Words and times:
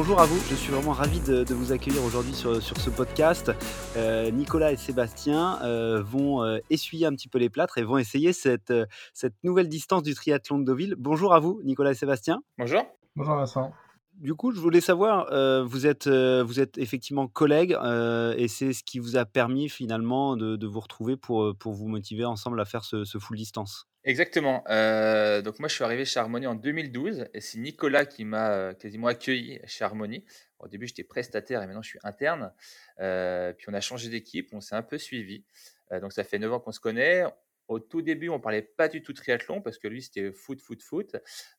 bonjour 0.00 0.18
à 0.18 0.24
vous, 0.24 0.40
je 0.48 0.54
suis 0.54 0.72
vraiment 0.72 0.92
ravi 0.92 1.20
de, 1.20 1.52
vous 1.52 1.72
accueillir 1.72 2.02
aujourd'hui 2.02 2.32
sur, 2.32 2.56
ce 2.62 2.88
podcast. 2.88 3.52
Euh, 3.98 4.30
Nicolas 4.30 4.72
et 4.72 4.76
Sébastien 4.76 5.58
euh, 5.62 6.02
vont 6.02 6.42
euh, 6.42 6.56
essuyer 6.70 7.04
un 7.04 7.10
petit 7.10 7.28
peu 7.28 7.36
les 7.36 7.50
plâtres 7.50 7.76
et 7.76 7.82
vont 7.82 7.98
essayer 7.98 8.32
cette, 8.32 8.72
cette 9.12 9.34
nouvelle 9.44 9.68
distance 9.68 10.02
du 10.02 10.14
triathlon 10.14 10.58
de 10.58 10.64
Deauville. 10.64 10.94
Bonjour 10.96 11.34
à 11.34 11.38
vous, 11.38 11.60
Nicolas 11.64 11.90
et 11.90 11.94
Sébastien. 11.94 12.40
Bonjour. 12.56 12.82
Bonjour 13.14 13.34
Vincent. 13.34 13.72
Du 14.20 14.34
coup, 14.34 14.52
je 14.52 14.60
voulais 14.60 14.82
savoir, 14.82 15.26
vous, 15.64 15.86
êtes, 15.86 16.06
vous 16.06 16.60
êtes 16.60 16.76
effectivement 16.76 17.26
collègues 17.26 17.72
et 18.36 18.48
c'est 18.48 18.74
ce 18.74 18.84
qui 18.84 18.98
vous 18.98 19.16
a 19.16 19.24
permis 19.24 19.70
finalement 19.70 20.36
de, 20.36 20.66
vous 20.66 20.80
retrouver 20.80 21.16
pour, 21.16 21.56
pour 21.58 21.72
vous 21.72 21.88
motiver 21.88 22.26
ensemble 22.26 22.60
à 22.60 22.66
faire 22.66 22.84
ce, 22.84 23.04
ce 23.04 23.16
full 23.18 23.38
distance? 23.38 23.88
Exactement. 24.04 24.58
donc 25.42 25.58
moi, 25.58 25.68
je 25.68 25.74
suis 25.74 25.84
arrivé 25.84 26.04
chez 26.04 26.20
Harmonie 26.20 26.46
en 26.46 26.54
2012 26.54 27.28
et 27.32 27.40
c'est 27.40 27.58
Nicolas 27.58 28.04
qui 28.04 28.26
m'a 28.26 28.74
quasiment 28.74 29.06
accueilli 29.06 29.58
chez 29.66 29.84
Harmonie. 29.84 30.24
Au 30.58 30.68
début, 30.68 30.86
j'étais 30.86 31.04
prestataire 31.04 31.62
et 31.62 31.66
maintenant 31.66 31.82
je 31.82 31.88
suis 31.88 32.00
interne. 32.02 32.52
puis 32.98 33.66
on 33.68 33.74
a 33.74 33.80
changé 33.80 34.10
d'équipe, 34.10 34.50
on 34.52 34.60
s'est 34.60 34.76
un 34.76 34.82
peu 34.82 34.98
suivi. 34.98 35.44
donc 36.02 36.12
ça 36.12 36.24
fait 36.24 36.38
9 36.38 36.52
ans 36.52 36.60
qu'on 36.60 36.72
se 36.72 36.80
connaît. 36.80 37.24
Au 37.70 37.78
tout 37.78 38.02
début, 38.02 38.28
on 38.30 38.40
parlait 38.40 38.62
pas 38.62 38.88
du 38.88 39.00
tout 39.00 39.12
triathlon 39.12 39.62
parce 39.62 39.78
que 39.78 39.86
lui, 39.86 40.02
c'était 40.02 40.32
foot, 40.32 40.60
foot, 40.60 40.82
foot. 40.82 41.14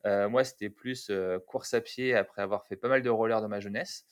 Euh, 0.05 0.27
moi, 0.27 0.43
c'était 0.43 0.70
plus 0.70 1.07
euh, 1.09 1.39
course 1.39 1.73
à 1.73 1.79
pied 1.79 2.13
après 2.13 2.41
avoir 2.41 2.65
fait 2.65 2.75
pas 2.75 2.89
mal 2.89 3.01
de 3.01 3.09
rollers 3.09 3.39
dans 3.39 3.47
ma 3.47 3.61
jeunesse. 3.61 4.03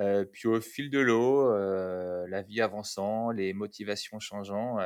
Euh, 0.00 0.24
puis 0.24 0.48
au 0.48 0.60
fil 0.60 0.90
de 0.90 0.98
l'eau, 0.98 1.56
la 2.26 2.42
vie 2.42 2.60
avançant, 2.60 3.30
les 3.30 3.52
motivations 3.52 4.18
changeant, 4.18 4.78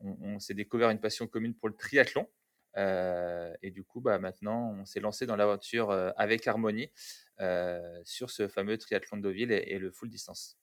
on, 0.00 0.40
s'est 0.40 0.54
découvert 0.54 0.90
une 0.90 0.98
passion 0.98 1.28
commune 1.28 1.54
pour 1.54 1.68
le 1.68 1.76
triathlon. 1.76 2.28
et 2.76 3.70
du 3.70 3.84
coup, 3.84 4.00
bah, 4.00 4.18
maintenant, 4.18 4.74
on 4.80 4.84
s'est 4.86 4.98
lancé 4.98 5.24
dans 5.24 5.36
l'aventure 5.36 5.92
avec 6.16 6.48
Harmonie 6.48 6.90
sur 8.02 8.30
ce 8.30 8.48
fameux 8.48 8.76
triathlon 8.76 9.18
de 9.18 9.22
Deauville 9.22 9.52
et 9.52 9.78
le 9.78 9.92
full 9.92 10.08
distance. 10.08 10.58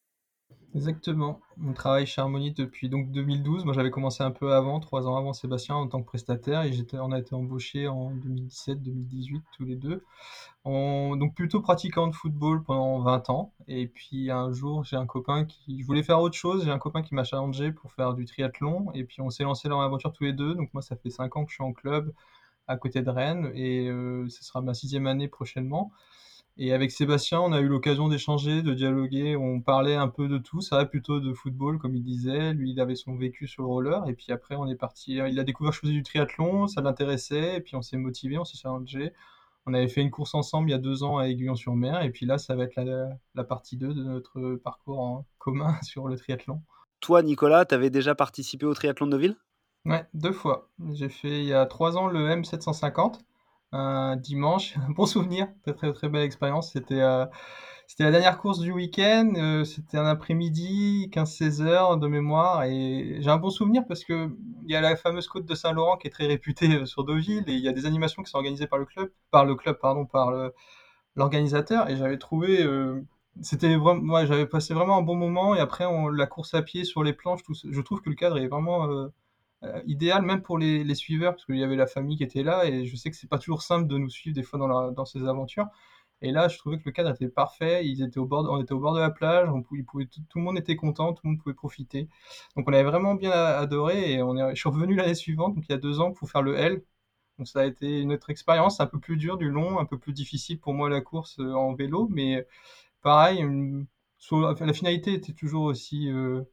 Exactement. 0.76 1.40
On 1.64 1.74
travaille 1.74 2.08
chez 2.08 2.20
Harmonie 2.20 2.52
depuis 2.52 2.90
donc 2.90 3.12
2012. 3.12 3.64
Moi, 3.64 3.76
j'avais 3.76 3.92
commencé 3.92 4.24
un 4.24 4.32
peu 4.32 4.54
avant, 4.54 4.80
trois 4.80 5.08
ans 5.08 5.16
avant 5.16 5.32
Sébastien, 5.32 5.76
en 5.76 5.88
tant 5.88 6.02
que 6.02 6.08
prestataire, 6.08 6.64
et 6.64 6.74
on 6.94 7.12
a 7.12 7.20
été 7.20 7.36
embauchés 7.36 7.88
en 7.88 8.12
2017-2018 8.16 9.42
tous 9.56 9.66
les 9.66 9.76
deux. 9.76 10.04
donc 10.66 11.36
plutôt 11.36 11.62
pratiquant 11.62 12.08
de 12.08 12.16
football 12.16 12.64
pendant 12.64 13.00
20 13.02 13.30
ans. 13.30 13.54
Et 13.68 13.88
puis 13.88 14.32
un 14.32 14.52
jour, 14.52 14.84
j'ai 14.84 14.96
un 14.96 15.06
copain 15.06 15.46
qui, 15.46 15.80
je 15.80 15.86
voulais 15.86 16.02
faire 16.02 16.20
autre 16.20 16.36
chose. 16.36 16.66
J'ai 16.66 16.72
un 16.72 16.80
copain 16.80 17.04
qui 17.04 17.14
m'a 17.14 17.24
challengé 17.24 17.72
pour 17.72 17.92
faire 17.94 18.16
du 18.16 18.26
triathlon, 18.26 18.92
et 18.96 19.04
puis 19.04 19.22
on 19.22 19.30
s'est 19.30 19.44
lancé 19.44 19.70
dans 19.70 19.80
l'aventure 19.80 20.12
tous 20.12 20.24
les 20.24 20.34
deux. 20.34 20.56
Donc 20.56 20.74
moi, 20.74 20.82
ça 20.82 20.96
fait 20.96 21.12
cinq 21.12 21.36
ans 21.38 21.46
que 21.46 21.52
je 21.52 21.56
suis 21.56 21.64
en 21.64 21.74
club 21.74 22.12
à 22.68 22.78
côté 22.78 23.02
de 23.04 23.10
Rennes, 23.12 23.52
et 23.54 23.90
euh, 23.90 24.28
ce 24.30 24.44
sera 24.44 24.62
ma 24.62 24.74
sixième 24.74 25.06
année 25.06 25.28
prochainement. 25.28 25.92
Et 26.58 26.72
avec 26.72 26.92
Sébastien, 26.92 27.42
on 27.42 27.52
a 27.52 27.62
eu 27.62 27.68
l'occasion 27.68 28.10
d'échanger, 28.10 28.62
de 28.62 28.74
dialoguer. 28.76 29.36
On 29.36 29.60
parlait 29.60 29.96
un 29.96 30.08
peu 30.08 30.28
de 30.28 30.38
tout. 30.38 30.62
Ça 30.62 30.78
va 30.78 30.86
plutôt 30.86 31.20
de 31.20 31.34
football, 31.34 31.80
comme 31.80 31.96
il 31.96 32.04
disait. 32.04 32.54
Lui, 32.54 32.72
il 32.72 32.80
avait 32.80 32.96
son 32.96 33.16
vécu 33.16 33.48
sur 33.48 33.64
le 33.64 33.70
roller. 33.70 34.08
Et 34.08 34.14
puis 34.14 34.32
après, 34.32 34.56
on 34.56 34.68
est 34.68 34.76
parti. 34.76 35.14
Il 35.14 35.40
a 35.40 35.44
découvert 35.44 35.72
que 35.72 35.78
je 35.78 35.82
faisais 35.82 35.94
du 35.94 36.04
triathlon. 36.04 36.68
Ça 36.68 36.82
l'intéressait. 36.82 37.58
Et 37.58 37.62
puis 37.62 37.76
on 37.76 37.82
s'est 37.82 37.98
motivé, 37.98 38.38
on 38.38 38.46
s'est 38.46 38.58
challengé. 38.58 39.14
On 39.66 39.74
avait 39.74 39.88
fait 39.88 40.02
une 40.02 40.12
course 40.12 40.36
ensemble 40.36 40.70
il 40.70 40.74
y 40.74 40.76
a 40.76 40.80
deux 40.80 41.04
ans 41.04 41.18
à 41.18 41.28
Aiguillon-sur-Mer. 41.28 42.04
Et 42.04 42.12
puis 42.12 42.28
là, 42.28 42.38
ça 42.38 42.56
va 42.56 42.66
être 42.66 42.76
la, 42.76 43.44
partie 43.44 43.78
2 43.78 43.94
de 43.94 44.04
notre 44.04 44.56
parcours 44.56 45.00
en 45.00 45.26
commun 45.40 45.76
sur 45.82 46.08
le 46.08 46.18
triathlon. 46.18 46.62
Toi, 47.00 47.24
Nicolas, 47.24 47.66
tu 47.66 47.74
avais 47.74 47.90
déjà 47.90 48.14
participé 48.14 48.68
au 48.68 48.76
triathlon 48.76 49.08
de 49.08 49.18
Ville 49.18 49.38
Ouais, 49.86 50.06
deux 50.14 50.32
fois. 50.32 50.70
J'ai 50.94 51.10
fait 51.10 51.42
il 51.42 51.46
y 51.46 51.54
a 51.54 51.66
trois 51.66 51.98
ans 51.98 52.08
le 52.08 52.30
M750 52.30 53.20
un 53.74 54.16
dimanche. 54.16 54.78
Un 54.88 54.92
bon 54.92 55.06
souvenir, 55.06 55.48
très 55.64 55.74
très 55.74 55.94
très 55.94 56.10
belle 56.10 56.24
expérience. 56.24 56.72
C'était 56.72 57.02
euh, 57.02 57.26
la 58.00 58.12
dernière 58.12 58.38
course 58.38 58.60
du 58.60 58.72
week-end. 58.72 59.34
Euh, 59.36 59.64
c'était 59.64 59.98
un 59.98 60.06
après-midi, 60.06 61.10
15-16 61.12 61.62
heures 61.64 61.98
de 61.98 62.08
mémoire. 62.08 62.64
Et 62.64 63.18
j'ai 63.20 63.30
un 63.30 63.38
bon 63.38 63.50
souvenir 63.50 63.84
parce 63.88 64.04
que 64.04 64.30
il 64.66 64.72
y 64.72 64.76
a 64.76 64.82
la 64.82 64.96
fameuse 64.96 65.28
côte 65.28 65.46
de 65.46 65.56
Saint-Laurent 65.56 65.98
qui 65.98 66.08
est 66.08 66.12
très 66.12 66.28
réputée 66.28 66.76
euh, 66.76 66.86
sur 66.86 67.04
Deauville 67.04 67.44
et 67.48 67.54
il 67.54 67.64
y 67.64 67.68
a 67.68 67.74
des 67.74 67.86
animations 67.86 68.24
qui 68.24 68.30
sont 68.30 68.38
organisées 68.38 68.68
par 68.68 68.80
le 68.80 68.86
club, 68.86 69.12
par 69.32 69.46
le 69.46 69.56
club 69.56 69.78
pardon, 69.80 70.06
par 70.06 70.32
l'organisateur. 71.16 71.90
Et 71.90 71.98
j'avais 71.98 72.18
trouvé 72.18 72.66
c'était 73.42 73.76
vraiment, 73.76 74.02
moi 74.04 74.26
j'avais 74.26 74.46
passé 74.46 74.76
vraiment 74.76 74.98
un 74.98 75.02
bon 75.02 75.16
moment 75.16 75.56
et 75.56 75.60
après 75.60 75.86
on, 75.86 76.08
la 76.08 76.28
course 76.28 76.54
à 76.54 76.62
pied 76.62 76.84
sur 76.86 77.04
les 77.04 77.14
planches, 77.14 77.42
je 77.68 77.82
trouve 77.82 78.00
que 78.02 78.10
le 78.10 78.16
cadre 78.16 78.38
est 78.38 78.48
vraiment 78.48 79.10
idéal 79.86 80.24
même 80.24 80.42
pour 80.42 80.58
les, 80.58 80.84
les 80.84 80.96
suiveurs, 80.96 81.34
parce 81.34 81.46
qu'il 81.46 81.58
y 81.58 81.64
avait 81.64 81.76
la 81.76 81.88
famille 81.88 82.18
qui 82.18 82.24
était 82.24 82.44
là, 82.44 82.66
et 82.66 82.86
je 82.86 82.96
sais 82.96 83.10
que 83.10 83.16
c'est 83.16 83.30
pas 83.30 83.38
toujours 83.40 83.62
simple 83.62 83.88
de 83.88 83.98
nous 83.98 84.10
suivre 84.10 84.36
des 84.36 84.44
fois 84.44 84.60
dans, 84.60 84.92
dans 84.92 85.06
ces 85.06 85.26
aventures. 85.28 85.68
Et 86.24 86.32
là, 86.32 86.48
je 86.48 86.58
trouvais 86.58 86.78
que 86.78 86.84
le 86.86 86.92
cadre 86.94 87.12
était 87.12 87.28
parfait. 87.28 87.86
Ils 87.86 88.02
étaient 88.02 88.18
au 88.18 88.26
bord, 88.26 88.48
on 88.50 88.62
était 88.62 88.72
au 88.72 88.80
bord 88.80 88.94
de 88.94 89.00
la 89.00 89.10
plage. 89.12 89.50
On 89.50 89.62
pouvait, 89.62 89.84
tout, 89.84 90.40
le 90.40 90.42
monde 90.42 90.58
était 90.58 90.78
content, 90.78 91.14
tout 91.14 91.22
le 91.26 91.32
monde 91.32 91.40
pouvait 91.40 91.54
profiter. 91.54 92.08
Donc, 92.56 92.66
on 92.68 92.74
avait 92.74 92.84
vraiment 92.84 93.16
bien 93.16 93.32
adoré. 93.32 94.14
Et 94.14 94.22
on 94.24 94.38
est, 94.38 94.56
je 94.56 94.60
suis 94.62 94.70
revenu 94.70 94.96
l'année 94.96 95.16
suivante, 95.16 95.54
donc 95.56 95.66
il 95.68 95.72
y 95.72 95.76
a 95.76 95.78
deux 95.78 96.00
ans, 96.00 96.14
pour 96.14 96.30
faire 96.30 96.42
le 96.42 96.56
L. 96.58 96.82
Donc, 97.38 97.48
ça 97.48 97.62
a 97.62 97.66
été 97.66 98.00
une 98.02 98.14
autre 98.14 98.30
expérience, 98.30 98.80
un 98.80 98.88
peu 98.88 99.00
plus 99.00 99.18
dur, 99.18 99.38
du 99.38 99.50
long, 99.50 99.80
un 99.80 99.86
peu 99.86 99.98
plus 100.00 100.14
difficile 100.14 100.60
pour 100.60 100.74
moi 100.74 100.90
la 100.90 101.02
course 101.02 101.40
euh, 101.40 101.54
en 101.54 101.74
vélo. 101.76 102.08
Mais 102.12 102.48
pareil, 103.02 103.46
la 104.32 104.74
finalité 104.74 105.14
était 105.14 105.34
toujours 105.34 105.64
aussi, 105.66 106.10
euh, 106.10 106.44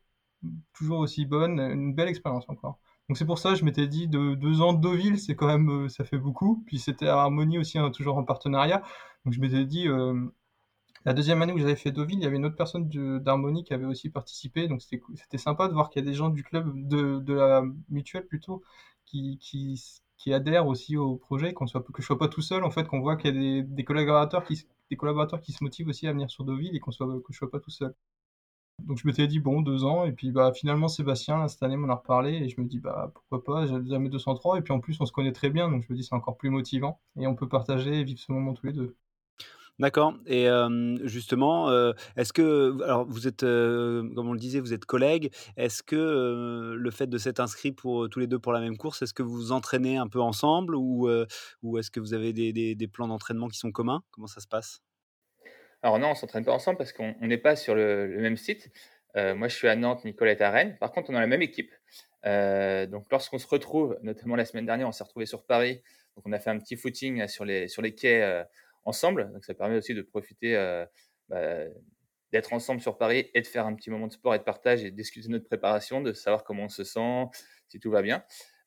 toujours 0.75 0.99
aussi 1.01 1.27
bonne. 1.27 1.61
Une 1.61 1.95
belle 1.95 2.09
expérience 2.09 2.45
encore. 2.49 2.81
Donc 3.11 3.17
c'est 3.17 3.27
pour 3.27 3.41
ça, 3.41 3.57
je 3.57 3.65
m'étais 3.65 3.89
dit, 3.89 4.07
de 4.07 4.37
deux 4.37 4.63
ans 4.63 4.73
de 4.73 4.81
Deauville, 4.81 5.19
c'est 5.19 5.35
quand 5.35 5.49
même, 5.49 5.87
euh, 5.87 5.89
ça 5.89 6.05
fait 6.05 6.17
beaucoup. 6.17 6.63
Puis 6.65 6.79
c'était 6.79 7.09
à 7.09 7.17
Harmonie 7.17 7.59
aussi, 7.59 7.77
hein, 7.77 7.91
toujours 7.91 8.17
en 8.17 8.23
partenariat. 8.23 8.85
Donc 9.25 9.35
je 9.35 9.41
m'étais 9.41 9.65
dit, 9.65 9.89
euh, 9.89 10.15
la 11.05 11.13
deuxième 11.13 11.43
année 11.43 11.53
où 11.53 11.59
j'avais 11.59 11.75
fait 11.75 11.91
Deauville, 11.91 12.19
il 12.19 12.23
y 12.23 12.27
avait 12.27 12.37
une 12.37 12.47
autre 12.47 12.55
personne 12.55 12.89
d'Harmonie 13.19 13.65
qui 13.65 13.75
avait 13.75 13.85
aussi 13.85 14.11
participé. 14.11 14.69
Donc 14.69 14.81
c'était 14.81 15.39
sympa 15.39 15.67
de 15.67 15.73
voir 15.73 15.91
qu'il 15.91 16.05
y 16.05 16.07
a 16.07 16.09
des 16.09 16.15
gens 16.15 16.29
du 16.29 16.45
club, 16.45 16.71
de, 16.87 17.35
la 17.35 17.65
mutuelle 17.89 18.29
plutôt, 18.29 18.63
qui, 19.07 19.41
qui, 19.41 20.33
adhèrent 20.33 20.69
aussi 20.69 20.97
au 20.97 21.17
projet, 21.17 21.53
soit, 21.67 21.83
que 21.83 22.03
je 22.03 22.07
sois 22.07 22.19
pas 22.19 22.29
tout 22.29 22.43
seul, 22.43 22.63
en 22.63 22.71
fait, 22.71 22.87
qu'on 22.87 23.01
voit 23.01 23.17
qu'il 23.17 23.35
y 23.43 23.59
a 23.59 23.63
des, 23.63 23.85
collaborateurs 23.85 24.45
qui, 24.45 24.69
des 24.89 24.97
collaborateurs 24.97 25.41
qui 25.41 25.51
se 25.51 25.65
motivent 25.65 25.89
aussi 25.89 26.07
à 26.07 26.13
venir 26.13 26.31
sur 26.31 26.45
Deauville 26.45 26.77
et 26.77 26.81
soit, 26.93 27.09
que 27.09 27.33
je 27.33 27.39
sois 27.39 27.51
pas 27.51 27.59
tout 27.59 27.71
seul. 27.71 27.93
Donc 28.87 28.99
je 28.99 29.07
m'étais 29.07 29.27
dit, 29.27 29.41
bon, 29.41 29.63
deux 29.63 29.85
ans. 29.85 30.05
Et 30.05 30.13
puis 30.13 30.31
bah, 30.33 30.53
finalement, 30.55 30.89
Sébastien, 30.89 31.49
cette 31.49 31.63
année, 31.63 31.77
m'en 31.77 31.93
a 31.93 31.97
reparlé. 31.97 32.33
Et 32.33 32.49
je 32.49 32.61
me 32.61 32.67
dis, 32.67 32.79
bah, 32.79 33.13
pourquoi 33.15 33.45
pas, 33.45 33.67
j'ai 33.67 33.75
jamais 33.89 34.09
203. 34.09 34.59
Et 34.59 34.63
puis 34.63 34.73
en 34.73 34.81
plus, 34.81 34.97
on 35.01 35.07
se 35.07 35.13
connaît 35.13 35.33
très 35.33 35.51
bien. 35.51 35.71
Donc 35.71 35.85
je 35.87 35.93
me 35.93 35.97
dis, 35.97 36.05
c'est 36.05 36.15
encore 36.15 36.37
plus 36.37 36.51
motivant. 36.51 37.01
Et 37.19 37.27
on 37.27 37.35
peut 37.35 37.49
partager 37.49 38.01
et 38.01 38.05
vivre 38.05 38.21
ce 38.21 38.33
moment 38.33 38.55
tous 38.55 38.67
les 38.67 38.73
deux. 38.73 38.97
D'accord. 39.79 40.13
Et 40.27 40.47
justement, 41.05 41.71
est-ce 42.15 42.35
que, 42.35 42.83
alors 42.83 43.07
vous 43.07 43.27
êtes, 43.27 43.41
comme 43.41 44.29
on 44.29 44.35
le 44.35 44.39
disait, 44.39 44.61
vous 44.61 44.75
êtes 44.75 44.85
collègues. 44.85 45.31
Est-ce 45.57 45.83
que 45.83 46.75
le 46.77 46.91
fait 46.91 47.07
de 47.07 47.17
s'être 47.17 47.41
inscrit 47.41 47.73
pour 47.73 48.11
tous 48.11 48.19
les 48.21 48.27
deux 48.27 48.39
pour 48.39 48.53
la 48.53 48.61
même 48.61 48.77
course, 48.77 49.01
est-ce 49.01 49.15
que 49.15 49.23
vous 49.23 49.35
vous 49.35 49.53
entraînez 49.53 49.97
un 49.97 50.07
peu 50.07 50.21
ensemble 50.21 50.75
ou, 50.75 51.09
ou 51.63 51.79
est-ce 51.79 51.91
que 51.91 51.99
vous 51.99 52.13
avez 52.13 52.35
des 52.35 52.89
plans 52.89 53.09
d'entraînement 53.09 53.49
qui 53.49 53.57
sont 53.57 53.73
communs? 53.73 54.03
Comment 54.11 54.27
ça 54.27 54.43
se 54.43 54.49
passe? 54.49 54.83
Alors 55.83 55.99
non, 55.99 56.11
on 56.11 56.15
s'entraîne 56.15 56.45
pas 56.45 56.53
ensemble 56.53 56.79
parce 56.79 56.93
qu'on 56.93 57.15
n'est 57.21 57.39
pas 57.39 57.57
sur 57.57 57.75
le, 57.75 58.09
même 58.19 58.37
site. 58.37 58.71
Euh, 59.17 59.35
moi, 59.35 59.49
je 59.49 59.57
suis 59.57 59.69
à 59.69 59.77
Nantes, 59.77 60.05
Nicolas 60.05 60.33
est 60.33 60.41
à 60.41 60.51
Rennes. 60.51 60.77
Par 60.79 60.93
contre, 60.93 61.11
on 61.11 61.15
a 61.15 61.21
la 61.21 61.27
même 61.27 61.43
équipe. 61.43 61.73
Euh, 62.27 62.87
donc, 62.87 63.07
lorsqu'on 63.11 63.39
se 63.39 63.47
retrouve, 63.47 63.99
notamment 64.03 64.37
la 64.37 64.45
semaine 64.45 64.67
dernière, 64.67 64.87
on 64.87 64.93
s'est 64.93 65.05
retrouvé 65.05 65.27
sur 65.27 65.45
Paris. 65.47 65.83
Donc, 66.17 66.27
on 66.27 66.33
a 66.33 66.39
fait 66.39 66.51
un 66.51 66.59
petit 66.59 66.77
footing 66.77 67.27
sur 67.29 67.45
les, 67.45 67.67
sur 67.69 67.83
les 67.83 67.95
quais 67.95 68.23
euh, 68.23 68.45
ensemble. 68.85 69.33
Donc, 69.33 69.45
ça 69.45 69.55
permet 69.55 69.77
aussi 69.77 69.95
de 69.95 70.03
profiter 70.03 70.55
bah, 71.29 71.39
d'être 72.33 72.53
ensemble 72.53 72.81
sur 72.81 72.99
Paris 72.99 73.31
et 73.35 73.41
de 73.41 73.47
faire 73.47 73.67
un 73.67 73.75
petit 73.75 73.91
moment 73.91 74.07
de 74.07 74.13
sport 74.13 74.35
et 74.35 74.39
de 74.39 74.45
partage 74.45 74.85
et 74.85 74.91
discuter 74.91 75.29
de 75.29 75.33
notre 75.33 75.47
préparation, 75.47 76.01
de 76.01 76.13
savoir 76.13 76.45
comment 76.45 76.65
on 76.65 76.69
se 76.69 76.85
sent, 76.85 77.25
si 77.69 77.81
tout 77.81 77.91
va 77.91 78.03
bien. 78.03 78.23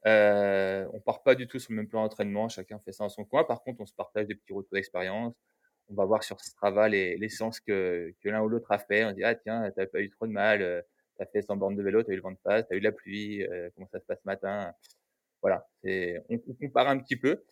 Euh, 0.05 0.85
on 0.93 0.99
part 0.99 1.23
pas 1.23 1.35
du 1.35 1.47
tout 1.47 1.59
sur 1.59 1.71
le 1.71 1.77
même 1.77 1.87
plan 1.87 2.03
d'entraînement, 2.03 2.49
chacun 2.49 2.79
fait 2.79 2.91
ça 2.91 3.05
dans 3.05 3.09
son 3.09 3.23
coin. 3.23 3.43
Par 3.43 3.63
contre, 3.63 3.81
on 3.81 3.85
se 3.85 3.93
partage 3.93 4.27
des 4.27 4.35
petits 4.35 4.53
retours 4.53 4.73
d'expérience, 4.73 5.33
on 5.89 5.95
va 5.95 6.05
voir 6.05 6.23
sur 6.23 6.39
Strava 6.39 6.89
les, 6.89 7.17
les 7.17 7.29
séances 7.29 7.59
que, 7.59 8.13
que 8.21 8.29
l'un 8.29 8.41
ou 8.41 8.49
l'autre 8.49 8.71
a 8.71 8.79
fait. 8.79 9.05
On 9.05 9.11
dit, 9.11 9.23
ah 9.23 9.35
tiens, 9.35 9.69
t'as 9.75 9.85
pas 9.85 10.01
eu 10.01 10.09
trop 10.09 10.27
de 10.27 10.31
mal, 10.31 10.61
euh, 10.61 10.81
tu 11.17 11.23
as 11.23 11.25
fait 11.27 11.41
100 11.41 11.57
bornes 11.57 11.75
de 11.75 11.83
vélo, 11.83 12.03
tu 12.03 12.11
as 12.11 12.13
eu 12.13 12.17
le 12.17 12.21
vent 12.21 12.31
de 12.31 12.39
face, 12.43 12.65
tu 12.67 12.73
as 12.73 12.77
eu 12.77 12.81
la 12.81 12.91
pluie, 12.91 13.43
euh, 13.43 13.69
comment 13.75 13.87
ça 13.91 13.99
se 13.99 14.05
passe 14.05 14.19
ce 14.19 14.27
matin? 14.27 14.73
Voilà, 15.41 15.67
on, 15.83 16.35
on, 16.47 16.53
compare 16.53 16.87
un 16.87 16.99
petit 16.99 17.17
peu. 17.17 17.43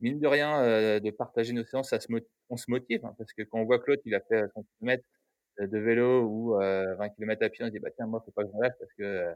Mine 0.00 0.20
de 0.20 0.26
rien, 0.26 0.62
euh, 0.62 1.00
de 1.00 1.10
partager 1.10 1.52
nos 1.52 1.64
séances, 1.64 1.90
ça 1.90 2.00
se 2.00 2.08
on 2.48 2.56
se 2.56 2.70
motive, 2.70 3.04
hein, 3.04 3.14
parce 3.18 3.32
que 3.32 3.42
quand 3.42 3.60
on 3.60 3.64
voit 3.64 3.80
l'autre, 3.86 4.02
il 4.04 4.14
a 4.14 4.20
fait 4.20 4.44
100 4.54 4.64
km 4.78 5.02
de 5.58 5.78
vélo 5.78 6.24
ou 6.24 6.54
20 6.54 7.08
km 7.10 7.44
à 7.44 7.48
pied, 7.48 7.64
on 7.64 7.68
se 7.68 7.72
dit, 7.72 7.78
bah 7.78 7.88
tiens, 7.96 8.06
moi, 8.06 8.22
faut 8.24 8.32
pas 8.32 8.44
que 8.44 8.50
je 8.52 8.58
reste 8.60 8.76
parce 8.78 8.92
que 8.92 9.34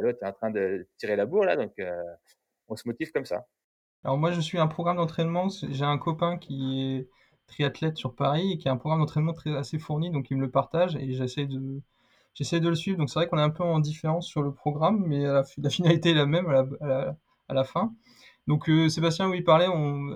l'autre 0.00 0.18
est 0.22 0.26
en 0.26 0.32
train 0.32 0.50
de 0.50 0.86
tirer 0.98 1.16
la 1.16 1.24
bourre, 1.24 1.44
là, 1.44 1.56
donc 1.56 1.72
on 2.68 2.76
se 2.76 2.86
motive 2.86 3.10
comme 3.10 3.24
ça. 3.24 3.46
Alors 4.04 4.18
moi, 4.18 4.32
je 4.32 4.40
suis 4.40 4.58
un 4.58 4.66
programme 4.66 4.98
d'entraînement, 4.98 5.48
j'ai 5.48 5.84
un 5.84 5.98
copain 5.98 6.38
qui 6.38 7.08
triathlète 7.46 7.96
sur 7.96 8.14
Paris 8.14 8.52
et 8.52 8.58
qui 8.58 8.68
a 8.68 8.72
un 8.72 8.76
programme 8.76 9.00
d'entraînement 9.00 9.32
très, 9.32 9.56
assez 9.56 9.78
fourni, 9.78 10.10
donc 10.10 10.30
il 10.30 10.36
me 10.36 10.42
le 10.42 10.50
partage 10.50 10.96
et 10.96 11.12
j'essaie 11.12 11.46
de, 11.46 11.80
j'essaie 12.34 12.60
de 12.60 12.68
le 12.68 12.74
suivre. 12.74 12.98
Donc 12.98 13.10
c'est 13.10 13.18
vrai 13.18 13.28
qu'on 13.28 13.38
est 13.38 13.42
un 13.42 13.50
peu 13.50 13.62
en 13.62 13.80
différence 13.80 14.26
sur 14.26 14.42
le 14.42 14.52
programme, 14.52 15.04
mais 15.06 15.24
la, 15.24 15.70
finalité 15.70 16.10
est 16.10 16.14
la 16.14 16.26
même 16.26 16.46
à 16.48 16.52
la, 16.80 17.16
à 17.48 17.54
la, 17.54 17.64
fin. 17.64 17.92
Donc 18.46 18.68
euh, 18.68 18.88
Sébastien, 18.88 19.28
oui, 19.28 19.38
il 19.38 19.44
parlait, 19.44 19.66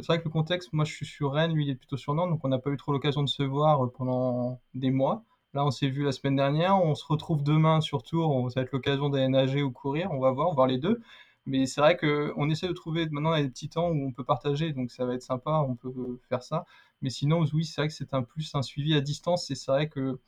c'est 0.00 0.06
vrai 0.06 0.18
que 0.20 0.24
le 0.24 0.30
contexte, 0.30 0.72
moi 0.72 0.84
je 0.84 0.92
suis 0.92 1.06
sur 1.06 1.32
Rennes, 1.32 1.52
lui 1.52 1.66
il 1.66 1.70
est 1.70 1.74
plutôt 1.74 1.96
sur 1.96 2.14
Nantes, 2.14 2.30
donc 2.30 2.40
on 2.44 2.48
n'a 2.48 2.58
pas 2.58 2.70
eu 2.70 2.76
trop 2.76 2.92
l'occasion 2.92 3.22
de 3.22 3.28
se 3.28 3.42
voir 3.42 3.84
euh, 3.84 3.92
pendant 3.92 4.60
des 4.74 4.90
mois. 4.90 5.24
Là, 5.52 5.64
on 5.64 5.72
s'est 5.72 5.88
vu 5.88 6.04
la 6.04 6.12
semaine 6.12 6.36
dernière, 6.36 6.80
on 6.80 6.94
se 6.94 7.04
retrouve 7.04 7.42
demain 7.42 7.80
sur 7.80 8.04
Tours, 8.04 8.50
ça 8.52 8.60
va 8.60 8.64
être 8.64 8.72
l'occasion 8.72 9.08
d'aller 9.08 9.28
nager 9.28 9.62
ou 9.62 9.72
courir, 9.72 10.10
on 10.12 10.20
va 10.20 10.30
voir, 10.30 10.54
voir 10.54 10.68
les 10.68 10.78
deux. 10.78 11.00
Mais 11.46 11.66
c'est 11.66 11.80
vrai 11.80 11.96
qu'on 11.96 12.48
essaie 12.50 12.68
de 12.68 12.72
trouver, 12.72 13.08
maintenant, 13.10 13.36
des 13.36 13.48
petits 13.48 13.68
temps 13.68 13.88
où 13.88 14.06
on 14.06 14.12
peut 14.12 14.24
partager, 14.24 14.72
donc 14.72 14.92
ça 14.92 15.04
va 15.04 15.14
être 15.14 15.22
sympa, 15.22 15.64
on 15.68 15.74
peut 15.74 15.92
faire 16.28 16.42
ça. 16.42 16.64
Mais 17.02 17.10
sinon, 17.10 17.44
oui, 17.52 17.64
c'est 17.64 17.80
vrai 17.80 17.88
que 17.88 17.94
c'est 17.94 18.14
un 18.14 18.22
plus 18.22 18.54
un 18.54 18.62
suivi 18.62 18.94
à 18.94 19.00
distance, 19.00 19.50
et 19.50 19.54
c'est 19.54 19.70
vrai 19.72 19.88
que 19.88 20.18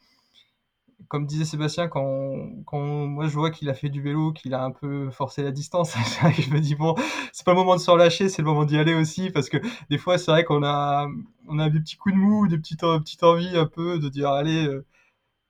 comme 1.08 1.26
disait 1.26 1.44
Sébastien, 1.44 1.88
quand, 1.88 2.62
quand 2.64 2.80
moi 2.80 3.26
je 3.26 3.34
vois 3.34 3.50
qu'il 3.50 3.68
a 3.68 3.74
fait 3.74 3.88
du 3.88 4.00
vélo, 4.00 4.32
qu'il 4.32 4.54
a 4.54 4.62
un 4.64 4.70
peu 4.70 5.10
forcé 5.10 5.42
la 5.42 5.50
distance, 5.50 5.94
je 6.38 6.50
me 6.50 6.60
dis 6.60 6.74
bon, 6.74 6.94
c'est 7.32 7.44
pas 7.44 7.52
le 7.52 7.58
moment 7.58 7.74
de 7.76 7.80
se 7.80 7.90
relâcher, 7.90 8.28
c'est 8.28 8.42
le 8.42 8.48
moment 8.48 8.64
d'y 8.64 8.78
aller 8.78 8.94
aussi, 8.94 9.30
parce 9.30 9.48
que 9.48 9.58
des 9.90 9.98
fois 9.98 10.18
c'est 10.18 10.30
vrai 10.30 10.44
qu'on 10.44 10.62
a, 10.62 11.06
on 11.48 11.58
a 11.58 11.68
des 11.70 11.80
petits 11.80 11.96
coups 11.96 12.14
de 12.14 12.20
mou, 12.20 12.46
des 12.48 12.58
petites, 12.58 12.80
petites 12.80 13.22
envies 13.24 13.56
un 13.56 13.66
peu 13.66 13.98
de 13.98 14.08
dire 14.08 14.30
allez, 14.30 14.66
euh, 14.66 14.84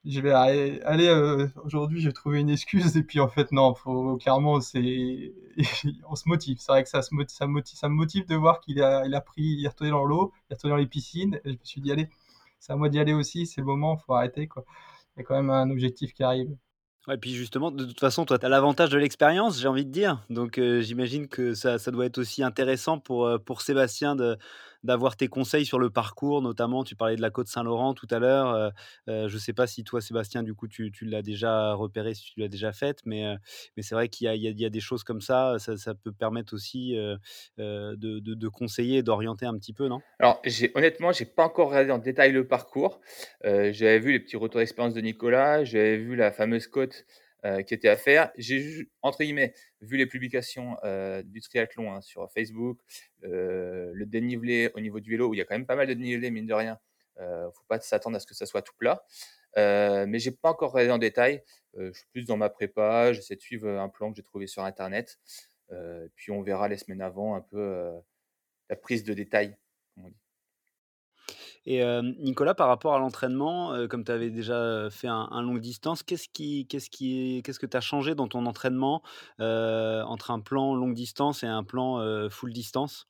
je 0.04 0.20
vais 0.20 0.32
aller, 0.32 1.08
euh, 1.08 1.48
aujourd'hui 1.64 2.00
j'ai 2.00 2.12
trouvé 2.12 2.40
une 2.40 2.50
excuse, 2.50 2.96
et 2.96 3.02
puis 3.02 3.20
en 3.20 3.28
fait 3.28 3.52
non, 3.52 3.74
faut, 3.74 4.16
clairement 4.16 4.60
c'est, 4.60 5.32
on 6.08 6.16
se 6.16 6.28
motive, 6.28 6.58
c'est 6.60 6.72
vrai 6.72 6.82
que 6.82 6.88
ça, 6.88 7.02
se 7.02 7.14
motive, 7.14 7.36
ça, 7.36 7.46
motive, 7.46 7.78
ça 7.78 7.88
me 7.88 7.94
motive 7.94 8.26
de 8.26 8.34
voir 8.34 8.60
qu'il 8.60 8.82
a, 8.82 9.06
il 9.06 9.14
a 9.14 9.20
pris, 9.20 9.42
il 9.42 9.64
est 9.64 9.68
retourné 9.68 9.90
dans 9.90 10.04
l'eau, 10.04 10.32
il 10.50 10.52
est 10.52 10.56
retourné 10.56 10.74
dans 10.74 10.80
les 10.80 10.86
piscines, 10.86 11.36
et 11.44 11.52
je 11.52 11.58
me 11.58 11.64
suis 11.64 11.80
dit 11.80 11.92
allez, 11.92 12.08
c'est 12.58 12.72
à 12.72 12.76
moi 12.76 12.88
d'y 12.88 12.98
aller 12.98 13.12
aussi, 13.12 13.46
c'est 13.46 13.60
le 13.60 13.66
moment, 13.66 13.96
faut 13.96 14.14
arrêter 14.14 14.48
quoi 14.48 14.64
il 15.16 15.20
y 15.20 15.22
a 15.22 15.24
quand 15.24 15.34
même 15.34 15.50
un 15.50 15.70
objectif 15.70 16.14
qui 16.14 16.22
arrive. 16.22 16.48
Ouais, 17.06 17.16
et 17.16 17.18
puis 17.18 17.34
justement, 17.34 17.70
de 17.70 17.84
toute 17.84 18.00
façon, 18.00 18.24
toi, 18.24 18.38
tu 18.38 18.46
as 18.46 18.48
l'avantage 18.48 18.88
de 18.88 18.96
l'expérience, 18.96 19.60
j'ai 19.60 19.68
envie 19.68 19.84
de 19.84 19.90
dire. 19.90 20.24
Donc, 20.30 20.58
j'imagine 20.80 21.28
que 21.28 21.52
ça, 21.52 21.78
ça, 21.78 21.90
doit 21.90 22.06
être 22.06 22.16
aussi 22.16 22.42
intéressant 22.42 22.98
pour, 22.98 23.28
pour 23.44 23.60
Sébastien 23.60 24.16
de, 24.16 24.38
d'avoir 24.82 25.16
tes 25.16 25.28
conseils 25.28 25.64
sur 25.64 25.78
le 25.78 25.90
parcours, 25.90 26.42
notamment, 26.42 26.84
tu 26.84 26.96
parlais 26.96 27.16
de 27.16 27.22
la 27.22 27.30
côte 27.30 27.48
Saint-Laurent 27.48 27.94
tout 27.94 28.08
à 28.10 28.18
l'heure. 28.18 28.48
Euh, 28.50 28.70
euh, 29.08 29.28
je 29.28 29.34
ne 29.34 29.40
sais 29.40 29.52
pas 29.52 29.66
si 29.66 29.84
toi, 29.84 30.00
Sébastien, 30.00 30.42
du 30.42 30.54
coup, 30.54 30.68
tu, 30.68 30.90
l'as 31.02 31.22
déjà 31.22 31.74
repéré, 31.74 32.14
si 32.14 32.24
tu 32.24 32.40
l'as 32.40 32.48
déjà 32.48 32.72
faite, 32.72 33.00
mais, 33.04 33.26
euh, 33.26 33.36
c'est 33.80 33.94
vrai 33.94 34.08
qu'il 34.08 34.32
y, 34.34 34.64
a, 34.64 34.70
des 34.70 34.80
choses 34.80 35.04
comme 35.04 35.20
ça, 35.20 35.56
ça, 35.58 35.94
peut 35.94 36.12
permettre 36.12 36.54
aussi 36.54 36.94
de, 37.58 38.48
conseiller 38.48 39.02
d'orienter 39.02 39.46
un 39.46 39.56
petit 39.58 39.72
peu, 39.72 39.88
non? 39.88 40.00
Alors, 40.18 40.40
honnêtement, 40.74 41.12
je 41.12 41.24
n'ai 41.24 41.30
pas 41.30 41.44
encore 41.44 41.70
regardé 41.70 41.90
en 41.90 41.98
détail 41.98 42.32
le 42.32 42.46
parcours. 42.46 43.00
j'avais 43.42 43.98
vu 43.98 44.12
les 44.12 44.20
petits 44.20 44.36
retours 44.36 44.60
d'expérience 44.60 44.94
de 44.94 45.00
Nicolas, 45.00 45.64
j'avais 45.64 45.96
vu 45.96 46.16
la 46.16 46.32
fameuse 46.32 46.66
côte 46.66 47.04
euh, 47.44 47.62
qui 47.62 47.74
était 47.74 47.88
à 47.88 47.96
faire. 47.96 48.30
J'ai, 48.36 48.88
entre 49.02 49.24
guillemets, 49.24 49.52
vu 49.80 49.96
les 49.96 50.06
publications 50.06 50.76
euh, 50.84 51.24
du 51.24 51.40
triathlon 51.40 51.92
hein, 51.92 52.00
sur 52.00 52.30
Facebook, 52.30 52.78
euh, 53.24 53.90
le 53.94 54.06
dénivelé 54.06 54.70
au 54.76 54.80
niveau 54.80 55.00
du 55.00 55.10
vélo, 55.10 55.26
où 55.28 55.34
il 55.34 55.38
y 55.38 55.40
a 55.40 55.44
quand 55.44 55.56
même 55.56 55.66
pas 55.66 55.74
mal 55.74 55.88
de 55.88 55.94
dénivelé, 55.94 56.30
mine 56.30 56.46
de 56.46 56.54
rien. 56.54 56.78
Il 57.18 57.24
ne 57.24 57.50
faut 57.52 57.64
pas 57.66 57.80
s'attendre 57.80 58.16
à 58.16 58.20
ce 58.20 58.26
que 58.26 58.34
ça 58.34 58.46
soit 58.46 58.62
tout 58.62 58.74
plat. 58.78 59.04
mais 59.56 60.20
j'ai 60.20 60.30
pas 60.30 60.50
encore 60.50 60.70
regardé 60.70 60.92
en 60.92 60.98
détail. 60.98 61.42
je 61.76 61.90
suis 61.92 62.06
plus 62.12 62.26
dans 62.26 62.36
ma 62.36 62.48
prépa, 62.48 63.12
j'essaie 63.12 63.34
de 63.34 63.40
suivre 63.40 63.68
un 63.68 63.88
plan 63.88 64.10
que 64.10 64.16
j'ai 64.16 64.22
trouvé 64.22 64.46
sur 64.46 64.62
Internet. 64.62 65.18
puis 66.14 66.30
on 66.30 66.42
verra 66.42 66.68
les 66.68 66.76
semaines 66.76 67.02
avant 67.02 67.34
un 67.34 67.40
peu 67.40 67.92
la 68.70 68.76
prise 68.76 69.02
de 69.02 69.14
détail. 69.14 69.56
Et 71.64 71.82
Nicolas, 72.18 72.54
par 72.54 72.66
rapport 72.68 72.94
à 72.94 72.98
l'entraînement, 72.98 73.86
comme 73.88 74.04
tu 74.04 74.10
avais 74.10 74.30
déjà 74.30 74.88
fait 74.90 75.06
un, 75.06 75.42
longue 75.42 75.60
distance, 75.60 76.02
qu'est-ce 76.02 76.28
que 76.28 77.66
tu 77.66 77.76
as 77.76 77.80
changé 77.80 78.14
dans 78.14 78.26
ton 78.26 78.46
entraînement 78.46 79.02
entre 79.38 80.30
un 80.32 80.40
plan 80.40 80.74
longue 80.74 80.94
distance 80.94 81.44
et 81.44 81.46
un 81.46 81.62
plan 81.62 82.28
full 82.30 82.52
distance? 82.52 83.06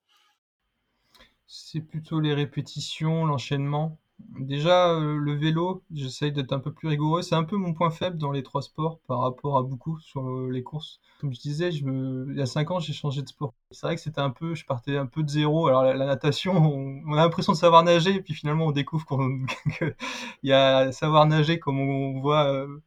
C'est 1.47 1.81
plutôt 1.81 2.21
les 2.21 2.35
répétitions, 2.35 3.27
l'enchaînement. 3.27 3.99
Déjà, 4.39 4.91
euh, 4.91 5.17
le 5.19 5.35
vélo, 5.35 5.83
j'essaye 5.93 6.33
d'être 6.33 6.53
un 6.53 6.59
peu 6.59 6.73
plus 6.73 6.89
rigoureux. 6.89 7.23
C'est 7.23 7.35
un 7.35 7.45
peu 7.45 7.57
mon 7.57 7.75
point 7.75 7.91
faible 7.91 8.19
dans 8.19 8.33
les 8.33 8.43
trois 8.43 8.63
sports 8.63 8.99
par 9.07 9.21
rapport 9.21 9.59
à 9.59 9.63
beaucoup 9.63 9.99
sur 10.01 10.27
euh, 10.27 10.51
les 10.51 10.63
courses. 10.63 11.01
Comme 11.21 11.35
je 11.35 11.41
disais, 11.41 11.69
il 11.71 12.35
y 12.37 12.41
a 12.41 12.47
cinq 12.47 12.71
ans, 12.71 12.81
j'ai 12.81 12.93
changé 12.93 13.23
de 13.23 13.29
sport. 13.29 13.53
C'est 13.71 13.87
vrai 13.87 13.95
que 13.95 14.01
c'était 14.01 14.21
un 14.21 14.31
peu, 14.31 14.55
je 14.55 14.65
partais 14.65 14.97
un 14.97 15.07
peu 15.07 15.23
de 15.23 15.29
zéro. 15.29 15.67
Alors 15.69 15.83
la, 15.85 16.07
natation, 16.07 16.55
on, 17.07 17.13
a 17.13 17.17
l'impression 17.17 17.53
de 17.53 17.59
savoir 17.59 17.85
nager, 17.85 18.15
et 18.15 18.21
puis 18.23 18.35
finalement 18.35 18.67
on 18.67 18.73
découvre 18.73 19.07
qu'il 19.07 19.95
y 20.43 20.53
a 20.53 20.93
savoir 20.93 21.27
nager 21.27 21.59
comme 21.59 21.79
on 21.79 22.21
voit 22.21 22.47
euh, 22.47 22.83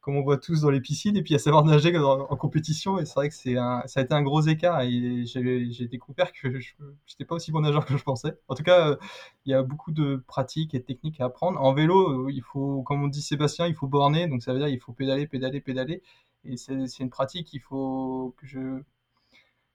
comme 0.00 0.16
on 0.16 0.22
voit 0.22 0.38
tous 0.38 0.62
dans 0.62 0.70
les 0.70 0.80
piscines, 0.80 1.16
et 1.16 1.22
puis 1.22 1.34
à 1.34 1.38
savoir 1.38 1.64
nager 1.64 1.96
en, 1.98 2.36
compétition. 2.36 2.98
Et 2.98 3.04
c'est 3.04 3.14
vrai 3.14 3.28
que 3.28 3.34
c'est 3.34 3.54
ça 3.54 4.00
a 4.00 4.02
été 4.02 4.14
un 4.14 4.22
gros 4.22 4.40
écart. 4.42 4.80
Et 4.82 5.24
j'ai 5.26 5.88
découvert 5.88 6.32
que 6.32 6.60
je 6.60 6.74
n'étais 7.12 7.24
pas 7.26 7.34
aussi 7.34 7.52
bon 7.52 7.60
nageur 7.60 7.84
que 7.84 7.96
je 7.96 8.02
pensais. 8.04 8.38
En 8.48 8.54
tout 8.54 8.62
cas, 8.62 8.90
euh, 8.90 8.96
il 9.44 9.52
y 9.52 9.54
a 9.54 9.62
beaucoup 9.62 9.92
de 9.92 10.22
pratiques 10.26 10.74
et 10.74 10.78
de 10.78 10.84
techniques 10.84 11.20
à 11.20 11.26
apprendre. 11.26 11.60
En 11.60 11.74
vélo, 11.74 12.26
euh, 12.26 12.32
il 12.32 12.42
faut, 12.42 12.82
comme 12.82 13.02
on 13.02 13.08
dit 13.08 13.22
Sébastien, 13.22 13.66
il 13.66 13.74
faut 13.74 13.86
borner. 13.88 14.28
Donc 14.28 14.42
ça 14.42 14.52
veut 14.52 14.58
dire 14.58 14.68
il 14.68 14.80
faut 14.80 14.92
pédaler, 14.92 15.26
pédaler, 15.26 15.60
pédaler. 15.60 16.02
Et 16.44 16.56
c'est 16.56 17.00
une 17.00 17.10
pratique 17.10 17.48
qu'il 17.48 17.60
faut 17.60 18.34
que 18.38 18.46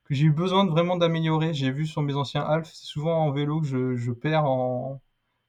j'ai 0.10 0.26
eu 0.26 0.32
besoin 0.32 0.66
de 0.66 0.72
vraiment 0.72 0.98
d'améliorer. 0.98 1.54
J'ai 1.54 1.72
vu 1.72 1.86
sur 1.86 2.02
mes 2.02 2.16
anciens 2.16 2.42
half, 2.42 2.72
souvent 2.74 3.26
en 3.26 3.32
vélo 3.32 3.62
que 3.62 3.96
je 3.96 4.12
perds 4.12 4.46
en, 4.46 5.02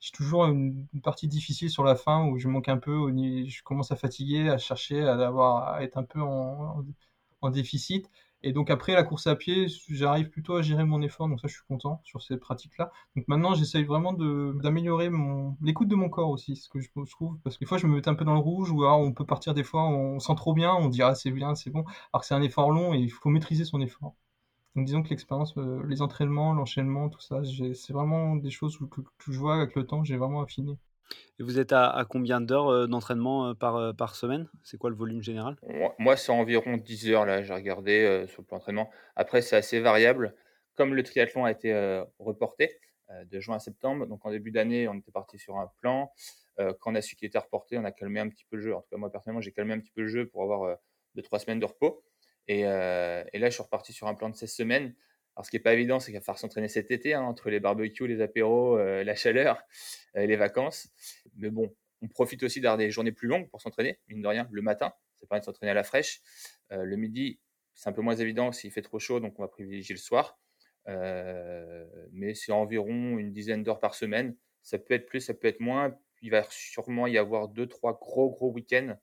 j'ai 0.05 0.11
toujours 0.13 0.45
une, 0.45 0.87
partie 1.03 1.29
difficile 1.29 1.71
sur 1.71 1.83
la 1.83 1.97
fin 1.97 2.27
où 2.27 2.39
je 2.39 2.49
manque 2.49 2.69
un 2.69 2.77
peu, 2.77 3.09
je 3.47 3.63
commence 3.63 3.91
à 3.91 3.97
fatiguer, 3.97 4.51
à 4.51 4.59
chercher, 4.59 5.03
à, 5.03 5.15
avoir, 5.15 5.69
à 5.69 5.83
être 5.83 5.97
un 5.97 6.03
peu 6.05 6.21
en, 6.21 6.85
déficit. 7.51 8.11
Et 8.43 8.53
donc 8.53 8.71
après 8.71 8.95
la 8.95 9.03
course 9.03 9.27
à 9.27 9.37
pied, 9.37 9.67
j'arrive 9.91 10.31
plutôt 10.31 10.57
à 10.57 10.63
gérer 10.63 10.85
mon 10.85 11.03
effort, 11.03 11.29
donc 11.29 11.41
ça 11.41 11.49
je 11.49 11.55
suis 11.55 11.65
content 11.69 12.01
sur 12.05 12.23
ces 12.23 12.37
pratiques-là. 12.39 12.91
Donc 13.17 13.27
maintenant 13.29 13.55
j'essaye 13.55 13.85
vraiment 13.85 14.13
d'améliorer 14.15 15.11
l'écoute 15.63 15.89
de 15.89 15.95
mon 15.95 16.09
corps 16.11 16.31
aussi, 16.31 16.57
ce 16.57 16.69
que 16.69 16.81
je, 16.81 16.89
trouve, 17.11 17.39
parce 17.43 17.57
que 17.57 17.61
des 17.61 17.67
fois 17.67 17.79
je 17.79 17.87
me 17.87 17.97
mets 17.97 18.09
un 18.09 18.15
peu 18.15 18.25
dans 18.25 18.35
le 18.35 18.41
rouge, 18.41 18.71
ou 18.71 18.83
alors 18.83 19.01
on 19.01 19.13
peut 19.13 19.27
partir 19.27 19.55
des 19.55 19.65
fois, 19.65 19.87
on 19.87 20.21
sent 20.21 20.35
trop 20.37 20.55
bien, 20.55 20.75
on 20.75 20.89
dit 20.89 21.03
ah 21.03 21.15
c'est 21.15 21.31
bien, 21.31 21.55
c'est 21.55 21.71
bon, 21.71 21.85
alors 22.13 22.23
que 22.23 22.27
c'est 22.27 22.35
un 22.35 22.43
effort 22.43 22.71
long 22.71 22.95
et 22.95 22.99
il 22.99 23.11
faut 23.11 23.31
maîtriser 23.31 23.65
son 23.65 23.81
effort. 23.81 24.15
Donc 24.75 24.87
disons 24.87 25.03
que 25.03 25.11
l'expérience, 25.11 25.57
euh, 25.57 25.83
les 25.87 26.03
entraînements, 26.03 26.53
l'enchaînement, 26.53 27.09
tout 27.09 27.21
ça, 27.21 27.43
c'est 27.75 27.93
vraiment 27.93 28.35
des 28.35 28.51
choses 28.51 28.77
que, 28.91 29.03
je 29.31 29.39
vois 29.39 29.55
avec 29.55 29.77
le 29.77 29.87
temps, 29.87 30.03
j'ai 30.03 30.17
vraiment 30.17 30.43
affiné. 30.43 30.77
Et 31.39 31.45
vous 31.45 31.61
êtes 31.61 31.73
à, 31.73 32.05
combien 32.09 32.41
d'heures 32.41 32.69
euh, 32.69 32.87
d'entraînement 32.89 33.49
euh, 33.49 33.55
par, 33.55 33.95
par 33.95 34.17
semaine? 34.17 34.49
C'est 34.65 34.77
quoi 34.77 34.91
le 34.91 34.97
volume 34.97 35.23
général? 35.23 35.57
Moi, 35.99 36.17
c'est 36.17 36.33
environ 36.33 36.77
10 36.77 37.11
heures, 37.11 37.25
là, 37.25 37.43
j'ai 37.43 37.55
regardé 37.55 38.25
sur 38.27 38.43
le 38.43 38.47
plan 38.47 38.57
d'entraînement. 38.57 38.91
Après, 39.15 39.43
c'est 39.43 39.57
assez 39.57 39.79
variable. 39.79 40.35
Comme 40.75 40.95
le 40.95 41.05
triathlon 41.05 41.45
a 41.45 41.53
été 41.53 42.03
reporté 42.19 42.81
de 43.27 43.39
juin 43.39 43.57
à 43.57 43.59
septembre, 43.61 44.07
donc 44.07 44.27
en 44.27 44.31
début 44.31 44.51
d'année, 44.51 44.89
on 44.89 44.95
était 44.95 45.13
parti 45.13 45.39
sur 45.39 45.57
un 45.57 45.71
plan. 45.81 46.11
quand 46.59 46.93
on 46.93 46.95
a 46.97 47.01
su 47.01 47.15
qu'il 47.15 47.29
était 47.29 47.39
reporté, 47.39 47.79
on 47.79 47.85
a 47.85 47.93
calmé 47.93 48.19
un 48.19 48.29
petit 48.29 48.45
peu 48.51 48.57
le 48.57 48.63
jeu. 48.63 48.75
En 48.75 48.81
tout 48.81 48.89
cas, 48.91 48.97
moi, 48.97 49.13
personnellement, 49.13 49.41
j'ai 49.41 49.53
calmé 49.53 49.75
un 49.75 49.79
petit 49.79 49.93
peu 49.93 50.01
le 50.01 50.09
jeu 50.09 50.27
pour 50.27 50.43
avoir 50.43 50.79
2-3 51.17 51.39
semaines 51.39 51.61
de 51.61 51.67
repos. 51.67 52.03
Euh, 52.51 53.25
et, 53.33 53.39
là, 53.39 53.49
je 53.49 53.55
suis 53.55 53.63
reparti 53.63 53.93
sur 53.93 54.07
un 54.07 54.15
plan 54.15 54.29
de 54.29 54.37
16 54.37 54.53
semaines. 54.53 54.95
Alors, 55.37 55.45
ce 55.47 55.51
qui 55.51 55.57
n'est 55.57 55.63
pas 55.63 55.75
évident, 55.75 55.99
c'est 55.99 56.13
qu'il 56.13 56.19
va 56.19 56.25
falloir 56.25 56.39
s'entraîner 56.39 56.69
cet 56.69 56.91
été, 56.91 57.15
hein, 57.15 57.23
entre 57.23 57.51
les 57.51 57.61
barbecues, 57.61 58.07
les 58.07 58.21
apéros, 58.21 58.79
euh, 58.79 59.03
la 59.03 59.15
chaleur, 59.15 59.63
euh, 60.17 60.27
les 60.27 60.37
vacances. 60.37 60.89
Mais 61.37 61.51
bon, 61.51 61.75
on 62.03 62.09
profite 62.09 62.43
aussi 62.43 62.61
d'avoir 62.61 62.79
des 62.79 62.91
journées 62.91 63.13
plus 63.13 63.29
longues 63.29 63.49
pour 63.49 63.61
s'entraîner, 63.61 63.99
mine 64.09 64.23
de 64.23 64.29
rien, 64.29 64.49
le 64.51 64.63
matin. 64.63 64.93
Ça 65.17 65.27
permet 65.27 65.41
de 65.41 65.45
s'entraîner 65.47 65.71
à 65.71 65.75
la 65.75 65.85
fraîche. 65.85 66.21
le 66.71 66.97
midi, 66.97 67.41
c'est 67.75 67.89
un 67.89 67.93
peu 67.93 68.03
moins 68.03 68.17
évident 68.17 68.53
s'il 68.53 68.71
fait 68.71 68.83
trop 68.83 68.99
chaud, 68.99 69.21
donc 69.21 69.39
on 69.39 69.43
va 69.43 69.49
privilégier 69.49 69.95
le 69.95 70.01
soir. 70.01 70.39
mais 70.87 72.35
c'est 72.35 72.53
environ 72.53 73.19
une 73.19 73.33
dizaine 73.33 73.63
d'heures 73.63 73.81
par 73.81 73.95
semaine. 73.95 74.37
Ça 74.63 74.79
peut 74.79 74.95
être 74.95 75.07
plus, 75.07 75.21
ça 75.21 75.35
peut 75.35 75.49
être 75.49 75.61
moins. 75.61 75.97
Il 76.21 76.31
va 76.31 76.45
sûrement 76.51 77.07
y 77.07 77.17
avoir 77.17 77.49
deux, 77.49 77.67
trois 77.67 77.99
gros, 77.99 78.31
gros 78.31 78.51
week-ends 78.51 78.97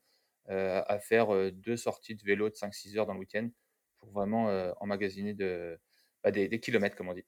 à 0.48 1.00
faire 1.00 1.34
euh, 1.34 1.52
deux 1.52 1.78
sorties 1.78 2.16
de 2.16 2.24
vélo 2.24 2.50
de 2.50 2.56
5-6 2.56 2.98
heures 2.98 3.06
dans 3.06 3.14
le 3.14 3.20
week-end 3.20 3.50
pour 4.00 4.12
vraiment 4.12 4.50
euh, 4.50 4.72
emmagasiner 4.80 5.34
de, 5.34 5.80
bah, 6.24 6.32
des, 6.32 6.60
kilomètres, 6.60 6.96
comme 6.96 7.10
on 7.10 7.14
dit. 7.14 7.26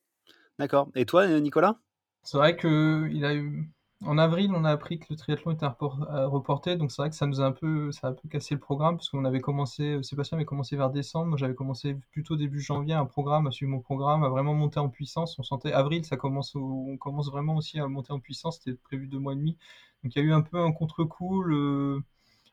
D'accord. 0.60 0.90
Et 0.96 1.06
toi, 1.06 1.28
Nicolas? 1.40 1.80
C'est 2.24 2.38
vrai 2.38 2.56
que 2.56 3.10
il 3.12 3.26
a 3.26 3.34
eu... 3.36 3.70
en 4.06 4.18
avril, 4.18 4.52
on 4.56 4.66
a 4.66 4.72
appris 4.72 5.00
que 5.00 5.08
le 5.10 5.16
triathlon 5.16 5.52
était 5.52 5.68
reporté, 5.68 6.76
donc 6.78 6.92
c'est 6.92 7.02
vrai 7.02 7.10
que 7.10 7.16
ça 7.16 7.26
nous 7.26 7.42
a 7.42 7.46
un 7.46 7.52
peu, 7.52 7.92
ça 7.92 8.08
a 8.08 8.10
un 8.12 8.14
peu 8.14 8.30
cassé 8.30 8.54
le 8.54 8.60
programme 8.60 8.98
parce 8.98 9.10
qu'on 9.10 9.26
avait 9.26 9.42
commencé, 9.42 10.02
Sébastien 10.04 10.38
avait 10.38 10.46
commencé 10.46 10.76
vers 10.78 10.90
décembre, 10.90 11.28
moi 11.28 11.38
j'avais 11.38 11.56
commencé 11.56 11.96
plutôt 12.12 12.36
début 12.36 12.62
janvier 12.62 12.94
un 12.94 13.06
programme, 13.06 13.48
à 13.48 13.52
suivre 13.52 13.72
mon 13.72 13.82
programme, 13.82 14.24
à 14.24 14.30
vraiment 14.30 14.54
monter 14.54 14.80
en 14.80 14.90
puissance. 14.90 15.38
On 15.38 15.44
sentait 15.44 15.74
avril, 15.74 16.06
ça 16.06 16.18
commence, 16.18 16.56
on 16.56 16.98
commence 16.98 17.30
vraiment 17.30 17.56
aussi 17.58 17.80
à 17.80 17.88
monter 17.88 18.14
en 18.14 18.20
puissance. 18.20 18.60
C'était 18.60 18.78
prévu 18.78 19.08
deux 19.08 19.20
mois 19.20 19.34
et 19.34 19.38
demi, 19.38 19.58
donc 20.04 20.16
il 20.16 20.20
y 20.20 20.22
a 20.22 20.26
eu 20.26 20.34
un 20.34 20.42
peu 20.42 20.58
un 20.58 20.72
contre-coup 20.72 21.44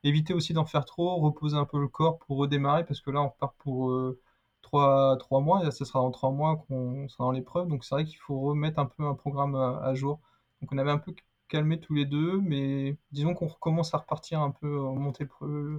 éviter 0.05 0.35
aussi 0.35 0.53
d'en 0.53 0.65
faire 0.65 0.85
trop, 0.85 1.17
reposer 1.17 1.57
un 1.57 1.65
peu 1.65 1.79
le 1.81 1.89
corps 1.89 2.19
pour 2.19 2.39
redémarrer, 2.39 2.85
parce 2.85 3.01
que 3.01 3.11
là, 3.11 3.23
on 3.23 3.29
repart 3.29 3.55
pour 3.59 3.91
euh, 3.91 4.21
trois 4.63 5.17
3, 5.19 5.41
mois, 5.41 5.67
et 5.67 5.71
ce 5.71 5.85
sera 5.85 6.01
dans 6.01 6.11
3 6.11 6.31
mois 6.31 6.65
qu'on 6.69 7.09
sera 7.09 7.25
dans 7.25 7.33
l'épreuve, 7.33 7.69
donc 7.69 7.85
c'est 7.85 7.95
vrai 7.95 8.05
qu'il 8.05 8.19
faut 8.19 8.41
remettre 8.41 8.79
un 8.79 8.87
peu 8.87 9.05
un 9.05 9.15
programme 9.15 9.55
à, 9.55 9.95
jour. 9.95 10.21
Donc 10.61 10.73
on 10.73 10.79
avait 10.79 10.91
un 10.91 10.99
peu 10.99 11.15
calmés 11.49 11.81
tous 11.81 11.95
les 11.95 12.05
2, 12.05 12.41
mais 12.41 12.97
disons 13.13 13.35
qu'on 13.35 13.49
recommence 13.49 13.93
à 13.95 13.99
repartir 13.99 14.41
un 14.41 14.51
peu 14.51 14.79
en 14.79 14.95
montée 14.95 15.27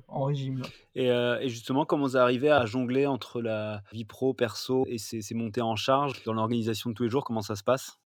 en 0.08 0.24
régime, 0.24 0.60
là. 0.60 0.68
Et 0.96 1.10
heu 1.10 1.38
et 1.42 1.48
justement, 1.48 1.86
comment 1.86 2.04
vous 2.04 2.18
arrivez 2.18 2.52
à 2.52 2.66
jongler 2.66 3.08
entre 3.08 3.42
la 3.42 3.82
vie 3.94 4.06
pro, 4.06 4.34
perso 4.34 4.84
et 4.88 4.98
ces 4.98 5.22
ces 5.22 5.36
montées 5.36 5.62
en 5.62 5.76
charge 5.76 6.24
dans 6.24 6.34
l'organisation 6.34 6.90
de 6.90 6.96
tous 6.96 7.04
les 7.04 7.10
jours? 7.10 7.24
Comment 7.24 7.42
ça 7.42 7.56
se 7.56 7.64
passe? 7.64 8.02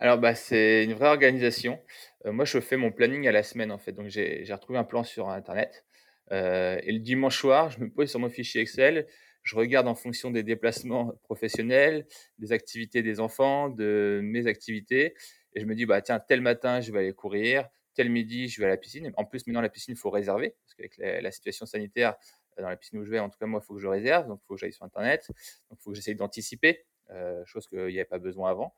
Alors, 0.00 0.18
bah, 0.18 0.34
c'est 0.34 0.84
une 0.84 0.94
vraie 0.94 1.08
organisation. 1.08 1.78
Heu, 2.24 2.32
moi, 2.32 2.44
je 2.44 2.60
fais 2.60 2.76
mon 2.76 2.90
planning 2.92 3.26
à 3.28 3.32
la 3.32 3.42
semaine, 3.42 3.70
en 3.72 3.78
fait, 3.78 3.92
donc 3.92 4.08
j'ai 4.08 4.44
retrouvé 4.52 4.78
un 4.78 4.84
plan 4.84 5.04
sur 5.04 5.28
internet, 5.28 5.84
heu 6.32 6.78
et 6.82 6.92
le 6.92 6.98
dimanche 6.98 7.38
soir, 7.38 7.70
je 7.70 7.80
me 7.80 7.90
pose 7.90 8.10
sur 8.10 8.18
mon 8.20 8.28
fichier 8.28 8.60
Excel, 8.60 9.06
je 9.42 9.56
regarde 9.56 9.88
en 9.88 9.94
fonction 9.94 10.30
des 10.30 10.42
déplacements 10.42 11.12
professionnels, 11.24 12.06
des 12.38 12.52
activités 12.52 13.02
des 13.02 13.20
enfants, 13.20 13.70
de 13.70 14.20
mes 14.22 14.46
activités. 14.46 15.14
Et 15.54 15.60
je 15.60 15.64
me 15.66 15.74
dis: 15.74 15.86
«Bah, 15.86 16.02
tiens, 16.02 16.20
tel 16.20 16.42
matin, 16.42 16.80
je 16.82 16.92
vais 16.92 16.98
aller 16.98 17.12
courir, 17.14 17.66
tel 17.94 18.10
midi, 18.10 18.48
je 18.48 18.60
vais 18.60 18.66
à 18.66 18.68
la 18.70 18.76
piscine». 18.76 19.10
En 19.16 19.24
plus, 19.24 19.46
maintenant, 19.46 19.62
la 19.62 19.70
piscine, 19.70 19.94
il 19.94 19.98
faut 19.98 20.10
réserver. 20.10 20.54
Parce 20.66 20.74
qu'avec 20.74 21.22
la 21.22 21.30
situation 21.30 21.64
sanitaire, 21.66 22.14
heu, 22.58 22.62
dans 22.62 22.68
la 22.68 22.76
piscine 22.76 22.98
où 22.98 23.04
je 23.04 23.10
vais, 23.10 23.18
en 23.20 23.30
tout 23.30 23.38
cas, 23.38 23.46
moi, 23.46 23.60
il 23.62 23.66
faut 23.66 23.74
que 23.74 23.80
je 23.80 23.86
réserve, 23.88 24.26
donc 24.28 24.40
il 24.42 24.46
faut 24.46 24.54
que 24.54 24.60
j'aille 24.60 24.72
sur 24.72 24.84
internet, 24.84 25.24
donc 25.70 25.78
il 25.80 25.82
faut 25.82 25.90
que 25.90 25.96
j'essaye 25.96 26.14
d'anticiper, 26.16 26.84
heu, 27.10 27.42
chose 27.46 27.66
qu'il 27.68 27.78
y 27.90 27.98
avait 28.00 28.04
pas 28.04 28.18
besoin 28.18 28.50
avant. 28.50 28.74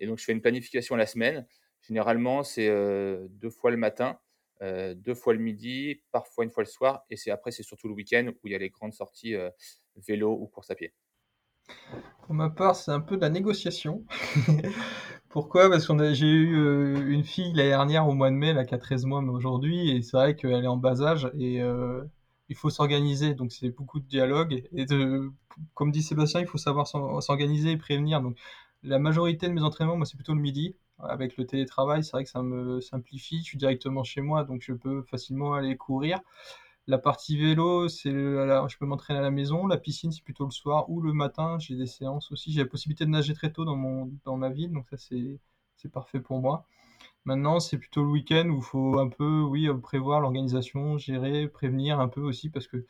Et 0.00 0.06
donc 0.06 0.18
je 0.18 0.24
fais 0.24 0.32
une 0.32 0.40
planification 0.40 0.94
à 0.94 0.98
la 0.98 1.06
semaine. 1.06 1.46
Généralement, 1.82 2.42
c'est, 2.42 2.68
heu, 2.68 3.28
2 3.30 3.50
fois 3.50 3.70
le 3.70 3.76
matin, 3.76 4.18
heu, 4.62 4.94
2 4.94 5.14
fois 5.14 5.32
le 5.32 5.40
midi, 5.40 6.02
parfois 6.12 6.44
une 6.44 6.50
fois 6.50 6.62
le 6.62 6.68
soir 6.68 7.04
et 7.10 7.16
c'est 7.16 7.30
après, 7.30 7.50
c'est 7.50 7.62
surtout 7.62 7.88
le 7.88 7.94
week-end 7.94 8.30
où 8.42 8.46
il 8.48 8.52
y 8.52 8.54
a 8.54 8.58
les 8.58 8.70
grandes 8.70 8.92
sorties, 8.92 9.34
vélo 9.96 10.32
ou 10.32 10.46
course 10.46 10.70
à 10.70 10.74
pied. 10.74 10.92
Pour 12.22 12.34
ma 12.34 12.50
part, 12.50 12.76
c'est 12.76 12.92
un 12.92 13.00
peu 13.00 13.16
de 13.16 13.22
la 13.22 13.30
négociation. 13.30 14.04
Pourquoi? 15.28 15.70
Parce 15.70 15.88
a 15.90 16.12
j'ai 16.12 16.26
eu, 16.26 17.12
une 17.12 17.24
fille 17.24 17.52
l'année 17.54 17.70
dernière 17.70 18.08
au 18.08 18.12
mois 18.12 18.30
de 18.30 18.34
mai 18.36 18.52
là 18.52 18.64
qui 18.64 18.74
a 18.74 18.78
13 18.78 19.04
mois 19.04 19.20
aujourd'hui 19.20 19.90
et 19.90 20.02
c'est 20.02 20.16
vrai 20.16 20.36
qu'elle 20.36 20.64
est 20.64 20.68
en 20.68 20.76
bas 20.76 21.02
âge 21.02 21.30
et 21.38 21.60
il 22.48 22.56
faut 22.56 22.68
s'organiser 22.70 23.34
donc 23.34 23.52
c'est 23.52 23.70
beaucoup 23.70 24.00
de 24.00 24.06
dialogue 24.06 24.64
et 24.72 24.86
comme 25.74 25.92
dit 25.92 26.02
Sébastien, 26.02 26.40
il 26.40 26.46
faut 26.46 26.58
savoir 26.58 26.86
s'or 26.86 27.22
s'organiser 27.22 27.72
et 27.72 27.76
prévenir 27.76 28.20
donc 28.20 28.36
la 28.82 28.98
majorité 28.98 29.46
de 29.46 29.52
mes 29.52 29.62
entraînements, 29.62 29.96
moi, 29.96 30.06
c'est 30.06 30.16
plutôt 30.16 30.34
le 30.34 30.40
midi. 30.40 30.74
Avec 31.08 31.36
le 31.36 31.46
télétravail, 31.46 32.04
c'est 32.04 32.12
vrai 32.12 32.24
que 32.24 32.30
ça 32.30 32.42
me 32.42 32.80
simplifie. 32.80 33.38
Je 33.38 33.44
suis 33.44 33.58
directement 33.58 34.04
chez 34.04 34.20
moi, 34.20 34.44
donc 34.44 34.62
je 34.62 34.72
peux 34.72 35.02
facilement 35.02 35.54
aller 35.54 35.76
courir. 35.76 36.20
La 36.86 36.98
partie 36.98 37.36
vélo, 37.38 37.88
c'est 37.88 38.10
je 38.10 38.78
peux 38.78 38.86
m'entraîner 38.86 39.20
à 39.20 39.22
la 39.22 39.30
maison. 39.30 39.66
La 39.66 39.78
piscine, 39.78 40.12
c'est 40.12 40.24
plutôt 40.24 40.44
le 40.44 40.50
soir 40.50 40.90
ou 40.90 41.00
le 41.00 41.12
matin. 41.12 41.58
J'ai 41.58 41.76
des 41.76 41.86
séances 41.86 42.32
aussi. 42.32 42.52
J'ai 42.52 42.60
la 42.62 42.68
possibilité 42.68 43.04
de 43.04 43.10
nager 43.10 43.34
très 43.34 43.52
tôt 43.52 43.64
dans 43.64 43.76
mon 43.76 44.10
dans 44.24 44.36
ma 44.36 44.50
ville, 44.50 44.72
donc 44.72 44.86
ça, 44.90 44.96
c'est 44.98 45.88
parfait 45.92 46.20
pour 46.20 46.40
moi. 46.40 46.66
Maintenant, 47.24 47.60
c'est 47.60 47.78
plutôt 47.78 48.02
le 48.04 48.10
week-end 48.10 48.48
où 48.50 48.58
il 48.58 48.62
faut 48.62 48.98
un 48.98 49.08
peu, 49.08 49.42
oui, 49.42 49.68
heu, 49.68 49.78
prévoir 49.80 50.20
l'organisation, 50.20 50.98
gérer, 50.98 51.48
prévenir 51.48 52.00
un 52.00 52.08
peu 52.08 52.20
aussi 52.22 52.50
parce 52.50 52.66
que 52.66 52.84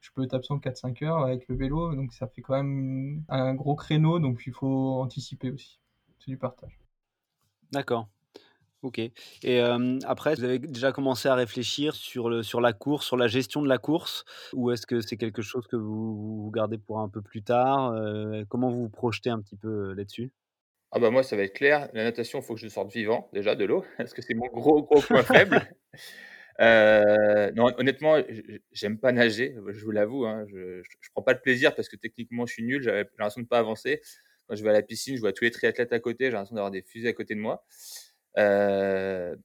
je 0.00 0.10
peux 0.12 0.24
être 0.24 0.34
absent 0.34 0.58
4-5 0.58 1.02
heures 1.02 1.18
avec 1.24 1.48
le 1.48 1.56
vélo, 1.56 1.94
donc 1.94 2.12
ça 2.12 2.26
fait 2.28 2.42
quand 2.42 2.54
même 2.56 3.24
un 3.28 3.54
gros 3.54 3.76
créneau, 3.76 4.18
donc 4.18 4.42
il 4.46 4.52
faut 4.52 5.00
anticiper 5.00 5.50
aussi. 5.50 5.78
C'est 6.18 6.30
du 6.30 6.36
partage. 6.38 6.85
D'accord. 7.76 8.08
OK 8.82 8.98
et 9.00 9.12
hem, 9.56 9.98
après 10.06 10.34
vous 10.36 10.44
avez 10.44 10.58
déjà 10.60 10.92
commencé 10.92 11.28
à 11.28 11.34
réfléchir 11.36 11.94
sur 11.96 12.30
le 12.30 12.42
sur 12.44 12.60
la 12.60 12.72
course, 12.72 13.06
sur 13.06 13.16
la 13.16 13.28
gestion 13.28 13.62
de 13.62 13.68
la 13.68 13.78
course? 13.78 14.24
Ou 14.54 14.70
est-ce 14.72 14.86
que 14.86 15.00
c'est 15.02 15.16
quelque 15.18 15.42
chose 15.42 15.66
que 15.68 15.76
vous 15.76 16.44
vous 16.44 16.50
gardez 16.52 16.78
pour 16.78 17.00
un 17.00 17.08
peu 17.10 17.22
plus 17.22 17.42
tard? 17.44 17.92
Heu, 17.94 18.44
comment 18.48 18.70
vous 18.70 18.84
vous 18.84 18.90
projetez 18.90 19.30
un 19.30 19.40
petit 19.40 19.56
peu, 19.56 19.68
heu, 19.92 19.94
là-dessus? 19.94 20.32
Ah 20.92 20.98
bah, 21.00 21.10
moi, 21.10 21.22
ça 21.22 21.36
va 21.36 21.42
être 21.42 21.54
clair. 21.54 21.90
La 21.94 22.04
natation, 22.04 22.38
il 22.40 22.44
faut 22.44 22.54
que 22.54 22.60
je 22.60 22.68
sorte 22.68 22.92
vivant 22.92 23.28
déjà 23.32 23.54
de 23.54 23.64
l'eau 23.64 23.84
parce 23.98 24.14
que 24.14 24.22
c'est 24.22 24.34
mon 24.34 24.46
gros, 24.46 24.82
gros 24.82 25.02
point 25.02 25.24
faible. 25.24 25.68
Heu, 26.60 27.52
non, 27.54 27.66
honnêtement, 27.78 28.16
j'aime 28.72 28.98
pas 28.98 29.12
nager, 29.12 29.56
je 29.72 29.84
vous 29.84 29.90
l'avoue, 29.92 30.26
hein. 30.26 30.46
Je 30.48 30.82
je 30.82 30.90
je 31.00 31.10
prends 31.14 31.22
pas 31.22 31.34
de 31.34 31.40
plaisir 31.40 31.74
parce 31.74 31.88
que 31.88 31.96
techniquement, 31.96 32.46
je 32.46 32.54
suis 32.54 32.64
nul, 32.64 32.82
j'avais 32.82 33.00
l'impression 33.18 33.42
de 33.42 33.46
pas 33.48 33.58
avancer. 33.58 34.02
Quand 34.48 34.56
je 34.56 34.62
vais 34.62 34.70
à 34.70 34.72
la 34.72 34.82
piscine, 34.82 35.16
je 35.16 35.20
vois 35.20 35.32
tous 35.32 35.44
les 35.44 35.50
triathlètes 35.50 35.92
à 35.92 36.00
côté, 36.00 36.26
j'ai 36.26 36.30
l'impression 36.32 36.54
d'avoir 36.56 36.70
des 36.70 36.82
fusées 36.82 37.08
à 37.08 37.12
côté 37.12 37.34
de 37.34 37.40
moi. 37.40 37.64
Heu, 38.38 39.38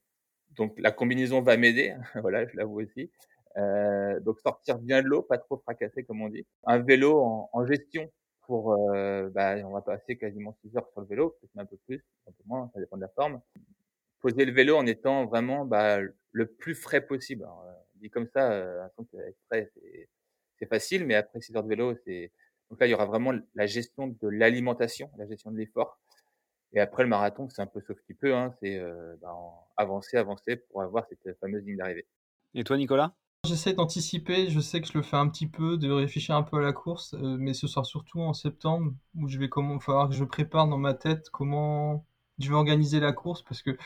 donc 0.52 0.76
la 0.80 0.92
combinaison 0.92 1.42
va 1.42 1.58
m'aider, 1.58 1.96
voilà, 2.16 2.48
je 2.48 2.58
l'avoue 2.58 2.82
aussi. 2.82 3.12
Heu, 3.58 4.20
donc 4.22 4.40
sortir 4.40 4.80
bien 4.80 5.02
de 5.04 5.08
l'eau, 5.08 5.24
pas 5.24 5.38
trop 5.38 5.58
fracasser 5.60 6.04
comme 6.04 6.22
on 6.22 6.30
dit. 6.30 6.46
Un 6.66 6.80
vélo 6.80 7.20
en 7.22 7.50
en 7.54 7.66
gestion 7.66 8.12
pour, 8.48 8.74
heu, 8.76 9.30
bah, 9.34 9.56
on 9.66 9.72
va 9.74 9.82
passer 9.82 10.18
quasiment 10.18 10.58
6 10.62 10.76
heures 10.78 10.90
sur 10.92 11.02
le 11.02 11.08
vélo, 11.08 11.32
peut-être 11.42 11.58
un 11.58 11.66
peu 11.66 11.78
plus, 11.88 12.04
un 12.28 12.32
peu 12.32 12.44
moins, 12.46 12.70
ça 12.74 12.80
dépend 12.82 12.98
de 12.98 13.02
la 13.04 13.10
forme. 13.10 13.42
Poser 14.22 14.46
le 14.46 14.52
vélo 14.54 14.78
en 14.78 14.86
étant 14.86 15.26
vraiment, 15.26 15.66
bah, 15.66 16.00
le 16.32 16.48
plus 16.48 16.76
frais 16.76 17.02
possible. 17.06 17.44
Alors, 17.44 17.64
heu, 17.68 17.74
dit 17.96 18.10
comme 18.12 18.28
ça, 18.28 18.54
heu, 18.54 18.78
l'impression 18.78 19.06
qu'être 19.06 19.38
frais, 19.48 19.72
c'est 19.76 20.10
c'est 20.60 20.68
facile, 20.68 21.06
mais 21.08 21.16
après 21.16 21.42
6 21.42 21.56
heures 21.56 21.64
de 21.64 21.70
vélo, 21.70 21.96
c'est 22.06 22.32
donc 22.72 22.80
là, 22.80 22.88
il 22.88 22.90
y 22.90 22.94
aura 22.94 23.06
vraiment 23.06 23.34
la 23.54 23.66
gestion 23.68 24.08
de 24.08 24.28
l'alimentation, 24.30 25.12
la 25.18 25.28
gestion 25.28 25.52
de 25.52 25.58
l'effort 25.58 26.00
et 26.74 26.80
après 26.80 27.04
le 27.04 27.10
marathon, 27.10 27.50
c'est 27.50 27.62
un 27.62 27.68
peu 27.68 27.82
sauve 27.82 28.00
qui 28.08 28.14
peut, 28.14 28.34
hein, 28.34 28.54
c'est, 28.62 28.78
heu, 28.78 29.20
ben, 29.22 29.36
avancer, 29.76 30.18
avancer 30.18 30.56
pour 30.56 30.82
avoir 30.82 31.06
cette 31.10 31.38
fameuse 31.40 31.66
ligne 31.66 31.78
d'arrivée. 31.78 32.08
Et 32.54 32.64
toi, 32.64 32.78
Nicolas? 32.78 33.14
J'essaie 33.46 33.74
d'anticiper, 33.74 34.50
je 34.50 34.60
sais 34.60 34.80
que 34.80 34.88
je 34.88 34.98
le 34.98 35.02
fais 35.02 35.18
un 35.18 35.28
petit 35.28 35.48
peu, 35.48 35.78
de 35.78 35.92
réfléchir 35.92 36.36
un 36.36 36.44
peu 36.44 36.58
à 36.58 36.62
la 36.62 36.74
course, 36.74 37.14
heu, 37.16 37.38
mais 37.38 37.54
ce 37.54 37.68
sera 37.68 37.84
surtout 37.84 38.22
en 38.22 38.34
septembre 38.34 38.94
où 39.16 39.28
je 39.28 39.38
vais 39.38 39.50
comment 39.50 39.74
il 39.74 39.80
va 39.80 39.80
falloir 39.82 40.10
que 40.10 40.16
je 40.16 40.24
prépare 40.24 40.68
dans 40.68 40.78
ma 40.78 40.94
tête 40.94 41.30
comment 41.32 42.06
je 42.40 42.50
vais 42.50 42.56
organiser 42.56 43.00
la 43.00 43.12
course 43.12 43.44
parce 43.44 43.62
que 43.62 43.78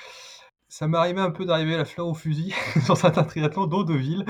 ça 0.67 0.87
m'est 0.87 0.97
arrivé 0.97 1.21
un 1.21 1.31
peu 1.31 1.45
d'arriver 1.45 1.77
la 1.77 1.85
fleur 1.85 2.07
au 2.07 2.13
fusil 2.13 2.53
sur 2.85 2.97
certains 2.97 3.23
triathlons, 3.23 3.67
dont 3.67 3.83
Deauville 3.83 4.25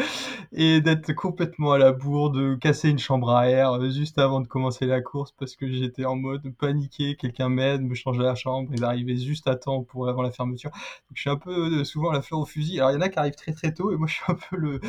et 0.52 0.82
d'être 0.82 1.14
complètement 1.14 1.74
à 1.74 1.78
la 1.80 1.92
bourre, 1.94 2.32
de 2.32 2.56
casser 2.56 2.90
une 2.90 3.00
chambre 3.00 3.32
à 3.32 3.50
air, 3.50 3.76
heu, 3.76 3.90
juste 3.90 4.20
avant 4.20 4.42
de 4.42 4.48
commencer 4.48 4.86
la 4.86 5.02
course 5.02 5.32
parce 5.40 5.56
que 5.56 5.72
j'étais 5.72 6.06
en 6.06 6.16
mode 6.16 6.50
paniqué, 6.58 7.16
quelqu'un 7.16 7.50
m'aide, 7.50 7.82
me 7.84 7.96
change 7.96 8.20
la 8.20 8.36
chambre 8.36 8.72
et 8.74 8.78
d'arriver 8.78 9.18
juste 9.18 9.48
à 9.48 9.56
temps 9.56 9.84
pour 9.84 10.10
avant 10.10 10.22
la 10.24 10.32
fermeture. 10.32 10.72
Donc 10.72 11.16
je 11.16 11.22
suis 11.22 11.30
un 11.30 11.38
peu, 11.38 11.80
heu, 11.82 11.84
souvent 11.86 12.12
la 12.12 12.22
fleur 12.22 12.42
au 12.42 12.46
fusil. 12.46 12.80
Alors 12.80 12.92
il 12.92 12.96
y 12.96 12.98
en 12.98 13.02
a 13.02 13.10
qui 13.10 13.20
arrivent 13.20 13.36
très, 13.36 13.54
très 13.54 13.74
tôt 13.74 13.92
et 13.94 13.98
moi 13.98 14.08
je 14.10 14.16
suis 14.16 14.24
un 14.28 14.36
peu 14.36 14.58
le 14.58 14.80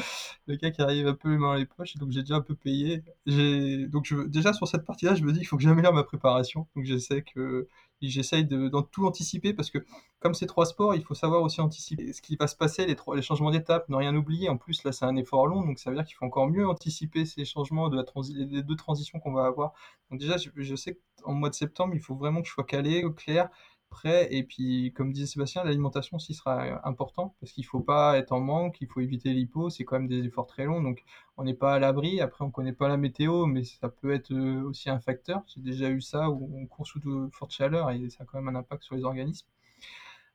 le 0.46 0.56
gars 0.56 0.70
qui 0.70 0.82
arrive 0.82 1.06
un 1.06 1.14
peu 1.14 1.30
les 1.30 1.38
mains 1.38 1.48
dans 1.48 1.54
les 1.54 1.66
poches 1.66 1.96
et 1.96 1.98
donc 1.98 2.10
j'ai 2.12 2.20
déjà 2.22 2.36
un 2.36 2.40
peu 2.40 2.54
payé. 2.54 3.02
Donc 3.26 4.12
déjà 4.28 4.52
sur 4.52 4.68
cette 4.68 4.84
partie-là, 4.84 5.14
je 5.14 5.22
me 5.24 5.32
dis: 5.32 5.40
«Il 5.40 5.44
faut 5.44 5.56
que 5.56 5.62
j'améliore 5.62 5.92
ma 5.94 6.04
préparation». 6.04 6.66
Donc 6.76 6.84
j'essaie 6.84 7.22
que 7.22 7.68
et 8.02 8.08
j'essaye 8.08 8.44
de 8.44 8.68
dans 8.68 8.82
tout 8.82 9.06
anticiper 9.06 9.52
parce 9.54 9.70
que 9.70 9.78
comme 10.20 10.34
c'est 10.34 10.46
3 10.46 10.66
sports, 10.66 10.94
il 10.94 11.02
faut 11.02 11.14
savoir 11.14 11.42
aussi 11.42 11.60
anticiper 11.60 12.12
ce 12.12 12.22
qui 12.22 12.36
va 12.36 12.46
se 12.46 12.56
passer, 12.56 12.86
les 12.86 12.96
trois 12.96 13.16
les 13.16 13.22
changements 13.22 13.50
d'étape, 13.50 13.88
ne 13.88 13.96
rien 13.96 14.14
oublier. 14.16 14.48
En 14.48 14.56
plus, 14.56 14.82
là, 14.84 14.92
c'est 14.92 15.04
un 15.04 15.16
effort 15.16 15.46
long, 15.46 15.62
donc 15.64 15.78
ça 15.78 15.90
veut 15.90 15.96
dire 15.96 16.04
qu'il 16.04 16.16
faut 16.16 16.24
encore 16.26 16.48
mieux 16.48 16.66
anticiper 16.68 17.24
ces 17.24 17.44
changements 17.44 17.88
de 17.88 17.96
la 17.96 18.04
les 18.34 18.62
2 18.62 18.76
transitions 18.76 19.20
qu'on 19.20 19.32
va 19.32 19.46
avoir. 19.46 19.72
Donc 20.10 20.20
déjà, 20.20 20.36
je 20.36 20.50
je 20.56 20.74
sais 20.76 20.98
qu'en 21.22 21.32
mois 21.32 21.50
de 21.50 21.54
septembre, 21.54 21.94
il 21.94 22.00
faut 22.00 22.14
vraiment 22.14 22.40
que 22.42 22.48
je 22.48 22.52
sois 22.52 22.64
calé, 22.64 23.04
clair, 23.16 23.48
prêt 23.88 24.28
et 24.30 24.42
puis 24.42 24.92
comme 24.94 25.12
disait 25.12 25.26
Sébastien, 25.26 25.64
l'alimentation 25.64 26.16
aussi 26.16 26.34
sera, 26.34 26.86
important 26.86 27.34
parce 27.40 27.52
qu'il 27.52 27.64
faut 27.64 27.80
pas 27.80 28.18
être 28.18 28.32
en 28.32 28.40
manque, 28.40 28.78
il 28.80 28.88
faut 28.88 29.00
éviter 29.00 29.32
l'hypo, 29.32 29.70
c'est 29.70 29.84
quand 29.84 29.98
même 29.98 30.08
des 30.08 30.24
efforts 30.24 30.46
très 30.46 30.64
longs 30.64 30.82
donc 30.82 31.04
on 31.36 31.44
n'est 31.44 31.54
pas 31.54 31.74
à 31.74 31.78
l'abri. 31.78 32.20
Après 32.20 32.44
on 32.44 32.50
connaît 32.50 32.72
pas 32.72 32.88
la 32.88 32.96
météo, 32.96 33.46
mais 33.46 33.64
ça 33.64 33.88
peut 33.88 34.12
être, 34.12 34.32
heu, 34.32 34.62
aussi 34.64 34.90
un 34.90 35.00
facteur. 35.00 35.42
J'ai 35.54 35.60
déjà 35.60 35.90
eu 35.90 36.00
ça 36.00 36.30
où 36.30 36.50
on 36.56 36.66
court 36.66 36.86
sous 36.86 37.00
de 37.00 37.28
fortes 37.32 37.52
chaleurs 37.52 37.90
et 37.90 38.08
ça 38.10 38.24
a 38.24 38.26
quand 38.26 38.40
même 38.40 38.54
un 38.54 38.58
impact 38.58 38.84
sur 38.84 38.94
les 38.94 39.04
organismes. 39.04 39.46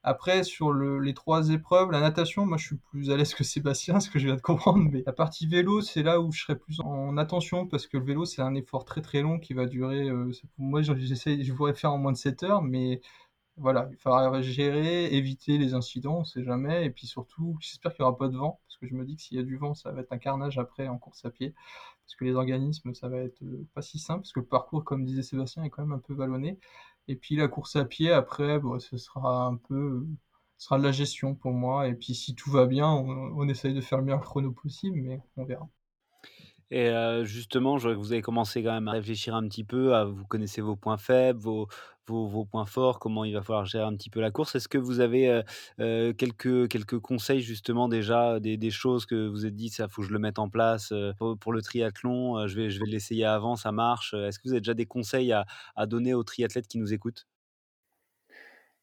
Après 0.03 0.43
sur 0.43 0.71
le 0.71 0.99
les 0.99 1.13
3 1.13 1.49
épreuves, 1.51 1.91
la 1.91 2.01
natation, 2.01 2.45
moi 2.47 2.57
je 2.57 2.65
suis 2.65 2.75
plus 2.77 3.11
à 3.11 3.17
l'aise 3.17 3.35
que 3.35 3.43
Sébastien, 3.43 3.99
ce 3.99 4.09
que 4.09 4.17
je 4.19 4.25
viens 4.25 4.35
de 4.35 4.41
comprendre, 4.41 4.89
mais 4.91 5.03
la 5.05 5.13
partie 5.13 5.45
vélo, 5.47 5.81
c'est 5.81 6.01
là 6.03 6.19
où 6.19 6.31
je 6.31 6.41
serais 6.41 6.57
plus 6.57 6.79
en 6.81 7.17
attention 7.17 7.67
parce 7.67 7.85
que 7.87 7.97
le 7.97 8.03
vélo, 8.05 8.25
c'est 8.25 8.41
un 8.41 8.55
effort 8.55 8.83
très, 8.85 9.01
très 9.01 9.21
long 9.21 9.39
qui 9.39 9.53
va 9.53 9.67
durer, 9.67 10.09
c'est 10.33 10.47
moi 10.57 10.81
j'essaie 10.81 11.43
je 11.43 11.53
voudrais 11.53 11.75
faire 11.75 11.93
en 11.93 11.99
moins 11.99 12.11
de 12.11 12.17
7 12.17 12.43
heures, 12.43 12.61
mais 12.63 13.01
voilà, 13.61 13.87
il 13.91 13.97
faudra 13.97 14.41
gérer, 14.41 15.05
éviter 15.15 15.57
les 15.57 15.73
incidents, 15.75 16.19
on 16.19 16.23
sait 16.25 16.43
jamais 16.43 16.85
et 16.85 16.89
puis 16.89 17.07
surtout, 17.07 17.57
j'espère 17.61 17.93
qu'il 17.93 18.01
y 18.03 18.07
aura 18.07 18.17
pas 18.17 18.27
de 18.29 18.37
vent 18.37 18.59
parce 18.67 18.77
que 18.77 18.87
je 18.87 18.95
me 18.95 19.05
dis 19.05 19.15
que 19.15 19.21
s'il 19.21 19.37
y 19.37 19.39
a 19.39 19.43
du 19.43 19.57
vent, 19.57 19.73
ça 19.75 19.91
va 19.91 20.01
être 20.01 20.11
un 20.13 20.17
carnage 20.17 20.57
après 20.57 20.87
en 20.87 20.97
course 20.97 21.25
à 21.25 21.29
pied. 21.31 21.53
Parce 22.05 22.15
que 22.15 22.25
les 22.25 22.33
organismes, 22.35 22.93
ça 22.95 23.07
va 23.09 23.17
être, 23.19 23.41
heu, 23.43 23.67
pas 23.73 23.81
si 23.81 23.99
simple 23.99 24.21
parce 24.21 24.33
que 24.33 24.39
le 24.41 24.45
parcours, 24.47 24.83
comme 24.83 25.05
disait 25.05 25.23
Sébastien, 25.23 25.63
est 25.63 25.69
quand 25.69 25.83
même 25.83 25.93
un 25.93 25.99
peu 25.99 26.13
vallonné 26.13 26.59
et 27.07 27.15
puis 27.15 27.35
la 27.35 27.47
course 27.47 27.75
à 27.75 27.85
pied 27.85 28.11
après, 28.11 28.59
ce 28.79 28.97
sera 28.97 29.45
un 29.45 29.55
peu, 29.57 30.05
ce 30.57 30.65
sera 30.65 30.77
de 30.79 30.83
la 30.83 30.91
gestion 30.91 31.35
pour 31.35 31.51
moi 31.53 31.87
et 31.87 31.93
puis 31.95 32.15
si 32.15 32.35
tout 32.35 32.51
va 32.51 32.65
bien, 32.65 32.87
on 32.89 33.09
on 33.37 33.47
essaye 33.49 33.73
de 33.73 33.81
faire 33.81 33.99
le 33.99 34.05
meilleur 34.05 34.21
chrono 34.21 34.51
possible, 34.51 34.97
mais 35.01 35.21
on 35.37 35.45
verra. 35.45 35.69
Et 36.71 36.89
justement, 37.25 37.75
vous 37.77 38.13
avez 38.13 38.21
commencé 38.21 38.63
quand 38.63 38.71
même 38.71 38.87
à 38.87 38.91
réfléchir 38.91 39.35
un 39.35 39.45
petit 39.47 39.63
peu, 39.65 39.93
vous 40.03 40.25
connaissez 40.25 40.61
vos 40.61 40.77
points 40.77 40.97
faibles, 40.97 41.39
vos 41.41 41.67
points 42.45 42.65
forts, 42.65 42.99
comment 42.99 43.25
il 43.25 43.33
va 43.33 43.41
falloir 43.41 43.65
gérer 43.65 43.83
un 43.83 43.95
petit 43.95 44.09
peu 44.09 44.21
la 44.21 44.31
course. 44.31 44.55
Est-ce 44.55 44.69
que 44.69 44.77
vous 44.77 45.01
avez, 45.01 45.41
quelques 45.77 46.99
conseils 46.99 47.41
justement 47.41 47.89
déjà, 47.89 48.39
des 48.39 48.71
choses 48.71 49.05
que 49.05 49.27
vous 49.27 49.45
êtes 49.45 49.55
dit: 49.55 49.69
«Ça, 49.69 49.89
faut 49.89 50.01
que 50.01 50.07
je 50.07 50.13
le 50.13 50.19
mette 50.19 50.39
en 50.39 50.49
place, 50.49 50.93
pour 51.41 51.51
le 51.51 51.61
triathlon, 51.61 52.47
je 52.47 52.55
vais 52.55 52.69
je 52.69 52.81
l'essayer 52.85 53.25
avant, 53.25 53.57
ça 53.57 53.73
marche»? 53.73 54.13
Est-ce 54.13 54.39
que 54.39 54.43
vous 54.47 54.53
avez 54.53 54.61
déjà 54.61 54.73
des 54.73 54.85
conseils 54.85 55.33
à 55.33 55.85
donner 55.87 56.13
aux 56.13 56.23
triathlètes 56.23 56.67
qui 56.67 56.77
nous 56.77 56.93
écoutent? 56.93 57.27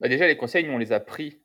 Bah, 0.00 0.08
déjà, 0.08 0.26
les 0.28 0.36
conseils, 0.36 0.64
nous, 0.64 0.72
on 0.72 0.78
les 0.78 0.92
a 0.92 1.00
pris, 1.00 1.40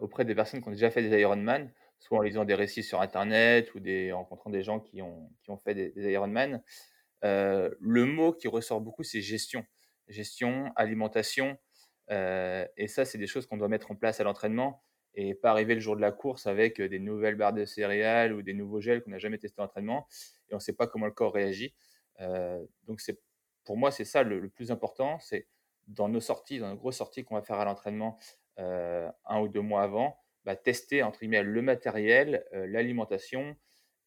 auprès 0.00 0.24
des 0.24 0.34
personnes 0.34 0.62
qui 0.62 0.68
ont 0.68 0.72
déjà 0.72 0.90
fait 0.90 1.02
des 1.02 1.18
Ironman, 1.20 1.72
soit 2.00 2.18
en 2.18 2.22
lisant 2.22 2.44
des 2.44 2.54
récits 2.56 2.82
sur 2.82 3.00
internet 3.02 3.72
ou 3.74 3.78
en 4.12 4.18
rencontrant 4.18 4.50
des 4.50 4.62
gens 4.64 4.80
qui 4.80 5.02
ont 5.02 5.30
qui 5.44 5.50
ont 5.52 5.58
fait 5.58 5.74
des 5.74 6.12
Ironman. 6.12 6.62
Heu, 7.24 7.76
le 7.80 8.06
mot 8.06 8.32
qui 8.32 8.48
ressort 8.48 8.80
beaucoup, 8.80 9.04
c'est 9.04 9.20
gestion. 9.22 9.64
Gestion, 10.08 10.72
alimentation, 10.76 11.58
heu 12.10 12.66
et 12.76 12.88
ça, 12.88 13.04
c'est 13.04 13.18
des 13.18 13.26
choses 13.28 13.46
qu'on 13.46 13.56
doit 13.58 13.68
mettre 13.68 13.90
en 13.92 13.96
place 13.96 14.20
à 14.20 14.24
l'entraînement 14.24 14.82
et 15.14 15.34
pas 15.34 15.50
arriver 15.50 15.74
le 15.74 15.80
jour 15.80 15.96
de 15.96 16.00
la 16.00 16.12
course 16.12 16.46
avec, 16.46 16.80
des 16.80 16.98
nouvelles 17.00 17.36
barres 17.36 17.52
de 17.54 17.64
céréales 17.64 18.32
ou 18.34 18.42
des 18.42 18.54
nouveaux 18.54 18.80
gels 18.80 19.02
qu'on 19.02 19.10
n'a 19.10 19.18
jamais 19.18 19.38
testés 19.38 19.60
en 19.60 19.64
entraînement 19.66 20.06
et 20.48 20.54
on 20.54 20.58
ne 20.58 20.60
sait 20.60 20.72
pas 20.74 20.86
comment 20.88 21.06
le 21.06 21.12
corps 21.12 21.34
réagit. 21.34 21.74
Donc 22.86 23.00
c'est 23.00 23.20
pour 23.64 23.76
moi, 23.76 23.90
c'est 23.92 24.04
ça 24.04 24.22
le 24.22 24.40
le 24.40 24.48
plus 24.48 24.70
important, 24.72 25.18
c'est 25.20 25.48
dans 25.88 26.08
nos 26.08 26.20
sorties, 26.20 26.58
dans 26.58 26.70
nos 26.70 26.76
grosses 26.76 26.96
sorties 26.98 27.24
qu'on 27.24 27.34
va 27.36 27.42
faire 27.42 27.58
à 27.60 27.64
l'entraînement, 27.64 28.18
1 28.56 29.12
ou 29.42 29.48
2 29.48 29.60
mois 29.60 29.82
avant, 29.82 30.18
bah, 30.50 30.56
tester 30.56 31.02
entre 31.02 31.20
guillemets 31.20 31.42
«le 31.42 31.62
matériel», 31.62 32.44
heu, 32.54 32.66
l'alimentation 32.66 33.56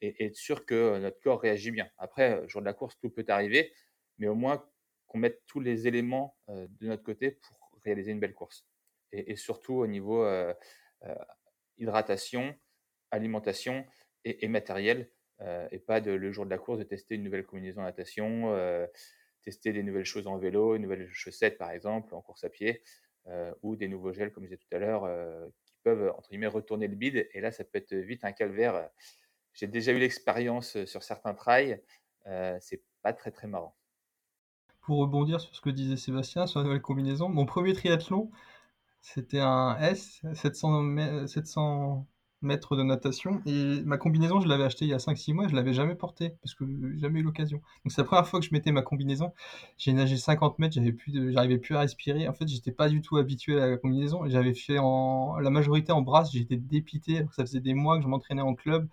et 0.02 0.26
être 0.26 0.36
sûr 0.36 0.66
que 0.66 1.00
notre 1.00 1.20
corps 1.22 1.42
réagit 1.42 1.72
bien. 1.72 1.90
Après, 1.98 2.42
le 2.42 2.48
jour 2.48 2.62
de 2.62 2.66
la 2.66 2.74
course, 2.74 2.98
tout 3.00 3.10
peut 3.10 3.26
arriver, 3.30 3.74
mais 4.18 4.28
au 4.28 4.36
moins 4.36 4.66
qu'on 5.08 5.18
mette 5.20 5.42
tous 5.48 5.60
les 5.62 5.88
éléments, 5.88 6.36
de 6.50 6.88
notre 6.88 7.04
côté 7.04 7.32
pour 7.32 7.72
réaliser 7.86 8.12
une 8.12 8.20
belle 8.20 8.34
course 8.34 8.66
et 9.14 9.36
surtout 9.36 9.76
au 9.76 9.88
niveau, 9.88 10.26
hydratation, 11.78 12.56
alimentation 13.12 13.86
et 14.26 14.48
matériel, 14.48 15.10
et 15.72 15.80
pas 15.80 16.02
de 16.02 16.12
le 16.12 16.32
jour 16.32 16.46
de 16.46 16.50
la 16.50 16.58
course 16.58 16.80
de 16.80 16.84
tester 16.84 17.16
une 17.16 17.24
nouvelle 17.24 17.46
combinaison 17.46 17.82
de 17.82 17.86
natation, 17.86 18.54
tester 19.44 19.72
des 19.74 19.84
nouvelles 19.84 20.06
choses 20.06 20.28
en 20.28 20.38
vélo, 20.38 20.76
une 20.76 20.82
nouvelle 20.84 21.08
chaussette 21.10 21.58
par 21.58 21.72
exemple 21.72 22.14
en 22.16 22.22
course 22.22 22.44
à 22.44 22.50
pied, 22.50 22.82
ou 23.62 23.76
des 23.76 23.88
nouveaux 23.88 24.14
gels 24.14 24.32
comme 24.32 24.44
je 24.44 24.50
disais 24.50 24.58
tout 24.58 24.76
à 24.76 24.80
l'heure, 24.80 25.04
peuvent 25.84 26.14
entre 26.18 26.30
guillemets 26.30 26.48
«retourner 26.48 26.88
le 26.88 26.96
bide» 26.96 27.28
et 27.32 27.42
là 27.42 27.52
ça 27.52 27.64
peut 27.64 27.78
être 27.78 27.94
vite 27.94 28.24
un 28.24 28.32
calvaire, 28.32 28.90
j'ai 29.54 29.68
déjà 29.68 29.92
eu 29.92 30.00
l'expérience, 30.00 30.84
sur 30.86 31.04
certains 31.04 31.34
trails, 31.34 31.82
heu, 32.28 32.58
c'est 32.60 32.82
pas 33.02 33.14
très, 33.14 33.32
très 33.32 33.48
marrant. 33.48 33.76
Pour 34.82 34.98
rebondir 34.98 35.40
sur 35.40 35.56
ce 35.56 35.62
que 35.62 35.70
disait 35.70 35.98
Sébastien 35.98 36.48
sur 36.48 36.60
la 36.60 36.66
nouvelle 36.66 36.82
combinaison, 36.82 37.30
mon 37.30 37.46
premier 37.46 37.74
triathlon, 37.74 38.32
c'était 39.02 39.40
un 39.40 39.78
S, 39.80 40.22
700 40.34 40.82
mè 40.82 41.28
700 41.28 42.08
mètres 42.44 42.76
de 42.76 42.84
natation 42.84 43.42
et 43.46 43.82
ma 43.84 43.98
combinaison, 43.98 44.40
je 44.42 44.48
l'avais 44.48 44.64
achetée 44.64 44.86
il 44.86 44.92
y 44.92 44.94
a 44.94 44.98
5-6 44.98 45.34
mois, 45.34 45.48
je 45.48 45.56
l'avais 45.56 45.74
jamais 45.74 45.96
portée 45.96 46.36
parce 46.42 46.54
que 46.56 46.66
jamais 46.98 47.20
eu 47.20 47.24
l'occasion. 47.24 47.58
Donc 47.84 47.92
c'est 47.92 48.02
la 48.02 48.06
première 48.06 48.28
fois 48.28 48.40
que 48.40 48.46
je 48.46 48.54
mettais 48.54 48.72
ma 48.72 48.82
combinaison. 48.82 49.34
J'ai 49.78 49.94
nagé 49.94 50.18
50 50.18 50.60
mètres, 50.60 50.76
j'avais 50.76 50.92
plus 50.92 51.12
de 51.12 51.32
j'arrivais 51.32 51.58
plus 51.58 51.76
à 51.76 51.80
respirer. 51.80 52.28
En 52.28 52.34
fait, 52.34 52.48
j'étais 52.48 52.72
pas 52.72 52.90
du 52.90 53.02
tout 53.02 53.18
habitué 53.18 53.60
à 53.60 53.68
la 53.68 53.78
combinaison 53.78 54.28
j'avais 54.28 54.54
fait 54.54 54.78
en 54.80 55.38
la 55.40 55.50
majorité 55.50 55.92
en 55.92 56.02
brasse, 56.02 56.32
j'étais 56.32 56.58
dépité 56.58 57.20
alors 57.20 57.34
ça 57.34 57.46
faisait 57.46 57.60
des 57.60 57.74
mois 57.74 57.98
que 57.98 58.04
je 58.04 58.08
m'entraînais 58.08 58.42
en 58.42 58.56
club 58.56 58.88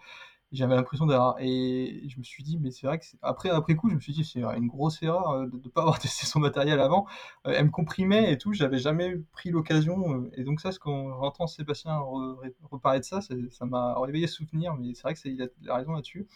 j'avais 0.52 0.74
l'impression 0.74 1.06
d'avoir 1.06 1.36
et 1.40 2.04
je 2.08 2.18
me 2.18 2.22
suis 2.24 2.42
dit: 2.42 2.58
«Mais 2.58 2.70
c'est 2.70 2.86
vrai 2.86 2.98
que 2.98 3.04
c'est» 3.04 3.18
après 3.22 3.50
après 3.50 3.74
coup, 3.76 3.88
je 3.90 3.94
me 3.94 4.00
suis 4.00 4.12
dit: 4.12 4.24
«C'est 4.24 4.42
une 4.42 4.66
grosse 4.66 5.02
erreur, 5.02 5.32
heu, 5.34 5.46
de 5.48 5.56
ne 5.56 5.68
pas 5.68 5.82
avoir 5.82 5.98
testé 6.00 6.26
son 6.26 6.40
matériel 6.40 6.80
avant». 6.80 7.06
Heu, 7.46 7.52
elle 7.56 7.66
me 7.66 7.70
comprimait 7.70 8.32
et 8.32 8.38
tout, 8.38 8.52
j'avais 8.52 8.78
jamais 8.78 9.16
pris 9.32 9.50
l'occasion, 9.50 10.12
heu 10.14 10.30
et 10.36 10.44
donc 10.44 10.60
ça, 10.60 10.72
c'est 10.72 10.78
quand 10.80 11.20
j'entends 11.20 11.46
Sébastien 11.46 11.98
re 11.98 12.36
reparler 12.70 13.00
de 13.00 13.04
ça, 13.04 13.20
ça 13.20 13.66
m'a 13.66 13.94
réveillé 14.00 14.26
ce 14.26 14.34
souvenir, 14.36 14.74
mais 14.74 14.94
c'est 14.94 15.02
vrai 15.02 15.14
que 15.14 15.20
c'est 15.20 15.30
il 15.32 15.42
a 15.42 15.46
il 15.62 15.70
a 15.70 15.76
raison 15.76 15.92
là-dessus. 15.92 16.26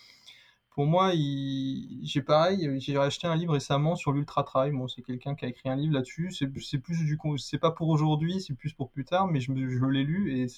Pour 0.70 0.86
moi, 0.86 1.12
j'ai 1.14 2.20
pareil, 2.22 2.68
j'ai 2.80 2.96
acheté 2.98 3.28
un 3.28 3.36
livre 3.36 3.52
récemment 3.52 3.94
sur 3.94 4.10
l'ultra 4.12 4.42
trail. 4.42 4.72
Bon, 4.72 4.88
c'est 4.88 5.02
quelqu'un 5.02 5.36
qui 5.36 5.44
a 5.44 5.48
écrit 5.48 5.68
un 5.68 5.76
livre 5.76 5.94
là-dessus. 5.94 6.32
C'est 6.32 6.48
plus 6.48 6.98
du 7.04 7.16
c'est 7.38 7.58
pas 7.58 7.70
pour 7.70 7.88
aujourd'hui, 7.88 8.40
c'est 8.40 8.54
plus 8.54 8.72
pour 8.72 8.90
plus 8.90 9.04
tard, 9.04 9.28
mais 9.28 9.40
je 9.40 9.52
je 9.54 9.84
l'ai 9.86 10.02
lu 10.02 10.48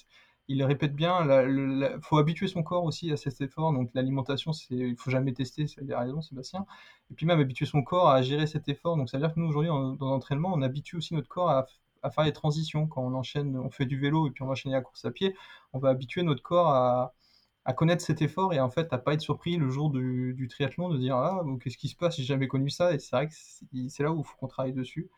il 0.47 0.63
répète 0.63 0.95
bien, 0.95 1.25
la, 1.25 1.99
faut 2.01 2.17
habituer 2.17 2.47
son 2.47 2.63
corps 2.63 2.83
aussi 2.85 3.11
à 3.11 3.17
cet 3.17 3.41
effort. 3.41 3.73
Donc 3.73 3.89
l'alimentation, 3.93 4.53
c'est, 4.53 4.75
il 4.75 4.95
faut 4.95 5.11
jamais 5.11 5.33
tester. 5.33 5.65
Il 5.81 5.91
a 5.93 5.99
raison, 5.99 6.21
Sébastien. 6.21 6.65
Et 7.11 7.13
puis 7.15 7.25
même 7.25 7.39
habituer 7.39 7.65
son 7.65 7.83
corps 7.83 8.09
à 8.09 8.21
gérer 8.21 8.47
cet 8.47 8.69
effort. 8.69 8.95
Donc 8.97 9.09
ça 9.09 9.17
veut 9.17 9.23
dire 9.23 9.33
que 9.33 9.39
nous 9.39 9.47
aujourd'hui, 9.47 9.69
dans 9.69 10.09
l'entraînement, 10.09 10.51
on 10.53 10.61
habitue 10.61 10.97
aussi 10.97 11.13
notre 11.13 11.27
corps 11.27 11.49
à, 11.49 11.67
faire 12.11 12.23
les 12.23 12.33
transitions. 12.33 12.87
Quand 12.87 13.03
on 13.03 13.13
enchaîne, 13.13 13.57
on 13.57 13.69
fait 13.69 13.85
du 13.85 13.99
vélo 13.99 14.27
et 14.27 14.31
puis 14.31 14.43
on 14.43 14.49
enchaîne 14.49 14.71
la 14.71 14.81
course 14.81 15.03
à 15.03 15.11
pied, 15.11 15.35
on 15.73 15.79
va 15.79 15.89
habituer 15.89 16.23
notre 16.23 16.41
corps 16.41 16.69
à, 16.69 17.13
connaître 17.75 18.01
cet 18.01 18.21
effort 18.21 18.53
et 18.53 18.61
en 18.61 18.69
fait 18.69 18.93
à 18.93 18.97
pas 18.97 19.13
être 19.13 19.21
surpris 19.21 19.57
le 19.57 19.69
jour 19.69 19.89
du, 19.89 20.47
triathlon 20.49 20.87
de 20.87 20.97
dire 20.97 21.17
ah 21.17 21.43
qu'est-ce 21.61 21.77
qui 21.77 21.89
se 21.89 21.97
passe? 21.97 22.15
J'ai 22.15 22.23
jamais 22.23 22.47
connu 22.47 22.69
ça 22.69 22.93
et 22.93 22.99
c'est 22.99 23.13
vrai 23.13 23.27
que 23.27 23.33
c'est 23.89 24.03
là 24.03 24.13
où 24.13 24.21
il 24.21 24.23
faut 24.23 24.37
qu'on 24.37 24.47
travaille 24.47 24.71
dessus 24.71 25.09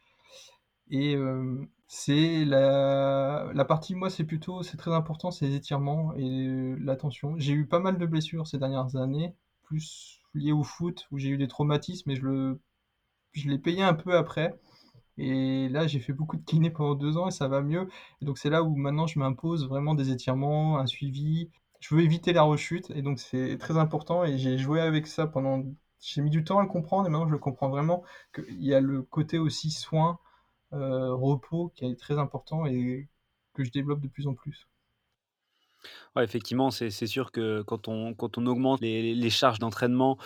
et 0.90 1.16
euh, 1.16 1.64
c'est 1.92 2.46
la, 2.46 3.50
la 3.54 3.66
partie, 3.66 3.96
moi, 3.96 4.10
c'est 4.12 4.24
plutôt, 4.24 4.62
c'est 4.64 4.78
très 4.78 4.94
important, 4.94 5.32
c'est 5.32 5.48
les 5.48 5.56
étirements 5.56 6.14
et 6.16 6.76
l'attention. 6.80 7.36
J'ai 7.38 7.54
eu 7.54 7.66
pas 7.68 7.80
mal 7.80 7.98
de 7.98 8.06
blessures 8.06 8.46
ces 8.48 8.60
dernières 8.60 8.96
années, 8.96 9.36
plus 9.64 10.22
liées 10.36 10.52
au 10.52 10.64
foot, 10.64 11.08
où 11.12 11.18
j'ai 11.18 11.30
eu 11.30 11.38
des 11.38 11.48
traumatismes 11.48 12.12
et 12.12 12.16
je 12.16 12.22
le, 12.22 12.62
je 13.34 13.50
l'ai 13.50 13.60
payé 13.60 13.84
un 13.84 13.94
peu 13.96 14.16
après. 14.18 14.60
Et 15.18 15.70
là, 15.70 15.88
j'ai 15.88 16.00
fait 16.00 16.14
beaucoup 16.14 16.38
de 16.38 16.44
kiné 16.46 16.70
pendant 16.72 16.96
deux 16.96 17.18
ans 17.18 17.28
et 17.28 17.32
ça 17.32 17.48
va 17.48 17.62
mieux. 17.62 17.90
Et 18.22 18.26
donc, 18.26 18.38
c'est 18.40 18.50
là 18.52 18.64
où 18.64 18.76
maintenant 18.76 19.08
je 19.08 19.20
m'impose 19.20 19.68
vraiment 19.68 19.96
des 19.96 20.12
étirements, 20.12 20.80
un 20.80 20.88
suivi. 20.88 21.50
Je 21.82 21.96
veux 21.96 22.02
éviter 22.04 22.34
la 22.34 22.44
rechute 22.44 22.92
et 22.92 23.02
donc 23.02 23.20
c'est 23.20 23.58
très 23.60 23.78
important. 23.78 24.24
Et 24.26 24.38
j'ai 24.38 24.58
joué 24.58 24.82
avec 24.82 25.08
ça 25.08 25.28
pendant. 25.28 25.64
J'ai 26.02 26.22
mis 26.22 26.30
du 26.32 26.44
temps 26.44 26.60
à 26.60 26.64
le 26.64 26.70
comprendre 26.70 27.08
et 27.08 27.10
maintenant 27.12 27.28
je 27.28 27.34
le 27.34 27.40
comprends 27.40 27.70
vraiment. 27.70 28.04
Qu'il 28.34 28.64
y 28.64 28.74
a 28.74 28.82
le 28.82 29.02
côté 29.04 29.40
aussi 29.40 29.72
soin 29.72 30.20
repos 30.72 31.70
qui 31.76 31.86
est 31.86 31.96
très 32.00 32.18
important 32.20 32.66
et 32.66 33.10
que 33.54 33.64
je 33.64 33.72
développe 33.72 34.02
de 34.02 34.08
plus 34.08 34.28
en 34.28 34.34
plus. 34.36 34.68
Ouais, 36.16 36.24
effectivement, 36.24 36.72
c'est 36.72 36.90
sûr 37.08 37.32
que 37.32 37.62
quand 37.62 37.88
on 37.88 38.14
quand 38.14 38.38
on 38.38 38.46
augmente 38.48 38.82
les 38.82 39.14
les 39.16 39.30
charges 39.30 39.60
d'entraînement, 39.60 40.18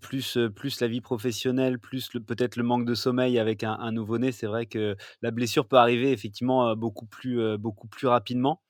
plus, 0.00 0.36
heu, 0.36 0.50
plus 0.50 0.80
la 0.80 0.88
vie 0.88 1.00
professionnelle, 1.00 1.78
plus 1.78 2.08
peut-être 2.26 2.56
le 2.56 2.62
manque 2.64 2.84
de 2.86 2.94
sommeil 2.94 3.38
avec 3.38 3.62
un 3.64 3.72
un 3.80 3.92
nouveau-né, 3.92 4.32
c'est 4.32 4.46
vrai 4.46 4.66
que 4.66 4.96
la 5.22 5.30
blessure 5.30 5.66
peut 5.68 5.76
arriver 5.76 6.12
effectivement, 6.12 6.74
beaucoup 6.76 7.06
plus, 7.06 7.38
heu, 7.40 7.56
beaucoup 7.56 7.88
plus 7.88 8.06
rapidement. 8.06 8.62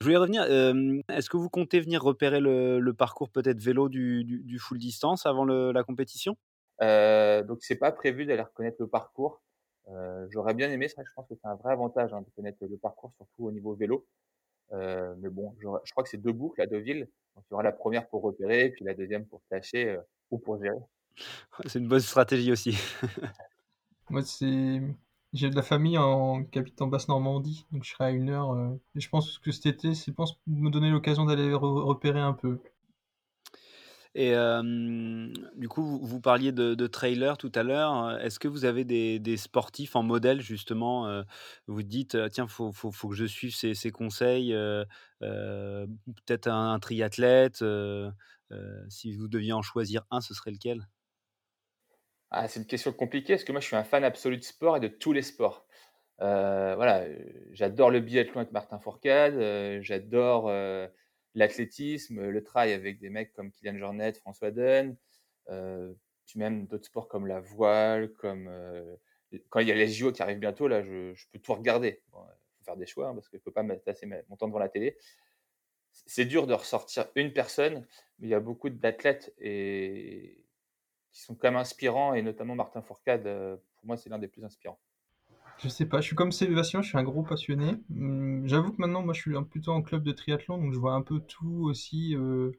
Je 0.00 0.06
voulais 0.06 0.16
revenir, 0.18 0.44
est-ce 1.10 1.30
que 1.30 1.36
vous 1.38 1.50
comptez 1.50 1.80
venir 1.80 2.02
repérer 2.02 2.40
le 2.40 2.80
le 2.80 2.94
parcours 2.94 3.30
peut-être 3.30 3.60
vélo 3.62 3.88
du 3.88 4.24
du 4.24 4.42
du 4.44 4.58
full 4.58 4.78
distance 4.78 5.26
avant 5.26 5.44
le 5.44 5.72
la 5.72 5.84
compétition? 5.84 6.36
Heu, 6.82 7.42
donc 7.44 7.62
c'est 7.62 7.76
pas 7.78 7.90
prévu 7.92 8.26
d'aller 8.26 8.42
reconnaître 8.42 8.76
le 8.80 8.88
parcours. 8.88 9.42
Heu, 9.90 10.28
j'aurais 10.30 10.54
bien 10.54 10.70
aimé, 10.70 10.88
ça 10.88 11.02
je 11.06 11.12
pense 11.14 11.28
que 11.28 11.34
c'est 11.34 11.46
un 11.48 11.56
vrai 11.56 11.72
avantage, 11.72 12.12
hein, 12.14 12.22
de 12.22 12.30
connaître 12.36 12.58
le 12.66 12.76
parcours, 12.78 13.12
surtout 13.16 13.46
au 13.46 13.52
niveau 13.52 13.74
vélo. 13.74 14.06
Heu, 14.72 15.16
mais 15.20 15.30
bon, 15.30 15.54
je 15.60 15.92
crois 15.92 16.04
que 16.04 16.10
c'est 16.10 16.18
2 16.22 16.32
boucles 16.32 16.62
à 16.62 16.66
Deauville, 16.66 17.08
donc 17.36 17.44
il 17.50 17.52
y 17.52 17.54
aura 17.54 17.62
la 17.64 17.72
première 17.72 18.08
pour 18.08 18.22
repérer, 18.22 18.70
puis 18.70 18.84
la 18.84 18.94
deuxième 18.94 19.26
pour 19.26 19.42
tâcher, 19.50 19.90
heu, 19.90 20.00
ou 20.30 20.38
pour 20.38 20.62
gérer. 20.62 20.78
c'est 21.66 21.78
une 21.78 21.88
bonne 21.88 22.00
stratégie 22.00 22.52
aussi. 22.52 22.76
Moi, 24.10 24.22
c'est 24.22 24.80
j'ai 25.32 25.48
de 25.48 25.54
la 25.54 25.62
famille 25.62 25.96
en 25.98 26.42
en 26.80 26.86
Basse-Normandie, 26.88 27.66
donc 27.70 27.84
je 27.84 27.90
serai 27.90 28.04
à 28.06 28.10
une 28.10 28.30
heure, 28.30 28.52
heu 28.54 28.80
et 28.96 29.00
je 29.00 29.08
pense 29.08 29.38
que 29.38 29.52
cet 29.52 29.66
été, 29.66 29.94
c'est 29.94 30.12
pense 30.12 30.40
me 30.48 30.70
donner 30.70 30.90
l'occasion 30.90 31.24
d'aller 31.24 31.54
re 31.54 31.60
repérer 31.84 32.20
un 32.20 32.32
peu. 32.32 32.58
Et 34.14 34.32
du 35.56 35.68
coup, 35.68 36.00
vous 36.02 36.20
parliez 36.20 36.52
de 36.52 36.86
trailer 36.88 37.38
tout 37.38 37.52
à 37.54 37.62
l'heure, 37.62 38.18
est-ce 38.20 38.38
que 38.40 38.48
vous 38.48 38.64
avez 38.64 38.84
des 38.84 39.36
sportifs 39.36 39.94
en 39.96 40.02
modèle 40.02 40.40
justement, 40.40 41.22
vous 41.68 41.82
dites: 41.82 42.14
«Heu, 42.16 42.28
tiens, 42.30 42.48
faut 42.48 42.72
faut 42.72 43.08
que 43.08 43.14
je 43.14 43.24
suive 43.26 43.54
ses 43.54 43.90
conseils», 43.92 44.52
heu, 44.52 44.84
peut-être 45.20 46.48
un 46.48 46.78
triathlète, 46.80 47.62
si 48.88 49.12
vous 49.12 49.28
deviez 49.28 49.52
en 49.52 49.62
choisir 49.62 50.02
un, 50.10 50.20
ce 50.20 50.34
serait 50.34 50.50
lequel? 50.52 50.86
Ah, 52.30 52.46
c'est 52.48 52.60
une 52.60 52.66
question 52.66 52.92
compliquée 52.92 53.34
parce 53.34 53.44
que 53.44 53.52
moi 53.52 53.60
je 53.60 53.66
suis 53.66 53.76
un 53.76 53.82
fan 53.84 54.04
absolu 54.04 54.36
de 54.36 54.42
sport 54.42 54.76
et 54.76 54.80
de 54.80 54.88
tous 54.88 55.12
les 55.12 55.22
sports. 55.22 55.66
Voilà, 56.18 57.06
j'adore 57.52 57.90
le 57.90 58.00
biathlon 58.00 58.36
avec 58.42 58.52
Martin 58.52 58.78
Fourcade, 58.78 59.82
j'adore, 59.82 60.48
l'athlétisme, 61.34 62.22
le 62.28 62.42
trail 62.44 62.72
avec 62.72 62.98
des 63.00 63.10
mecs 63.10 63.32
comme 63.32 63.50
Kylian 63.52 63.78
Jornet, 63.78 64.12
François 64.14 64.50
Dunne, 64.50 64.96
heu, 65.50 65.98
puis 66.26 66.38
même 66.38 66.66
d'autres 66.66 66.86
sports 66.86 67.08
comme 67.08 67.26
la 67.26 67.40
voile, 67.40 68.12
comme, 68.14 68.48
heu, 68.48 68.98
quand 69.48 69.60
il 69.60 69.68
y 69.68 69.72
a 69.72 69.74
les 69.74 69.88
JO 69.88 70.12
qui 70.12 70.22
arrivent 70.22 70.38
bientôt, 70.40 70.68
là, 70.68 70.82
je 70.82 71.14
peux 71.32 71.38
tout 71.38 71.54
regarder. 71.54 72.02
Bon, 72.12 72.20
il 72.24 72.58
faut 72.58 72.64
faire 72.64 72.76
des 72.76 72.86
choix, 72.86 73.08
hein, 73.08 73.14
parce 73.14 73.28
que 73.28 73.38
je 73.38 73.42
peux 73.42 73.52
pas 73.52 73.64
passer 73.64 74.06
mon 74.06 74.36
temps 74.36 74.48
devant 74.48 74.58
la 74.58 74.68
télé. 74.68 74.96
c'est 76.06 76.24
dur 76.24 76.46
de 76.46 76.54
ressortir 76.54 77.08
une 77.14 77.32
personne, 77.32 77.86
mais 78.18 78.28
il 78.28 78.30
y 78.30 78.34
a 78.34 78.40
beaucoup 78.40 78.70
d'athlètes 78.70 79.34
et 79.38 80.44
qui 81.12 81.22
sont 81.22 81.34
quand 81.36 81.48
même 81.48 81.56
inspirants 81.60 82.14
et 82.14 82.22
notamment 82.22 82.54
Martin 82.56 82.82
Fourcade, 82.82 83.26
heu, 83.26 83.62
pour 83.76 83.86
moi, 83.86 83.96
c'est 83.96 84.10
l'un 84.10 84.18
des 84.18 84.28
plus 84.28 84.44
inspirants. 84.44 84.80
Je 85.62 85.68
sais 85.68 85.86
pas, 85.86 86.00
je 86.00 86.06
suis 86.06 86.16
comme 86.16 86.32
Sébastien, 86.32 86.80
je 86.82 86.88
suis 86.88 86.98
un 86.98 87.02
gros 87.02 87.22
passionné. 87.22 87.76
Mmh, 87.90 88.46
j'avoue 88.46 88.72
que 88.72 88.80
maintenant, 88.80 89.02
moi, 89.02 89.12
je 89.14 89.20
suis 89.20 89.32
plutôt 89.50 89.72
en 89.72 89.82
club 89.82 90.02
de 90.02 90.12
triathlon, 90.12 90.58
donc 90.58 90.72
je 90.72 90.78
vois 90.78 90.94
un 90.94 91.02
peu 91.02 91.20
tout 91.20 91.64
aussi, 91.64 92.14
heu, 92.16 92.52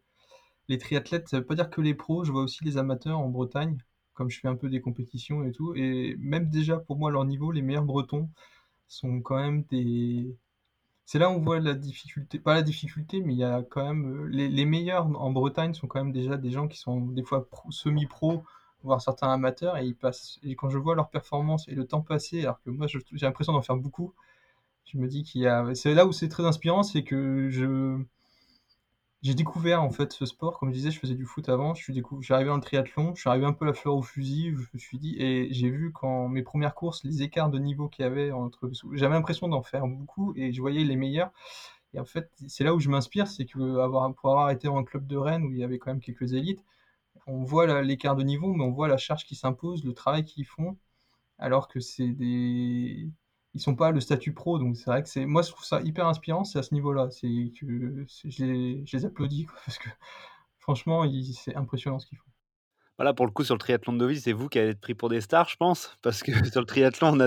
les 0.69 0.77
triathlètes, 0.79 1.29
ça 1.29 1.39
veut 1.39 1.45
pas 1.45 1.55
dire 1.55 1.69
que 1.69 1.81
les 1.81 1.95
pros, 1.95 2.23
je 2.25 2.31
vois 2.31 2.43
aussi 2.43 2.63
les 2.65 2.77
amateurs 2.77 3.19
en 3.19 3.29
Bretagne, 3.29 3.77
comme 4.15 4.29
je 4.31 4.39
fais 4.39 4.47
un 4.49 4.55
peu 4.57 4.69
des 4.69 4.81
compétitions 4.81 5.43
et 5.45 5.51
tout 5.53 5.75
et 5.75 6.15
même 6.19 6.49
déjà 6.49 6.77
pour 6.79 6.97
moi 6.97 7.11
leur 7.11 7.25
niveau, 7.25 7.51
les 7.51 7.61
meilleurs 7.63 7.85
bretons, 7.85 8.29
sont 8.87 9.21
quand 9.21 9.37
même 9.37 9.63
des 9.71 10.35
c'est 11.05 11.19
là 11.19 11.29
où 11.29 11.33
on 11.35 11.41
voit 11.41 11.59
la 11.59 11.73
difficulté 11.75 12.39
pas 12.39 12.53
la 12.55 12.61
difficulté, 12.63 13.21
mais 13.21 13.33
il 13.33 13.39
y 13.39 13.43
a 13.43 13.63
quand 13.69 13.83
même, 13.85 14.27
les 14.27 14.49
les 14.49 14.65
meilleurs 14.65 15.07
en 15.07 15.31
Bretagne 15.31 15.73
sont 15.73 15.87
quand 15.87 16.03
même 16.03 16.13
déjà 16.13 16.37
des 16.37 16.51
gens 16.51 16.67
qui 16.67 16.77
sont 16.79 17.01
des 17.07 17.23
fois 17.23 17.47
semi-pro, 17.69 18.43
voire 18.83 19.01
certains 19.01 19.31
amateurs 19.31 19.77
et 19.77 19.85
ils 19.85 19.95
passent 19.95 20.39
et 20.43 20.55
quand 20.55 20.69
je 20.69 20.77
vois 20.77 20.95
leur 20.95 21.09
performance 21.09 21.67
et 21.67 21.75
le 21.75 21.85
temps 21.85 22.01
passé 22.01 22.41
alors 22.43 22.61
que 22.63 22.69
moi 22.69 22.87
j'ai 22.87 22.99
l'impression 23.21 23.53
d'en 23.53 23.61
faire 23.61 23.77
beaucoup, 23.77 24.13
je 24.85 24.97
me 24.97 25.07
dis 25.07 25.23
qu'il 25.23 25.41
y 25.41 25.47
a 25.47 25.73
c'est 25.75 25.93
là 25.93 26.05
où 26.05 26.11
c'est 26.11 26.29
très 26.29 26.45
inspirant, 26.45 26.83
c'est 26.83 27.03
que 27.03 27.49
je 27.49 28.01
j'ai 29.21 29.35
découvert 29.35 29.83
en 29.83 29.91
fait 29.91 30.11
ce 30.13 30.25
sport, 30.25 30.57
comme 30.59 30.69
je 30.69 30.75
disais, 30.75 30.89
je 30.91 30.99
faisais 30.99 31.13
du 31.13 31.25
foot 31.25 31.47
avant, 31.47 31.75
je 31.75 31.83
suis 31.83 31.93
suis 32.21 32.33
arrivé 32.33 32.49
dans 32.49 32.55
le 32.55 32.61
triathlon, 32.61 33.13
je 33.15 33.21
suis 33.21 33.29
arrivé 33.29 33.45
un 33.45 33.53
peu 33.53 33.65
la 33.65 33.73
fleur 33.73 33.95
au 33.95 34.01
fusil, 34.01 34.55
je 34.57 34.65
me 34.73 34.79
suis 34.79 34.97
dit 34.97 35.15
et 35.19 35.47
j'ai 35.53 35.69
vu 35.69 35.91
quand 35.91 36.27
mes 36.27 36.41
premières 36.41 36.73
courses, 36.73 37.03
les 37.03 37.21
écarts 37.21 37.49
de 37.49 37.59
niveau 37.59 37.87
qu'il 37.87 38.03
y 38.03 38.07
avait 38.07 38.31
entre 38.31 38.71
j'avais 38.93 39.13
l'impression 39.13 39.47
d'en 39.47 39.61
faire 39.61 39.85
beaucoup 39.87 40.33
et 40.35 40.51
je 40.53 40.61
voyais 40.61 40.83
les 40.83 40.95
meilleurs. 40.95 41.31
Et 41.93 41.99
en 41.99 42.05
fait, 42.05 42.31
c'est 42.47 42.63
là 42.63 42.73
où 42.73 42.79
je 42.79 42.89
m'inspire, 42.89 43.27
c'est 43.27 43.45
que 43.45 43.79
avoir 43.79 44.13
pour 44.15 44.31
avoir 44.31 44.49
été 44.49 44.67
un 44.67 44.83
club 44.83 45.07
de 45.07 45.17
Rennes 45.17 45.43
où 45.45 45.51
il 45.51 45.59
y 45.59 45.63
avait 45.63 45.77
quand 45.77 45.91
même 45.91 46.01
quelques 46.01 46.33
élites, 46.33 46.63
on 47.27 47.43
voit 47.43 47.81
l'écart 47.81 48.15
de 48.15 48.23
niveau, 48.23 48.53
mais 48.53 48.63
on 48.63 48.71
voit 48.71 48.87
la 48.87 48.97
charge 48.97 49.25
qui 49.25 49.35
s'impose, 49.35 49.83
le 49.85 49.93
travail 49.93 50.25
qu'ils 50.25 50.45
font, 50.45 50.77
alors 51.39 51.67
que 51.67 51.79
c'est 51.79 52.09
des 52.09 53.09
ils 53.53 53.61
sont 53.61 53.75
pas 53.75 53.91
le 53.91 53.99
statut 53.99 54.33
pro, 54.33 54.59
donc 54.59 54.77
c'est 54.77 54.85
vrai 54.85 55.03
que 55.03 55.09
c'est 55.09 55.25
moi 55.25 55.41
je 55.41 55.49
trouve 55.51 55.65
ça 55.65 55.81
hyper 55.81 56.07
inspirant, 56.07 56.43
c'est 56.45 56.59
à 56.59 56.63
ce 56.63 56.73
niveau-là, 56.73 57.09
c'est 57.11 57.51
que 57.59 58.05
je 58.25 58.45
les, 58.45 58.85
je 58.85 58.97
les 58.97 59.05
applaudis 59.05 59.47
parce 59.65 59.77
que 59.77 59.89
franchement 60.59 61.05
c'est 61.33 61.55
impressionnant 61.55 61.99
ce 61.99 62.07
qu'ils 62.07 62.17
font. 62.17 62.30
Voilà, 63.01 63.15
pour 63.15 63.25
le 63.25 63.31
coup, 63.31 63.43
sur 63.43 63.55
le 63.55 63.59
triathlon 63.59 63.93
de 63.93 63.97
Deauville, 63.97 64.21
c'est 64.21 64.31
vous 64.31 64.47
qui 64.47 64.59
allez 64.59 64.69
être 64.69 64.79
pris 64.79 64.93
pour 64.93 65.09
des 65.09 65.21
stars, 65.21 65.49
je 65.49 65.55
pense, 65.55 65.97
parce 66.03 66.21
que 66.21 66.31
sur 66.51 66.61
le 66.61 66.67
triathlon, 66.67 67.17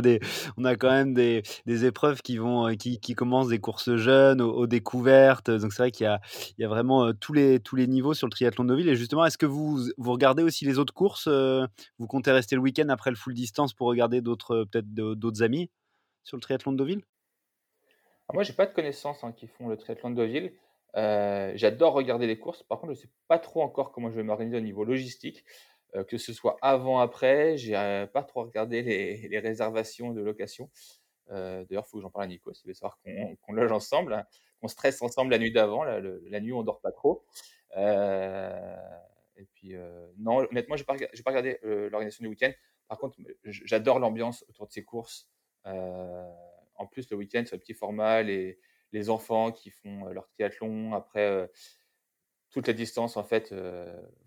on 0.57 0.65
a 0.65 0.77
quand 0.77 0.89
même 0.89 1.15
des, 1.15 1.43
épreuves 1.67 2.23
qui 2.23 2.37
vont, 2.37 2.69
euh, 2.69 2.75
qui, 2.77 3.01
qui, 3.01 3.17
commencent 3.17 3.49
des 3.49 3.59
courses 3.59 3.97
jeunes 3.97 4.41
aux, 4.41 4.69
découvertes. 4.69 5.51
Donc 5.51 5.73
c'est 5.73 5.83
vrai 5.83 5.91
qu'il 5.91 6.05
y 6.05 6.07
a, 6.07 6.21
il 6.57 6.63
y 6.63 6.65
a 6.65 6.69
vraiment 6.69 7.07
euh, 7.07 7.13
tous 7.13 7.33
les, 7.33 7.61
niveaux 7.89 8.15
sur 8.15 8.29
le 8.29 8.31
triathlon 8.31 8.63
de 8.63 8.69
Deauville. 8.69 8.89
Et 8.89 8.95
justement, 8.95 9.27
est-ce 9.27 9.37
que 9.37 9.47
vous, 9.47 9.81
regardez 9.99 10.45
aussi 10.45 10.65
les 10.65 10.79
autres 10.79 10.95
courses 10.95 11.27
euh, 11.27 11.67
Vous 11.99 12.07
comptez 12.07 12.31
rester 12.31 12.55
le 12.55 12.63
week-end 12.63 12.89
après 12.89 13.11
le 13.11 13.17
full 13.17 13.35
distance 13.35 13.75
pour 13.75 13.89
regarder 13.89 14.21
d'autres, 14.21 14.67
peut-être 14.71 14.87
d'autres 14.95 15.43
amis 15.43 15.73
sur 16.23 16.37
le 16.37 16.41
triathlon 16.41 16.71
de 16.71 16.77
Deauville? 16.77 17.03
Moi, 18.33 18.45
j'ai 18.45 18.53
pas 18.53 18.67
de 18.67 18.73
connaissances 18.73 19.25
hein, 19.25 19.33
qui 19.33 19.49
font 19.49 19.67
le 19.67 19.77
triathlon 19.77 20.11
de 20.11 20.23
Deauville. 20.23 20.53
Euh, 20.97 21.53
j'adore 21.55 21.93
regarder 21.93 22.27
les 22.27 22.39
courses. 22.39 22.63
Par 22.63 22.79
contre, 22.81 22.95
je 22.95 22.99
ne 22.99 23.03
sais 23.03 23.11
pas 23.29 23.39
trop 23.39 23.63
encore 23.63 23.93
comment 23.93 24.11
je 24.11 24.17
vais 24.17 24.23
m'organiser 24.23 24.57
au 24.57 24.61
niveau 24.61 24.85
logistique, 24.85 25.45
euh, 25.95 26.05
que 26.05 26.19
ce 26.19 26.33
soit 26.33 26.57
avant, 26.63 27.01
après. 27.01 27.57
J'ai 27.57 27.73
n'ai 27.73 28.07
pas 28.07 28.23
trop 28.23 28.43
regardé 28.43 28.83
les, 28.83 29.39
réservations 29.39 30.13
de 30.13 30.21
location. 30.21 30.71
Euh, 31.31 31.65
d'ailleurs, 31.65 31.85
il 31.87 31.91
faut 31.91 31.97
que 31.99 32.03
j'en 32.03 32.11
parle 32.11 32.25
à 32.25 32.29
Nico, 32.29 32.53
il 32.53 32.69
veut 32.69 32.75
savoir 32.75 32.99
qu'on 33.47 33.53
loge 33.53 33.73
ensemble, 33.73 34.13
hein, 34.13 34.25
qu'on 34.61 34.69
stresse 34.69 35.01
ensemble 35.03 35.31
la 35.31 35.39
nuit 35.39 35.53
d'avant. 35.53 35.83
La, 35.85 36.01
la, 36.01 36.41
nuit, 36.41 36.53
on 36.53 36.63
dort 36.63 36.81
pas 36.81 36.93
trop. 36.93 37.25
et 37.77 39.47
puis, 39.55 39.75
non, 40.19 40.47
honnêtement, 40.51 40.77
je 40.77 40.83
n'ai 40.83 41.23
pas, 41.23 41.31
regardé 41.31 41.59
l'organisation 41.63 42.23
du 42.23 42.29
week-end. 42.29 42.53
Par 42.89 42.99
contre, 42.99 43.19
j'adore 43.45 43.99
l'ambiance 43.99 44.45
autour 44.49 44.67
de 44.67 44.73
ces 44.73 44.85
courses. 44.85 45.29
Euh, 45.67 46.31
en 46.77 46.87
plus, 46.87 47.09
le 47.11 47.17
week-end, 47.17 47.45
sur 47.47 47.57
le 47.57 47.61
petit 47.61 47.75
format, 47.75 48.23
les, 48.23 48.59
les 48.95 49.11
enfants 49.11 49.53
qui 49.53 49.71
font 49.71 50.07
leur 50.07 50.27
triathlon, 50.29 50.95
après 50.95 51.51
toute 52.51 52.69
la 52.69 52.73
distance, 52.73 53.17
en 53.17 53.25
fait, 53.25 53.53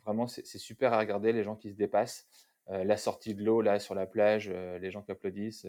vraiment, 0.03 0.27
c'est 0.27 0.45
super 0.57 0.93
à 0.93 0.99
regarder, 0.99 1.31
les 1.31 1.43
gens 1.43 1.55
qui 1.55 1.71
se 1.71 1.77
dépassent. 1.77 2.27
la 2.67 2.97
sortie 2.97 3.33
de 3.33 3.43
l'eau, 3.43 3.61
là, 3.61 3.79
sur 3.79 3.95
la 3.95 4.05
plage, 4.05 4.49
les 4.49 4.91
gens 4.91 5.01
qui 5.01 5.11
applaudissent. 5.11 5.65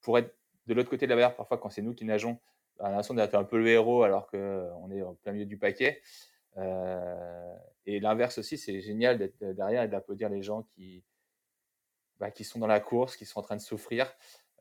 pour 0.00 0.18
être 0.18 0.34
de 0.66 0.74
l'autre 0.74 0.90
côté 0.90 1.06
de 1.06 1.10
la 1.10 1.16
mer, 1.16 1.36
parfois, 1.36 1.58
quand 1.58 1.70
c'est 1.70 1.82
nous 1.82 1.94
qui 1.94 2.04
nageons, 2.04 2.38
on 2.78 2.84
a 2.98 3.14
d'être 3.14 3.34
un 3.36 3.44
peu 3.44 3.58
le 3.58 3.68
héros 3.68 4.02
alors 4.02 4.26
qu'on 4.28 4.90
est 4.90 5.02
en 5.02 5.14
plein 5.14 5.32
milieu 5.32 5.46
du 5.46 5.58
paquet. 5.58 6.02
et 7.86 8.00
l'inverse 8.00 8.38
aussi, 8.38 8.58
c'est 8.58 8.80
génial 8.80 9.18
d'être 9.18 9.42
derrière 9.44 9.84
et 9.84 9.88
d'applaudir 9.88 10.28
les 10.28 10.42
gens 10.42 10.62
qui, 10.64 11.04
bah, 12.18 12.30
qui 12.30 12.44
sont 12.44 12.58
dans 12.58 12.66
la 12.66 12.80
course, 12.80 13.16
qui 13.16 13.24
sont 13.24 13.40
en 13.40 13.42
train 13.42 13.56
de 13.56 13.60
souffrir. 13.60 14.12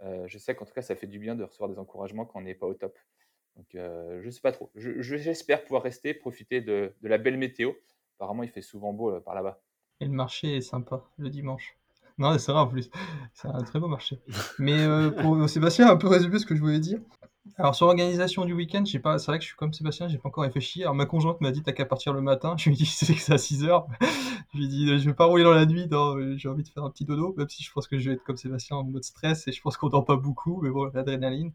Euh, 0.04 0.24
je 0.28 0.38
sais 0.38 0.56
qu'en 0.56 0.66
tout 0.66 0.74
cas, 0.74 0.82
ça 0.82 0.96
fait 0.96 1.08
du 1.08 1.20
bien 1.20 1.36
de 1.36 1.44
recevoir 1.44 1.70
des 1.70 1.80
encouragements 1.80 2.26
quand 2.26 2.40
on 2.40 2.44
n'est 2.44 2.56
pas 2.56 2.68
au 2.68 2.74
top. 2.74 2.98
Donc, 3.56 3.76
euh, 3.76 4.20
je 4.22 4.26
ne 4.26 4.32
sais 4.32 4.42
pas 4.42 4.52
trop. 4.52 4.72
J'espère 4.76 5.64
pouvoir 5.64 5.84
rester, 5.84 6.14
profiter 6.14 6.62
de, 6.62 6.94
la 7.02 7.18
belle 7.18 7.38
météo. 7.38 7.72
Apparemment, 8.18 8.44
il 8.44 8.50
fait 8.50 8.62
souvent 8.62 8.94
beau 8.94 9.12
euh, 9.12 9.20
par 9.20 9.36
là-bas. 9.36 9.62
Et 10.00 10.06
le 10.06 10.12
marché 10.12 10.58
est 10.58 10.62
sympa 10.62 11.04
le 11.18 11.30
dimanche. 11.30 11.78
Non, 12.18 12.38
c'est 12.38 12.52
vrai 12.52 12.62
en 12.62 12.68
plus. 12.68 12.90
C'est 13.34 13.48
un 13.48 13.64
très 13.64 13.80
beau 13.80 13.88
marché. 13.88 14.20
Mais 14.60 14.86
pour 15.22 15.50
Sébastien, 15.50 15.90
un 15.90 15.98
peu 15.98 16.08
résumé 16.08 16.40
ce 16.40 16.46
que 16.46 16.56
je 16.56 16.62
voulais 16.62 16.80
dire. 16.80 17.00
Alors 17.58 17.76
sur 17.76 17.88
l'organisation 17.88 18.46
du 18.46 18.54
week-end, 18.54 18.84
j'ai 18.86 19.00
pas, 19.00 19.18
c'est 19.18 19.28
vrai 19.32 19.38
que 19.40 19.44
je 19.44 19.50
suis 19.50 19.58
comme 19.58 19.74
Sébastien, 19.74 20.08
j'ai 20.08 20.18
pas 20.18 20.30
encore 20.30 20.44
réfléchi. 20.44 20.84
Alors 20.84 20.94
ma 20.96 21.06
conjointe 21.06 21.42
m'a 21.42 21.52
dit 21.52 21.64
t'as 21.64 21.72
qu'à 21.72 21.86
partir 21.86 22.14
le 22.14 22.22
matin. 22.22 22.56
Je 22.58 22.70
lui 22.70 22.76
ai 22.76 22.78
dit 22.78 22.86
c'est 22.86 23.14
que 23.14 23.34
à 23.34 23.38
6 23.38 23.64
heures. 23.66 23.88
je 24.54 24.58
lui 24.58 24.66
ai 24.66 24.68
dit 24.68 24.88
je 25.00 25.06
vais 25.06 25.14
pas 25.16 25.26
rouler 25.26 25.44
dans 25.44 25.52
la 25.54 25.66
nuit, 25.66 25.88
j'ai 26.38 26.50
envie 26.50 26.64
de 26.64 26.68
faire 26.70 26.84
un 26.84 26.92
petit 26.92 27.06
dodo, 27.06 27.34
même 27.38 27.50
si 27.50 27.64
je 27.64 27.72
pense 27.72 27.88
que 27.88 27.98
je 28.00 28.10
vais 28.10 28.16
être 28.16 28.24
comme 28.24 28.38
Sébastien 28.38 28.78
en 28.78 28.84
mode 28.84 29.04
stress 29.04 29.48
et 29.48 29.52
je 29.52 29.62
pense 29.62 29.78
qu'on 29.78 29.90
dort 29.90 30.06
pas 30.06 30.18
beaucoup, 30.18 30.62
mais 30.62 30.70
bon 30.70 30.86
l'adrénaline. 30.94 31.52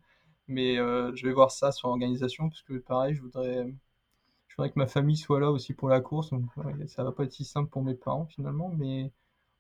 Mais 0.49 0.79
euh, 0.79 1.13
je 1.15 1.27
vais 1.27 1.33
voir 1.33 1.51
ça 1.51 1.73
sur 1.73 1.89
l'organisation 1.89 2.49
parce 2.49 2.63
que 2.63 2.75
pareil, 2.79 3.15
je 3.15 3.23
voudrais, 3.23 3.67
je 4.49 4.57
voudrais 4.57 4.71
que 4.71 4.79
ma 4.79 4.87
famille 4.87 5.17
soit 5.17 5.41
là 5.41 5.51
aussi 5.51 5.75
pour 5.75 5.89
la 5.89 6.01
course. 6.01 6.31
Donc 6.31 6.45
ça 6.89 7.05
va 7.05 7.13
pas 7.13 7.25
être 7.25 7.33
si 7.33 7.45
simple 7.45 7.71
pour 7.71 7.83
mes 7.83 7.95
parents 7.95 8.27
finalement, 8.27 8.71
mais 8.77 9.13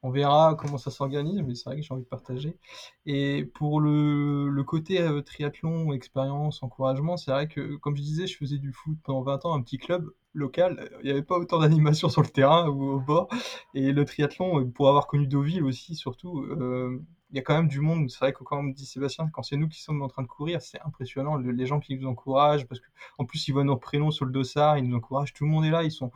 on 0.02 0.11
verra 0.11 0.54
comment 0.54 0.78
ça 0.78 0.90
s'organise, 0.90 1.42
mais 1.42 1.54
c'est 1.54 1.64
vrai 1.64 1.76
que 1.76 1.82
j'ai 1.82 1.92
envie 1.92 2.04
de 2.04 2.09
partager. 2.09 2.59
Et 3.06 3.44
pour 3.44 3.80
le, 3.80 4.62
côté 4.64 5.00
euh, 5.00 5.22
triathlon, 5.22 5.92
expérience, 5.92 6.62
encouragement, 6.62 7.16
c'est 7.16 7.30
vrai 7.30 7.48
que, 7.48 7.76
comme 7.76 7.96
je 7.96 8.02
disais, 8.02 8.26
je 8.26 8.37
faisais 8.37 8.59
du 8.59 8.72
foot 8.72 8.96
pendant 9.02 9.22
20 9.22 9.46
ans, 9.46 9.54
un 9.54 9.62
petit 9.62 9.78
club 9.78 10.11
local. 10.35 10.90
Il 11.00 11.06
n'y 11.06 11.11
avait 11.11 11.22
pas 11.22 11.38
autant 11.38 11.59
d'animation 11.59 12.09
sur 12.11 12.22
le 12.22 12.28
terrain 12.28 12.68
ou 12.68 12.85
au 12.85 13.00
bord. 13.00 13.28
Et 13.74 13.92
le 13.92 14.04
triathlon, 14.04 14.61
euh, 14.61 14.64
pour 14.64 14.88
avoir 14.88 15.06
connu 15.06 15.26
Deauville 15.26 15.64
aussi, 15.64 15.94
surtout, 15.96 16.42
euh, 16.42 17.02
il 17.30 17.37
y 17.37 17.38
a 17.40 17.42
quand 17.42 17.54
même 17.54 17.68
du 17.68 17.80
monde. 17.80 18.09
C'est 18.11 18.18
vrai 18.18 18.32
que, 18.32 18.44
comme 18.44 18.72
dit 18.72 18.87
Sébastien, 18.87 19.28
quand 19.32 19.42
c'est 19.42 19.56
nous 19.56 19.68
qui 19.68 19.80
sommes 19.80 20.02
en 20.02 20.09
train 20.09 20.22
de 20.22 20.28
courir, 20.28 20.62
c'est 20.62 20.80
impressionnant. 20.82 21.37
les 21.37 21.66
gens 21.66 21.80
qui 21.80 21.96
nous 21.96 22.06
encouragent, 22.06 22.66
parce 22.66 22.80
qu'en 22.80 23.24
plus, 23.24 23.48
ils 23.48 23.52
voient 23.52 23.64
nos 23.64 23.76
prénoms 23.76 24.11
sur 24.11 24.24
le 24.26 24.32
dossard, 24.32 24.78
ils 24.78 24.85
nous 24.85 24.96
encouragent. 24.96 25.32
Tout 25.32 25.44
le 25.44 25.50
monde 25.50 25.64
est 25.64 25.70
là, 25.70 25.82
ils 25.82 25.90
sont 25.90 26.12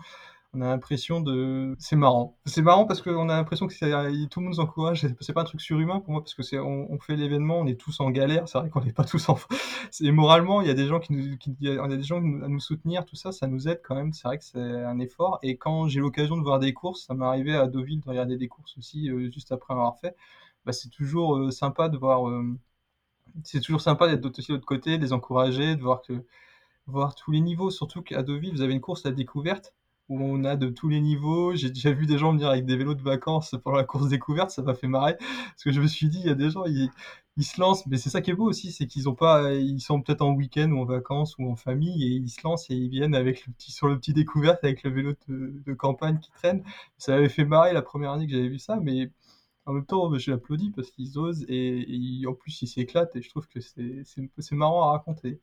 on 0.53 0.63
a 0.63 0.67
l'impression 0.67 1.21
de. 1.21 1.77
C'est 1.79 1.95
marrant. 1.95 2.37
C'est 2.45 2.63
marrant 2.63 2.85
parce 2.85 3.03
qu'on 3.03 3.29
a 3.29 3.37
l'impression 3.37 3.69
que 3.69 4.27
tout 4.27 4.41
le 4.41 4.45
monde 4.45 4.55
nous 4.55 4.61
encourage. 4.61 5.07
C'est 5.21 5.33
pas 5.33 5.43
un 5.43 5.45
truc 5.45 5.61
surhumain 5.61 6.01
pour 6.01 6.11
moi 6.13 6.23
parce 6.23 6.35
que 6.35 6.43
c'est 6.43 6.59
on, 6.59 6.99
fait 6.99 7.15
l'événement, 7.17 7.61
on 7.61 7.67
est 7.67 7.79
tous 7.79 8.01
en 8.01 8.11
galère. 8.11 8.49
C'est 8.49 8.59
vrai 8.59 8.69
qu'on 8.69 8.83
n'est 8.83 8.93
pas 8.93 9.05
tous 9.05 9.29
en. 9.29 9.39
Et 10.01 10.11
moralement, 10.11 10.61
il 10.61 10.67
y 10.67 10.71
a 10.71 10.75
des 10.75 10.89
gens 10.89 10.99
qui 10.99 11.13
nous, 11.13 11.81
a 11.81 11.89
des 11.89 12.03
gens 12.03 12.17
à 12.19 12.49
nous 12.49 12.59
soutenir, 12.59 13.05
tout 13.05 13.15
ça, 13.15 13.31
ça 13.31 13.47
nous 13.47 13.69
aide 13.69 13.81
quand 13.85 13.95
même. 13.95 14.13
C'est 14.13 14.27
vrai 14.27 14.39
que 14.39 14.45
c'est 14.45 14.59
un 14.59 14.99
effort. 14.99 15.39
Et 15.43 15.57
quand 15.57 15.87
j'ai 15.87 16.01
l'occasion 16.01 16.37
de 16.37 16.43
voir 16.43 16.59
des 16.59 16.75
courses, 16.75 17.07
ça 17.07 17.15
m'est 17.15 17.25
arrivé 17.25 17.55
à 17.55 17.69
Deauville 17.69 18.01
de 18.01 18.09
regarder 18.09 18.37
des 18.37 18.49
courses 18.49 18.77
aussi 18.77 19.09
euh, 19.09 19.31
juste 19.31 19.53
après 19.53 19.75
avoir 19.75 19.99
fait. 19.99 20.17
Bah, 20.65 20.73
c'est 20.73 20.91
toujours 20.91 21.37
euh, 21.37 21.51
sympa 21.53 21.89
de 21.89 21.97
voir. 21.97 22.29
Euh, 22.29 22.59
c'est 23.45 23.61
toujours 23.61 23.81
sympa 23.81 24.09
d'être 24.09 24.27
aussi 24.39 24.49
de 24.49 24.55
l'autre 24.55 24.67
côté, 24.67 24.99
de 24.99 25.03
les 25.03 25.13
encourager, 25.13 25.77
de 25.77 25.83
voir 25.83 26.03
que 26.03 26.25
voir 26.87 27.15
tous 27.15 27.31
les 27.31 27.41
niveaux. 27.41 27.71
Surtout 27.71 28.03
qu'à 28.03 28.23
Deauville, 28.25 28.53
vous 28.53 28.63
avez 28.63 28.75
une 28.75 28.81
course 28.81 29.07
à 29.07 29.13
découverte 29.13 29.75
où 30.11 30.19
on 30.21 30.45
a 30.45 30.57
de 30.57 30.69
tous 30.69 30.89
les 30.89 31.01
niveaux. 31.01 31.55
J'ai 31.55 31.71
déjà 31.71 31.93
vu 31.93 32.05
des 32.07 32.19
gens 32.19 32.33
venir 32.33 32.49
avec 32.49 32.67
des 32.67 32.77
vélos 32.77 32.95
de 32.95 33.03
vacances 33.03 33.55
pendant 33.65 33.77
la 33.79 33.85
course 33.85 34.09
découverte, 34.09 34.51
ça 34.51 34.63
m'a 34.63 34.75
fait 34.75 34.89
marrer. 34.89 35.17
Parce 35.19 35.65
que 35.65 35.71
je 35.73 35.81
me 35.81 35.87
suis 35.87 36.09
dit, 36.09 36.19
il 36.21 36.27
y 36.27 36.31
a 36.31 36.35
des 36.35 36.51
gens, 36.51 36.65
ils, 36.67 36.91
se 37.45 37.59
lancent, 37.61 37.87
mais 37.87 37.97
c'est 37.97 38.11
ça 38.11 38.21
qui 38.21 38.31
est 38.31 38.35
beau 38.35 38.45
aussi, 38.47 38.71
c'est 38.73 38.87
qu'ils 38.87 39.09
ont 39.09 39.15
pas, 39.15 39.55
ils 39.55 39.81
sont 39.81 40.03
peut-être 40.03 40.21
en 40.21 40.33
week-end 40.33 40.71
ou 40.73 40.81
en 40.81 40.85
vacances 40.85 41.37
ou 41.39 41.51
en 41.51 41.57
famille 41.57 42.05
et 42.05 42.09
ils 42.17 42.29
se 42.29 42.41
lancent 42.45 42.69
et 42.71 42.75
ils 42.75 42.91
viennent 42.91 43.15
avec 43.15 43.47
le 43.47 43.53
petit, 43.55 43.73
sur 43.73 43.89
le 43.89 43.99
petit 43.99 44.13
découverte 44.13 44.63
avec 44.63 44.83
le 44.83 44.91
vélo 44.91 45.15
de, 45.29 45.73
campagne 45.75 46.19
qui 46.19 46.31
traîne. 46.33 46.63
Ça 46.99 47.13
m'avait 47.13 47.31
fait 47.31 47.45
marrer 47.47 47.73
la 47.73 47.83
première 47.83 48.11
année 48.11 48.27
que 48.27 48.33
j'avais 48.33 48.49
vu 48.49 48.59
ça, 48.59 48.79
mais 48.83 49.11
en 49.67 49.73
même 49.73 49.87
temps, 49.87 50.13
je 50.19 50.31
l'applaudis 50.31 50.71
parce 50.71 50.91
qu'ils 50.91 51.19
osent 51.19 51.47
et, 51.49 52.23
en 52.27 52.35
plus 52.35 52.61
ils 52.63 52.67
s'éclatent 52.67 53.15
et 53.17 53.23
je 53.23 53.31
trouve 53.31 53.47
que 53.49 53.61
c'est 53.61 54.53
marrant 54.53 54.89
à 54.89 54.93
raconter. 54.93 55.41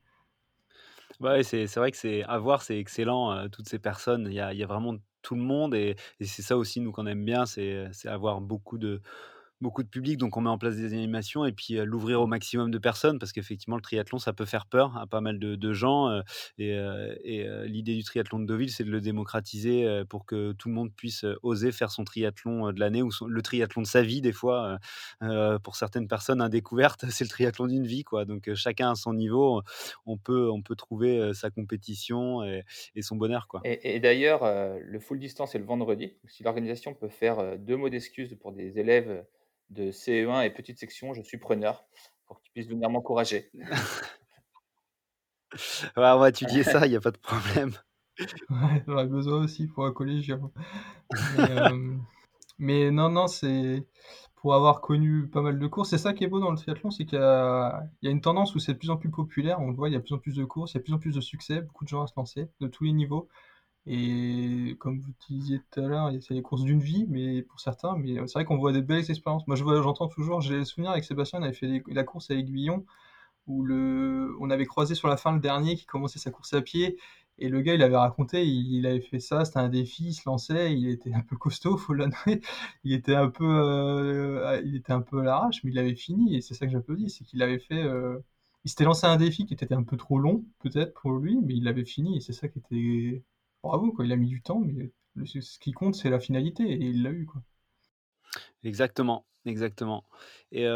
Ouais, 1.20 1.42
c'est 1.44 1.66
vrai 1.76 1.90
que 1.92 1.98
c'est 1.98 2.24
à 2.24 2.38
voir, 2.38 2.62
c'est 2.62 2.78
excellent, 2.78 3.50
toutes 3.50 3.68
ces 3.68 3.80
personnes. 3.80 4.28
Il 4.28 4.34
y 4.34 4.40
a, 4.40 4.68
vraiment 4.68 4.96
tout 5.24 5.36
le 5.36 5.42
monde 5.42 5.74
et 5.74 5.96
c'est 6.22 6.44
ça 6.44 6.58
aussi, 6.58 6.80
nous, 6.80 6.92
qu'on 6.92 7.08
aime 7.08 7.26
bien, 7.26 7.46
c'est 7.48 7.90
avoir 8.06 8.40
beaucoup 8.40 8.78
de, 8.78 9.02
beaucoup 9.62 9.82
de 9.82 9.88
public, 9.88 10.18
donc 10.18 10.38
on 10.38 10.42
met 10.42 10.50
en 10.50 10.58
place 10.58 10.76
des 10.76 10.94
animations 10.94 11.46
et 11.46 11.52
puis 11.52 11.76
l'ouvrir 11.84 12.22
au 12.22 12.28
maximum 12.28 12.70
de 12.70 12.78
personnes 12.78 13.18
parce 13.18 13.32
qu'effectivement 13.32 13.76
le 13.76 13.82
triathlon 13.82 14.20
ça 14.20 14.34
peut 14.34 14.46
faire 14.46 14.68
peur 14.68 14.96
à 14.98 15.08
pas 15.08 15.22
mal 15.22 15.40
de, 15.40 15.74
gens 15.74 16.22
et, 16.58 16.78
l'idée 17.66 17.96
du 17.96 18.04
triathlon 18.04 18.40
de 18.40 18.46
Deauville 18.46 18.72
c'est 18.72 18.84
de 18.84 18.92
le 18.92 19.02
démocratiser 19.02 20.04
pour 20.10 20.26
que 20.26 20.52
tout 20.54 20.70
le 20.70 20.76
monde 20.76 20.94
puisse 20.96 21.26
oser 21.42 21.72
faire 21.72 21.92
son 21.92 22.04
triathlon 22.04 22.72
de 22.72 22.80
l'année 22.80 23.02
ou 23.02 23.10
le 23.28 23.42
triathlon 23.42 23.82
de 23.82 23.88
sa 23.88 24.04
vie 24.04 24.22
des 24.22 24.32
fois 24.32 24.78
pour 25.64 25.76
certaines 25.76 26.08
personnes 26.08 26.42
un 26.42 26.50
découverte 26.50 27.06
c'est 27.10 27.24
le 27.24 27.30
triathlon 27.30 27.68
d'une 27.68 27.88
vie 27.88 28.04
quoi 28.04 28.26
donc 28.26 28.54
chacun 28.54 28.92
à 28.92 28.96
son 28.96 29.14
niveau 29.14 29.64
on 30.06 30.18
peut 30.18 30.50
on 30.52 30.62
peut 30.62 30.76
trouver 30.76 31.34
sa 31.34 31.50
compétition 31.50 32.44
et, 32.44 32.64
son 33.02 33.16
bonheur 33.16 33.48
quoi. 33.48 33.62
Et, 33.64 34.00
d'ailleurs 34.00 34.44
le 34.80 35.00
full 35.00 35.20
distance 35.20 35.56
est 35.56 35.60
le 35.60 35.66
vendredi 35.66 36.14
si 36.28 36.44
l'organisation 36.44 36.94
peut 36.94 37.10
faire 37.10 37.58
deux 37.58 37.76
mots 37.76 37.90
d'excuse 37.90 38.36
pour 38.40 38.52
des 38.52 38.80
élèves 38.80 39.24
de 39.70 39.92
CE1 39.92 40.46
et 40.46 40.50
petite 40.50 40.80
section, 40.80 41.14
je 41.14 41.22
suis 41.22 41.38
preneur. 41.38 41.86
pour 42.26 42.42
qu'il 42.42 42.52
puisse 42.52 42.68
venir 42.68 42.90
m'encourager. 42.90 43.52
Ouais, 45.96 46.10
on 46.10 46.20
va 46.20 46.30
étudier 46.30 46.64
ça, 46.64 46.86
il 46.86 46.92
y 46.92 46.96
a 46.96 47.02
pas 47.02 47.12
de 47.12 47.18
problème. 47.18 47.72
Ouais, 48.50 48.84
j'en 48.88 48.94
aurais 48.94 49.06
besoin 49.06 49.44
aussi 49.44 49.68
pour 49.68 49.86
un 49.86 49.92
collégien. 49.92 50.42
Mais, 51.38 51.48
mais 52.58 52.92
non, 52.92 53.10
non, 53.10 53.28
c'est 53.28 53.86
pour 54.38 54.56
avoir 54.56 54.82
connu 54.82 55.28
pas 55.28 55.42
mal 55.42 55.60
de 55.60 55.68
courses. 55.68 55.92
C'est 55.92 56.00
ça 56.00 56.14
qui 56.14 56.24
est 56.24 56.28
beau 56.28 56.40
dans 56.40 56.50
le 56.50 56.58
triathlon, 56.58 56.90
c'est 56.90 57.06
qu'il 57.06 57.20
y 57.20 57.22
y 57.22 58.08
a 58.08 58.12
une 58.12 58.22
tendance 58.22 58.56
où 58.56 58.60
c'est 58.60 58.74
de 58.74 58.80
plus 58.80 58.90
en 58.90 58.98
plus 58.98 59.12
populaire. 59.12 59.60
On 59.62 59.70
le 59.70 59.76
voit, 59.76 59.90
il 59.90 59.92
y 59.92 59.96
a 59.96 60.00
de 60.00 60.04
plus 60.04 60.16
en 60.16 60.18
plus 60.18 60.36
de 60.36 60.46
courses, 60.46 60.72
il 60.72 60.76
y 60.76 60.78
a 60.78 60.80
de 60.80 60.84
plus 60.86 60.94
en 60.94 61.00
plus 61.00 61.14
de 61.16 61.22
succès, 61.22 61.62
beaucoup 61.62 61.84
de 61.84 61.90
gens 61.90 62.02
à 62.02 62.08
se 62.08 62.14
lancer, 62.18 62.48
de 62.60 62.68
tous 62.68 62.86
les 62.86 62.94
niveaux. 62.94 63.30
Et 63.90 64.76
comme 64.80 65.00
vous 65.00 65.14
disiez 65.30 65.62
tout 65.72 65.80
à 65.80 65.88
l'heure, 65.88 66.12
c'est 66.22 66.34
les 66.34 66.42
courses 66.42 66.64
d'une 66.64 66.82
vie, 66.82 67.06
mais 67.08 67.42
pour 67.42 67.62
certains, 67.62 67.96
mais 67.98 68.16
c'est 68.28 68.34
vrai 68.34 68.46
qu'on 68.46 68.58
voit 68.58 68.74
des 68.74 68.82
belles 68.82 69.10
expériences. 69.10 69.48
Moi, 69.48 69.56
je 69.56 69.64
vois, 69.64 69.82
j'entends 69.82 70.10
toujours, 70.10 70.42
j'ai 70.42 70.58
le 70.58 70.66
souvenir 70.66 70.92
avec 70.92 71.06
Sébastien, 71.06 71.40
on 71.40 71.44
avait 71.44 71.54
fait 71.54 71.82
la 71.88 72.04
course 72.04 72.30
à 72.30 72.34
Aiguillon, 72.36 72.86
où 73.48 73.64
le, 73.64 74.36
on 74.42 74.50
avait 74.50 74.66
croisé 74.66 74.94
sur 74.96 75.08
la 75.08 75.18
fin 75.18 75.32
le 75.34 75.40
dernier 75.40 75.76
qui 75.78 75.86
commençait 75.86 76.20
sa 76.20 76.32
course 76.32 76.54
à 76.54 76.62
pied, 76.62 76.98
et 77.40 77.50
le 77.50 77.62
gars, 77.62 77.76
il 77.76 77.84
avait 77.84 77.96
raconté, 77.96 78.46
il, 78.46 78.86
avait 78.88 79.00
fait 79.00 79.20
ça, 79.20 79.46
c'était 79.46 79.60
un 79.60 79.70
défi, 79.70 80.08
il 80.08 80.14
se 80.14 80.24
lançait, 80.26 80.74
il 80.74 80.90
était 80.90 81.14
un 81.14 81.22
peu 81.22 81.38
costaud, 81.38 81.80
il 82.84 82.94
était 82.94 83.16
un 83.16 83.30
peu, 83.30 83.46
euh, 83.46 84.62
il 84.66 84.76
était 84.76 84.94
un 84.94 85.02
peu 85.02 85.22
à 85.22 85.24
l'arrache, 85.24 85.64
mais 85.64 85.72
il 85.72 85.80
avait 85.80 85.96
fini, 85.96 86.36
et 86.36 86.42
c'est 86.42 86.56
ça 86.56 86.66
que 86.66 86.74
j'applaudis, 86.74 87.10
c'est 87.10 87.24
qu'il 87.24 87.42
avait 87.42 87.60
fait, 87.60 87.84
euh, 87.84 88.20
il 88.66 88.70
s'était 88.70 88.84
lancé 88.86 89.06
un 89.08 89.18
défi 89.18 89.46
qui 89.46 89.54
était 89.54 89.74
un 89.74 89.84
peu 89.84 89.96
trop 89.98 90.20
long, 90.20 90.44
peut-être 90.60 90.94
pour 90.94 91.14
lui, 91.14 91.40
mais 91.42 91.54
il 91.56 91.64
l'avait 91.64 91.86
fini, 91.86 92.18
et 92.18 92.22
c'est 92.22 92.34
ça 92.34 92.50
qui 92.50 92.60
était 92.60 93.24
bravo, 93.64 93.92
quoi. 93.92 94.06
Il 94.06 94.12
a 94.12 94.16
mis 94.16 94.28
du 94.28 94.42
temps, 94.42 94.60
mais 94.60 94.92
ce 95.26 95.60
qui 95.60 95.72
compte, 95.72 95.96
c'est 95.96 96.10
la 96.10 96.20
finalité, 96.20 96.64
et 96.64 96.86
il 96.86 97.04
l'a 97.04 97.12
eu, 97.12 97.26
quoi. 97.26 97.42
Exactement, 98.64 99.26
exactement. 99.46 100.04
Et 100.52 100.68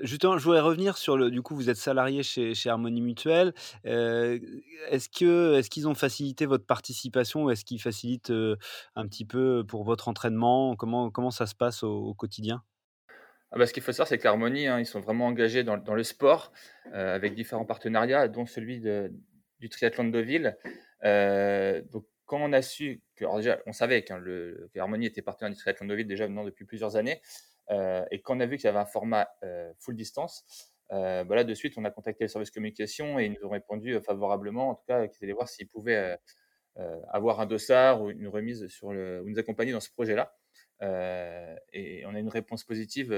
justement, 0.00 0.38
je 0.38 0.44
voudrais 0.44 0.60
revenir 0.60 0.96
sur 0.96 1.16
le 1.16 1.30
du 1.30 1.42
coup, 1.42 1.54
vous 1.54 1.68
êtes 1.68 1.76
salarié 1.76 2.22
chez 2.22 2.54
chez 2.54 2.70
Harmonie 2.70 3.02
Mutuelle. 3.02 3.52
est-ce 3.84 5.08
que 5.08 5.54
est-ce 5.54 5.68
qu'ils 5.70 5.88
ont 5.88 5.94
facilité 5.94 6.46
votre 6.46 6.64
participation 6.66 7.44
ou 7.44 7.50
est-ce 7.50 7.64
qu'ils 7.64 7.80
facilitent, 7.80 8.32
un 8.94 9.06
petit 9.06 9.24
peu 9.24 9.64
pour 9.66 9.84
votre 9.84 10.08
entraînement? 10.08 10.76
Comment 10.76 11.10
comment 11.10 11.30
ça 11.30 11.46
se 11.46 11.54
passe 11.54 11.82
au 11.82 12.14
quotidien? 12.14 12.62
Ah 13.50 13.58
bah, 13.58 13.66
ce 13.66 13.72
qu'il 13.72 13.82
faut 13.82 13.92
savoir, 13.92 14.08
c'est 14.08 14.18
qu'Harmonie, 14.18 14.66
hein, 14.66 14.80
ils 14.80 14.86
sont 14.86 15.00
vraiment 15.00 15.26
engagés 15.26 15.62
dans 15.62 15.76
dans 15.76 15.94
le 15.94 16.02
sport, 16.04 16.52
avec 16.92 17.34
différents 17.34 17.66
partenariats, 17.66 18.28
dont 18.28 18.46
celui 18.46 18.80
de 18.80 19.12
du 19.60 19.68
triathlon 19.68 20.04
de 20.04 20.10
Deauville. 20.10 20.56
donc 21.92 22.06
quand 22.26 22.38
on 22.40 22.52
a 22.52 22.62
su 22.62 23.02
que, 23.16 23.24
alors 23.24 23.38
déjà, 23.38 23.60
on 23.66 23.72
savait 23.72 24.04
le 24.18 24.70
Harmonie 24.76 25.06
était 25.06 25.22
partenaire 25.22 25.50
du 25.52 25.58
triathlon 25.58 25.86
de 25.86 25.94
ville 25.94 26.06
déjà 26.06 26.26
maintenant 26.26 26.44
depuis 26.44 26.64
plusieurs 26.64 26.96
années, 26.96 27.20
euh, 27.70 28.04
et 28.10 28.20
quand 28.20 28.36
on 28.36 28.40
a 28.40 28.46
vu 28.46 28.56
qu'il 28.56 28.64
y 28.64 28.68
avait 28.68 28.78
un 28.78 28.86
format 28.86 29.28
euh, 29.42 29.72
full 29.78 29.96
distance, 29.96 30.44
euh, 30.92 31.24
bah 31.24 31.44
de 31.44 31.54
suite, 31.54 31.74
on 31.76 31.84
a 31.84 31.90
contacté 31.90 32.24
le 32.24 32.28
service 32.28 32.50
communication 32.50 33.18
et 33.18 33.26
ils 33.26 33.32
nous 33.32 33.46
ont 33.46 33.50
répondu 33.50 33.98
favorablement, 34.00 34.70
en 34.70 34.74
tout 34.74 34.84
cas, 34.86 35.08
qu'ils 35.08 35.24
allaient 35.24 35.32
voir 35.32 35.48
s'ils 35.48 35.68
pouvaient 35.68 36.18
avoir 37.08 37.40
un 37.40 37.46
dossard 37.46 38.02
ou 38.02 38.10
une 38.10 38.26
remise 38.28 38.66
sur 38.66 38.92
le, 38.92 39.22
ou 39.22 39.30
nous 39.30 39.38
accompagner 39.38 39.72
dans 39.72 39.80
ce 39.80 39.90
projet-là. 39.90 40.34
et 41.72 42.04
on 42.06 42.14
a 42.14 42.18
une 42.18 42.28
réponse 42.28 42.64
positive 42.64 43.14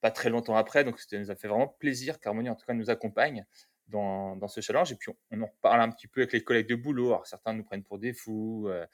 pas 0.00 0.10
très 0.10 0.30
longtemps 0.30 0.56
après, 0.56 0.84
donc 0.84 0.98
ça 1.00 1.18
nous 1.18 1.30
a 1.30 1.36
fait 1.36 1.48
vraiment 1.48 1.68
plaisir 1.68 2.20
qu'Harmonie, 2.20 2.50
en 2.50 2.56
tout 2.56 2.66
cas, 2.66 2.74
nous 2.74 2.90
accompagne 2.90 3.46
dans, 3.88 4.48
ce 4.48 4.60
challenge. 4.60 4.92
Et 4.92 4.96
puis, 4.96 5.12
on, 5.30 5.42
en 5.42 5.50
parle 5.60 5.80
un 5.80 5.90
petit 5.90 6.06
peu 6.06 6.20
avec 6.20 6.32
les 6.32 6.42
collègues 6.42 6.68
de 6.68 6.74
boulot. 6.74 7.08
Alors, 7.08 7.26
certains 7.26 7.52
nous 7.52 7.64
prennent 7.64 7.84
pour 7.84 7.98
des 7.98 8.12
fous. 8.12 8.68
Euh, 8.68 8.86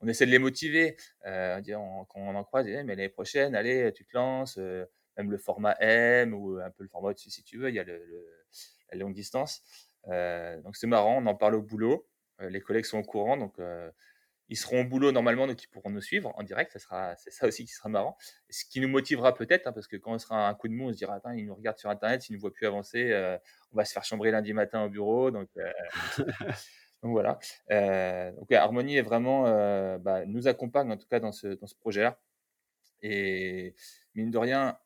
on 0.00 0.08
essaie 0.08 0.26
de 0.26 0.30
les 0.30 0.38
motiver. 0.38 0.96
Euh, 1.26 1.60
quand 1.64 2.06
on 2.14 2.34
en 2.34 2.44
croise, 2.44 2.66
mais 2.66 2.84
l'année 2.84 3.08
prochaine, 3.08 3.54
allez, 3.54 3.92
tu 3.94 4.04
te 4.04 4.16
lances. 4.16 4.58
Euh, 4.58 4.84
même 5.16 5.30
le 5.30 5.38
format 5.38 5.74
M 5.80 6.34
ou 6.34 6.58
un 6.58 6.70
peu 6.70 6.82
le 6.82 6.90
format 6.90 7.08
au-dessus, 7.08 7.30
si 7.30 7.42
tu 7.42 7.58
veux. 7.58 7.70
Il 7.70 7.74
y 7.74 7.80
a 7.80 7.84
la 7.84 8.98
longue 8.98 9.14
distance. 9.14 9.62
donc, 10.06 10.76
c'est 10.76 10.86
marrant. 10.86 11.22
On 11.22 11.26
en 11.26 11.34
parle 11.34 11.54
au 11.54 11.62
boulot. 11.62 12.06
les 12.40 12.60
collègues 12.60 12.84
sont 12.84 12.98
au 12.98 13.02
courant. 13.02 13.38
Donc, 13.38 13.58
ils 14.48 14.56
seront 14.56 14.82
au 14.82 14.84
boulot 14.84 15.12
normalement, 15.12 15.46
donc 15.46 15.62
ils 15.62 15.66
pourront 15.68 15.90
nous 15.90 16.00
suivre 16.00 16.32
en 16.36 16.42
direct. 16.42 16.72
Ça 16.72 16.78
sera, 16.78 17.16
c'est 17.16 17.32
ça 17.32 17.46
aussi 17.46 17.64
qui 17.64 17.72
sera 17.72 17.88
marrant. 17.88 18.16
Ce 18.48 18.64
qui 18.64 18.80
nous 18.80 18.88
motivera 18.88 19.34
peut-être, 19.34 19.66
hein, 19.66 19.72
parce 19.72 19.88
que 19.88 19.96
quand 19.96 20.12
on 20.12 20.18
sera 20.18 20.48
un 20.48 20.54
coup 20.54 20.68
de 20.68 20.72
mou, 20.72 20.88
on 20.88 20.92
se 20.92 20.98
dira, 20.98 21.20
ils 21.34 21.46
nous 21.46 21.54
regardent 21.54 21.78
sur 21.78 21.90
Internet, 21.90 22.28
ils 22.28 22.32
ne 22.32 22.36
nous 22.36 22.40
voient 22.40 22.52
plus 22.52 22.66
avancer, 22.66 23.10
euh, 23.12 23.36
on 23.72 23.76
va 23.76 23.84
se 23.84 23.92
faire 23.92 24.04
chambrer 24.04 24.30
lundi 24.30 24.52
matin 24.52 24.84
au 24.84 24.88
bureau. 24.88 25.30
Donc, 25.30 25.48
euh, 25.56 25.72
donc 27.02 27.12
voilà. 27.12 27.38
Euh, 27.70 28.30
donc 28.32 28.52
Harmonie 28.52 28.96
est 28.96 29.02
vraiment, 29.02 29.44
bah, 29.98 30.24
nous 30.26 30.46
accompagne 30.48 30.90
en 30.92 30.96
tout 30.96 31.08
cas 31.08 31.20
dans 31.20 31.32
ce, 31.32 31.48
dans 31.48 31.66
ce 31.66 31.74
projet-là. 31.74 32.18
Et 33.02 33.74
mine 34.14 34.30
de 34.30 34.38
rien, 34.38 34.78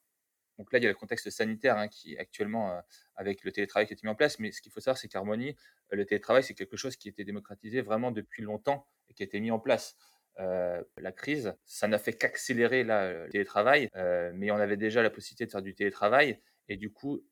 donc 0.60 0.74
là, 0.74 0.78
il 0.78 0.82
y 0.82 0.86
a 0.86 0.90
le 0.90 0.94
contexte 0.94 1.30
sanitaire 1.30 1.78
hein, 1.78 1.88
qui 1.88 2.18
actuellement, 2.18 2.70
euh, 2.70 2.80
avec 3.16 3.44
le 3.44 3.50
télétravail 3.50 3.86
qui 3.86 3.94
a 3.94 3.96
été 3.96 4.06
mis 4.06 4.10
en 4.10 4.14
place, 4.14 4.38
mais 4.38 4.52
ce 4.52 4.60
qu'il 4.60 4.70
faut 4.70 4.80
savoir, 4.80 4.98
c'est 4.98 5.08
qu'Harmonie, 5.08 5.56
euh, 5.90 5.96
le 5.96 6.04
télétravail, 6.04 6.42
c'est 6.42 6.52
quelque 6.52 6.76
chose 6.76 6.96
qui 6.96 7.08
été 7.08 7.24
démocratisé 7.24 7.80
vraiment 7.80 8.10
depuis 8.10 8.42
longtemps 8.42 8.86
et 9.08 9.14
qui 9.14 9.22
a 9.22 9.24
été 9.24 9.40
mis 9.40 9.50
en 9.50 9.58
place. 9.58 9.96
Euh, 10.38 10.84
la 10.98 11.12
crise, 11.12 11.54
ça 11.64 11.88
n'a 11.88 11.96
fait 11.96 12.12
qu'accélérer 12.12 12.84
le 12.84 13.26
télétravail, 13.30 13.88
mais 14.34 14.50
on 14.50 14.56
avait 14.56 14.76
déjà 14.76 15.02
la 15.02 15.08
possibilité 15.08 15.46
de 15.46 15.50
faire 15.50 15.62
du 15.62 15.74
télétravail, 15.74 16.38
et 16.68 16.76
du 16.76 16.92
coup, 16.92 17.24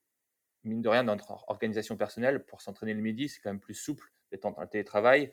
mine 0.64 0.80
de 0.80 0.88
rien, 0.88 1.04
dans 1.04 1.14
notre 1.14 1.44
organisation 1.48 1.98
personnelle, 1.98 2.46
pour 2.46 2.62
s'entraîner 2.62 2.94
le 2.94 3.02
midi, 3.02 3.28
c'est 3.28 3.42
quand 3.42 3.50
même 3.50 3.60
plus 3.60 3.74
souple 3.74 4.10
d'être 4.32 4.46
en 4.46 4.66
télétravail, 4.66 5.32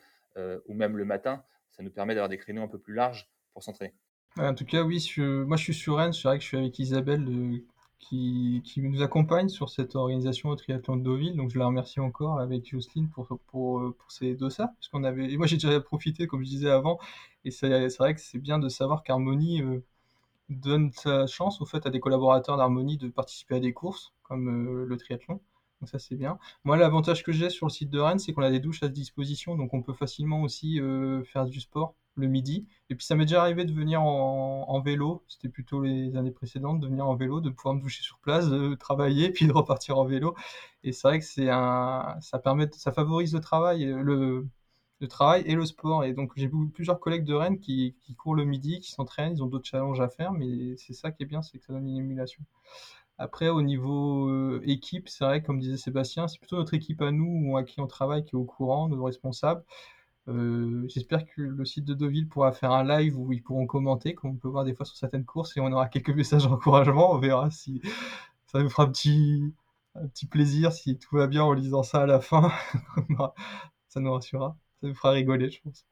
ou 0.66 0.74
même 0.74 0.98
le 0.98 1.06
matin, 1.06 1.42
ça 1.70 1.82
nous 1.82 1.90
permet 1.90 2.14
d'avoir 2.14 2.28
des 2.28 2.36
créneaux 2.36 2.62
un 2.62 2.68
peu 2.68 2.78
plus 2.78 2.94
larges 2.94 3.30
pour 3.54 3.62
s'entraîner. 3.62 3.94
En 4.38 4.54
tout 4.54 4.66
cas, 4.66 4.82
oui, 4.82 5.02
moi 5.18 5.56
je 5.56 5.62
suis 5.62 5.74
sur 5.74 5.96
Rennes, 5.96 6.12
c'est 6.12 6.28
vrai 6.28 6.36
que 6.36 6.42
je 6.42 6.48
suis 6.48 6.58
avec 6.58 6.78
Isabelle 6.78 7.24
qui, 7.98 8.62
nous 8.76 9.02
accompagne 9.02 9.48
sur 9.48 9.68
cette 9.68 9.96
organisation 9.96 10.50
au 10.50 10.56
triathlon 10.56 10.96
de 10.96 11.02
Deauville. 11.02 11.36
Donc 11.36 11.50
je 11.50 11.58
la 11.58 11.66
remercie 11.66 12.00
encore 12.00 12.38
avec 12.38 12.70
Jocelyne 12.70 13.08
pour, 13.08 13.26
pour, 13.46 13.94
pour 13.96 14.12
ces 14.12 14.34
dossards. 14.34 14.70
Parce 14.74 14.88
qu'on 14.88 15.04
avait, 15.04 15.32
et 15.32 15.36
moi 15.36 15.46
j'ai 15.46 15.56
déjà 15.56 15.80
profité, 15.80 16.26
comme 16.26 16.44
je 16.44 16.48
disais 16.48 16.70
avant, 16.70 16.98
et 17.44 17.50
c'est 17.50 17.96
vrai 17.98 18.14
que 18.14 18.20
c'est 18.20 18.38
bien 18.38 18.58
de 18.58 18.68
savoir 18.68 19.02
qu'Harmonie 19.02 19.62
euh, 19.62 19.84
donne 20.48 20.90
sa 20.92 21.26
chance 21.26 21.60
au 21.60 21.66
fait 21.66 21.86
à 21.86 21.90
des 21.90 22.00
collaborateurs 22.00 22.56
d'Harmonie 22.56 22.98
de 22.98 23.08
participer 23.08 23.56
à 23.56 23.60
des 23.60 23.72
courses 23.72 24.12
comme 24.24 24.48
euh, 24.48 24.84
le 24.84 24.96
triathlon. 24.96 25.40
Donc 25.80 25.88
ça 25.88 25.98
c'est 25.98 26.16
bien. 26.16 26.38
Moi 26.64 26.76
l'avantage 26.76 27.22
que 27.22 27.32
j'ai 27.32 27.50
sur 27.50 27.66
le 27.66 27.70
site 27.70 27.90
de 27.90 28.00
Rennes, 28.00 28.18
c'est 28.18 28.32
qu'on 28.32 28.42
a 28.42 28.50
des 28.50 28.60
douches 28.60 28.82
à 28.82 28.88
disposition, 28.88 29.56
donc 29.56 29.74
on 29.74 29.82
peut 29.82 29.92
facilement 29.92 30.42
aussi 30.42 30.80
euh, 30.80 31.22
faire 31.24 31.46
du 31.46 31.60
sport 31.60 31.94
le 32.16 32.26
midi. 32.28 32.66
Et 32.90 32.94
puis 32.94 33.04
ça 33.04 33.14
m'est 33.14 33.24
déjà 33.24 33.42
arrivé 33.42 33.64
de 33.64 33.72
venir 33.72 34.02
en, 34.02 34.80
vélo, 34.80 35.24
c'était 35.28 35.48
plutôt 35.48 35.82
les 35.82 36.16
années 36.16 36.30
précédentes, 36.30 36.80
de 36.80 36.86
venir 36.86 37.06
en 37.06 37.16
vélo, 37.16 37.40
de 37.40 37.50
pouvoir 37.50 37.74
me 37.74 37.80
doucher 37.80 38.02
sur 38.02 38.18
place, 38.18 38.48
de 38.48 38.74
travailler, 38.74 39.30
puis 39.32 39.46
de 39.46 39.52
repartir 39.52 39.98
en 39.98 40.04
vélo. 40.04 40.34
Et 40.84 40.92
c'est 40.92 41.08
vrai 41.08 41.18
que 41.18 41.24
c'est 41.24 41.50
un, 41.50 42.16
ça 42.20 42.38
permet, 42.38 42.68
ça 42.72 42.92
favorise 42.92 43.34
le 43.34 43.40
travail, 43.40 43.84
le, 43.84 44.46
travail 45.08 45.42
et 45.46 45.54
le 45.54 45.64
sport. 45.66 46.04
Et 46.04 46.12
donc 46.12 46.32
j'ai 46.36 46.50
plusieurs 46.74 47.00
collègues 47.00 47.24
de 47.24 47.34
Rennes 47.34 47.60
qui, 47.60 47.96
qui 48.02 48.14
courent 48.14 48.34
le 48.36 48.44
midi, 48.44 48.80
qui 48.80 48.90
s'entraînent, 48.92 49.34
ils 49.34 49.42
ont 49.42 49.46
d'autres 49.46 49.68
challenges 49.68 50.00
à 50.00 50.08
faire, 50.08 50.32
mais 50.32 50.76
c'est 50.76 50.94
ça 50.94 51.10
qui 51.10 51.22
est 51.22 51.26
bien, 51.26 51.42
c'est 51.42 51.58
que 51.58 51.64
ça 51.64 51.72
donne 51.72 51.88
une 51.88 51.98
émulation. 51.98 52.42
Après, 53.18 53.48
au 53.48 53.62
niveau 53.62 54.28
euh, 54.28 54.60
équipe, 54.66 55.08
c'est 55.08 55.24
vrai, 55.24 55.42
comme 55.42 55.58
disait 55.58 55.78
Sébastien, 55.78 56.28
c'est 56.28 56.38
plutôt 56.38 56.56
notre 56.56 56.74
équipe 56.74 57.00
à 57.00 57.10
nous, 57.10 57.56
à 57.56 57.64
qui 57.64 57.80
on 57.80 57.86
travaille, 57.86 58.24
qui 58.24 58.32
est 58.32 58.38
au 58.38 58.44
courant, 58.44 58.88
nos 58.88 59.02
responsables. 59.02 59.64
Euh, 60.28 60.84
j'espère 60.88 61.24
que 61.24 61.40
le 61.40 61.64
site 61.64 61.84
de 61.84 61.94
Deauville 61.94 62.28
pourra 62.28 62.52
faire 62.52 62.72
un 62.72 62.84
live 62.84 63.18
où 63.18 63.32
ils 63.32 63.42
pourront 63.42 63.66
commenter, 63.66 64.14
comme 64.14 64.32
on 64.32 64.36
peut 64.36 64.48
voir 64.48 64.64
des 64.64 64.74
fois 64.74 64.84
sur 64.84 64.96
certaines 64.96 65.24
courses, 65.24 65.56
et 65.56 65.60
on 65.60 65.72
aura 65.72 65.88
quelques 65.88 66.10
messages 66.16 66.44
d'encouragement. 66.44 67.12
On 67.12 67.18
verra 67.18 67.50
si 67.50 67.80
ça 68.46 68.62
nous 68.62 68.70
fera 68.70 68.84
un 68.84 68.90
petit, 68.90 69.54
un 69.94 70.06
petit 70.08 70.26
plaisir 70.26 70.72
si 70.72 70.98
tout 70.98 71.16
va 71.16 71.26
bien 71.26 71.44
en 71.44 71.52
lisant 71.52 71.82
ça 71.82 72.02
à 72.02 72.06
la 72.06 72.20
fin. 72.20 72.50
ça 73.88 74.00
nous 74.00 74.12
rassurera. 74.12 74.56
Ça 74.80 74.88
nous 74.88 74.94
fera 74.94 75.10
rigoler, 75.10 75.50
je 75.50 75.60
pense. 75.62 75.86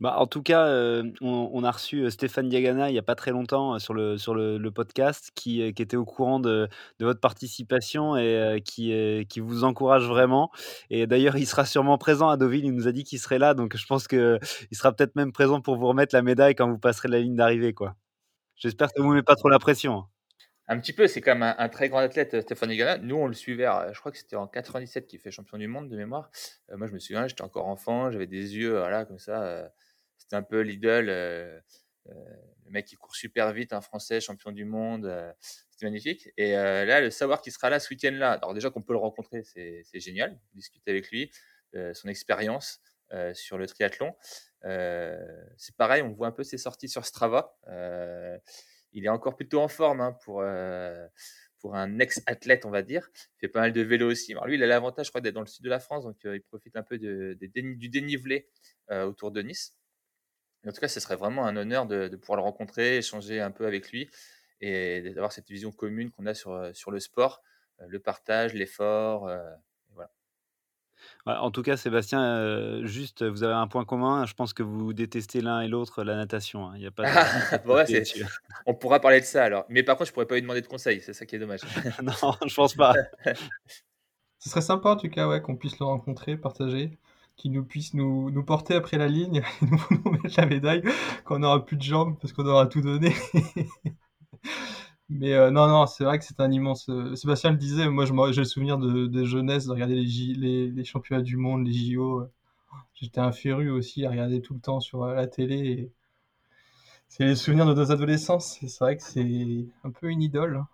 Bah, 0.00 0.16
en 0.18 0.26
tout 0.26 0.42
cas, 0.42 0.66
euh, 0.66 1.10
on, 1.22 1.64
a 1.64 1.70
reçu 1.70 2.02
euh, 2.02 2.10
Stéphane 2.10 2.50
Diagana 2.50 2.90
il 2.90 2.92
n'y 2.92 2.98
a 2.98 3.02
pas 3.02 3.14
très 3.14 3.30
longtemps 3.30 3.74
euh, 3.74 3.78
sur 3.78 3.94
le, 3.94 4.18
sur 4.18 4.34
le, 4.34 4.70
podcast 4.70 5.30
qui, 5.34 5.72
qui, 5.72 5.82
était 5.82 5.96
au 5.96 6.04
courant 6.04 6.38
de, 6.38 6.68
de 6.98 7.06
votre 7.06 7.20
participation 7.20 8.14
et 8.14 8.62
qui, 8.62 8.92
qui 9.26 9.40
vous 9.40 9.64
encourage 9.64 10.06
vraiment. 10.06 10.50
Et 10.90 11.06
d'ailleurs, 11.06 11.36
il 11.36 11.46
sera 11.46 11.64
sûrement 11.64 11.96
présent 11.96 12.28
à 12.28 12.36
Deauville. 12.36 12.66
Il 12.66 12.74
nous 12.74 12.88
a 12.88 12.92
dit 12.92 13.04
qu'il 13.04 13.18
serait 13.18 13.38
là. 13.38 13.54
Donc, 13.54 13.74
je 13.74 13.86
pense 13.86 14.06
qu'il 14.06 14.38
sera 14.72 14.92
peut-être 14.92 15.16
même 15.16 15.32
présent 15.32 15.62
pour 15.62 15.76
vous 15.76 15.86
remettre 15.86 16.14
la 16.14 16.20
médaille 16.20 16.54
quand 16.54 16.68
vous 16.68 16.78
passerez 16.78 17.08
la 17.08 17.20
ligne 17.20 17.36
d'arrivée. 17.36 17.74
J'espère 18.56 18.92
que 18.92 19.00
vous 19.00 19.08
ne 19.08 19.14
mettez 19.14 19.24
pas 19.24 19.36
trop 19.36 19.48
la 19.48 19.58
pression. 19.58 19.96
Hein. 19.96 20.08
Un 20.68 20.78
petit 20.78 20.92
peu, 20.92 21.06
c'est 21.06 21.22
quand 21.22 21.36
même 21.36 21.54
un, 21.56 21.68
très 21.70 21.88
grand 21.88 22.00
athlète, 22.00 22.42
Stéphane 22.42 22.68
Diagana. 22.68 22.98
Nous, 22.98 23.16
on 23.16 23.28
le 23.28 23.34
suivait, 23.34 23.68
je 23.92 23.98
crois 23.98 24.12
que 24.12 24.18
c'était 24.18 24.36
en 24.36 24.46
97 24.46 25.06
qu'il 25.06 25.20
fait 25.20 25.30
champion 25.30 25.56
du 25.56 25.68
monde 25.68 25.88
de 25.88 25.96
mémoire. 25.96 26.30
moi, 26.74 26.86
je 26.86 26.92
me 26.92 26.98
souviens, 26.98 27.26
j'étais 27.28 27.42
encore 27.42 27.68
enfant, 27.68 28.10
j'avais 28.10 28.26
des 28.26 28.56
yeux 28.56 28.76
voilà, 28.78 29.06
comme 29.06 29.18
ça 29.18 29.70
c'était 30.26 30.36
un 30.36 30.42
peu 30.42 30.60
l'idole. 30.60 31.08
Euh, 31.08 31.60
euh, 32.08 32.12
le 32.64 32.70
mec 32.70 32.86
qui 32.86 32.96
court 32.96 33.14
super 33.14 33.52
vite, 33.52 33.72
un 33.72 33.80
Français, 33.80 34.20
champion 34.20 34.50
du 34.50 34.64
monde. 34.64 35.06
Euh, 35.06 35.32
c'était 35.70 35.86
magnifique. 35.86 36.28
Et 36.36 36.52
là, 36.52 37.00
le 37.00 37.10
savoir 37.10 37.42
qu'il 37.42 37.52
sera 37.52 37.70
là 37.70 37.78
ce 37.78 37.92
week-end-là, 37.92 38.32
alors 38.32 38.54
déjà 38.54 38.70
qu'on 38.70 38.82
peut 38.82 38.94
le 38.94 38.98
rencontrer, 38.98 39.42
c'est 39.44 40.00
génial. 40.00 40.38
Discuter 40.54 40.90
avec 40.90 41.10
lui, 41.10 41.30
son 41.92 42.08
expérience 42.08 42.80
sur 43.34 43.58
le 43.58 43.66
triathlon. 43.66 44.14
c'est 44.62 45.76
pareil, 45.76 46.00
on 46.00 46.12
voit 46.12 46.28
un 46.28 46.32
peu 46.32 46.44
ses 46.44 46.56
sorties 46.56 46.88
sur 46.88 47.04
Strava. 47.04 47.58
il 48.92 49.04
est 49.04 49.10
encore 49.10 49.36
plutôt 49.36 49.60
en 49.60 49.68
forme 49.68 50.00
hein, 50.00 50.16
pour, 50.24 50.42
un 50.42 51.98
ex-athlète, 51.98 52.64
on 52.64 52.70
va 52.70 52.80
dire. 52.80 53.10
Il 53.14 53.40
fait 53.40 53.48
pas 53.48 53.60
mal 53.60 53.74
de 53.74 53.82
vélo 53.82 54.10
aussi. 54.10 54.34
Lui, 54.46 54.54
il 54.54 54.62
a 54.62 54.66
l'avantage, 54.66 55.06
je 55.06 55.10
crois, 55.10 55.20
d'être 55.20 55.34
dans 55.34 55.42
le 55.42 55.46
sud 55.46 55.62
de 55.62 55.68
la 55.68 55.78
France, 55.78 56.04
donc 56.04 56.16
il 56.24 56.40
profite 56.40 56.74
un 56.74 56.84
peu 56.84 56.96
du 56.96 57.88
dénivelé 57.90 58.48
autour 58.90 59.30
de 59.30 59.42
Nice. 59.42 59.76
En 60.68 60.72
tout 60.72 60.80
cas, 60.80 60.88
ce 60.88 61.00
serait 61.00 61.16
vraiment 61.16 61.46
un 61.46 61.56
honneur 61.56 61.86
de, 61.86 62.08
de, 62.08 62.16
pouvoir 62.16 62.36
le 62.36 62.42
rencontrer, 62.42 62.98
échanger 62.98 63.40
un 63.40 63.50
peu 63.50 63.66
avec 63.66 63.90
lui 63.90 64.10
et 64.60 65.02
d'avoir 65.10 65.32
cette 65.32 65.48
vision 65.48 65.70
commune 65.70 66.10
qu'on 66.10 66.26
a 66.26 66.34
sur, 66.34 66.70
sur 66.74 66.90
le 66.90 67.00
sport, 67.00 67.42
le 67.86 67.98
partage, 67.98 68.54
l'effort 68.54 69.30
en 71.26 71.50
tout 71.50 71.62
cas, 71.62 71.76
Sébastien, 71.76 72.22
euh, 72.22 72.86
juste, 72.86 73.24
vous 73.24 73.42
avez 73.42 73.54
un 73.54 73.66
point 73.66 73.84
commun. 73.84 74.26
Je 74.26 74.34
pense 74.34 74.52
que 74.52 74.62
vous 74.62 74.92
détestez 74.92 75.40
l'un 75.40 75.60
et 75.60 75.68
l'autre 75.68 76.04
la 76.04 76.14
natation. 76.14 76.68
Hein. 76.68 76.74
Il 76.76 76.82
y 76.82 76.86
a 76.86 76.90
pas 76.90 77.04
on 78.66 78.74
pourra 78.74 79.00
parler 79.00 79.20
de 79.20 79.24
ça 79.24 79.44
alors. 79.44 79.64
Mais 79.68 79.82
par 79.82 79.96
contre, 79.96 80.08
je 80.08 80.12
pourrais 80.12 80.26
pas 80.26 80.36
lui 80.36 80.42
demander 80.42 80.60
de 80.60 80.66
conseils. 80.66 81.00
C'est 81.00 81.12
ça 81.12 81.26
qui 81.26 81.36
est 81.36 81.38
dommage. 81.38 81.60
non, 82.02 82.12
je 82.46 82.54
pense 82.54 82.74
pas. 82.74 82.94
Ce 84.38 84.50
serait 84.50 84.60
sympa 84.60 84.90
en 84.90 84.96
tout 84.96 85.08
cas, 85.08 85.26
ouais, 85.26 85.42
qu'on 85.42 85.56
puisse 85.56 85.78
le 85.80 85.86
rencontrer, 85.86 86.36
partager, 86.36 86.96
qu'il 87.36 87.52
nous 87.52 87.64
puisse 87.64 87.94
nous, 87.94 88.30
nous 88.30 88.44
porter 88.44 88.74
après 88.74 88.98
la 88.98 89.08
ligne, 89.08 89.42
nous, 89.62 90.10
mettre 90.10 90.34
la 90.38 90.46
médaille 90.46 90.82
quand 91.24 91.38
on 91.38 91.42
aura 91.42 91.64
plus 91.64 91.76
de 91.76 91.82
jambes 91.82 92.16
parce 92.20 92.32
qu'on 92.32 92.46
aura 92.46 92.66
tout 92.66 92.80
donné. 92.80 93.14
Mais 95.08 95.34
euh, 95.34 95.50
non, 95.52 95.68
non, 95.68 95.86
c'est 95.86 96.02
vrai 96.02 96.18
que 96.18 96.24
c'est 96.24 96.40
un 96.40 96.50
immense. 96.50 96.88
Euh, 96.88 97.14
Sébastien 97.14 97.52
le 97.52 97.56
disait, 97.56 97.88
moi 97.88 98.04
j'ai 98.32 98.40
le 98.40 98.44
souvenir 98.44 98.76
de, 98.78 99.06
de, 99.06 99.24
jeunesse, 99.24 99.66
de 99.66 99.72
regarder 99.72 99.94
les, 99.94 100.68
les, 100.68 100.84
championnats 100.84 101.22
du 101.22 101.36
monde, 101.36 101.64
les 101.64 101.72
JO. 101.72 102.22
Euh. 102.22 102.32
J'étais 102.94 103.20
un 103.20 103.30
féru 103.32 103.70
aussi 103.70 104.04
à 104.04 104.10
regarder 104.10 104.42
tout 104.42 104.54
le 104.54 104.60
temps 104.60 104.80
sur 104.80 105.06
la 105.06 105.26
télé. 105.28 105.92
C'est 107.08 107.24
les 107.24 107.36
souvenirs 107.36 107.66
de 107.66 107.74
nos 107.74 107.92
adolescences. 107.92 108.58
C'est 108.66 108.78
vrai 108.80 108.96
que 108.96 109.02
c'est 109.02 109.68
un 109.84 109.90
peu 109.90 110.08
une 110.10 110.22
idole 110.22 110.56
hein, 110.56 110.68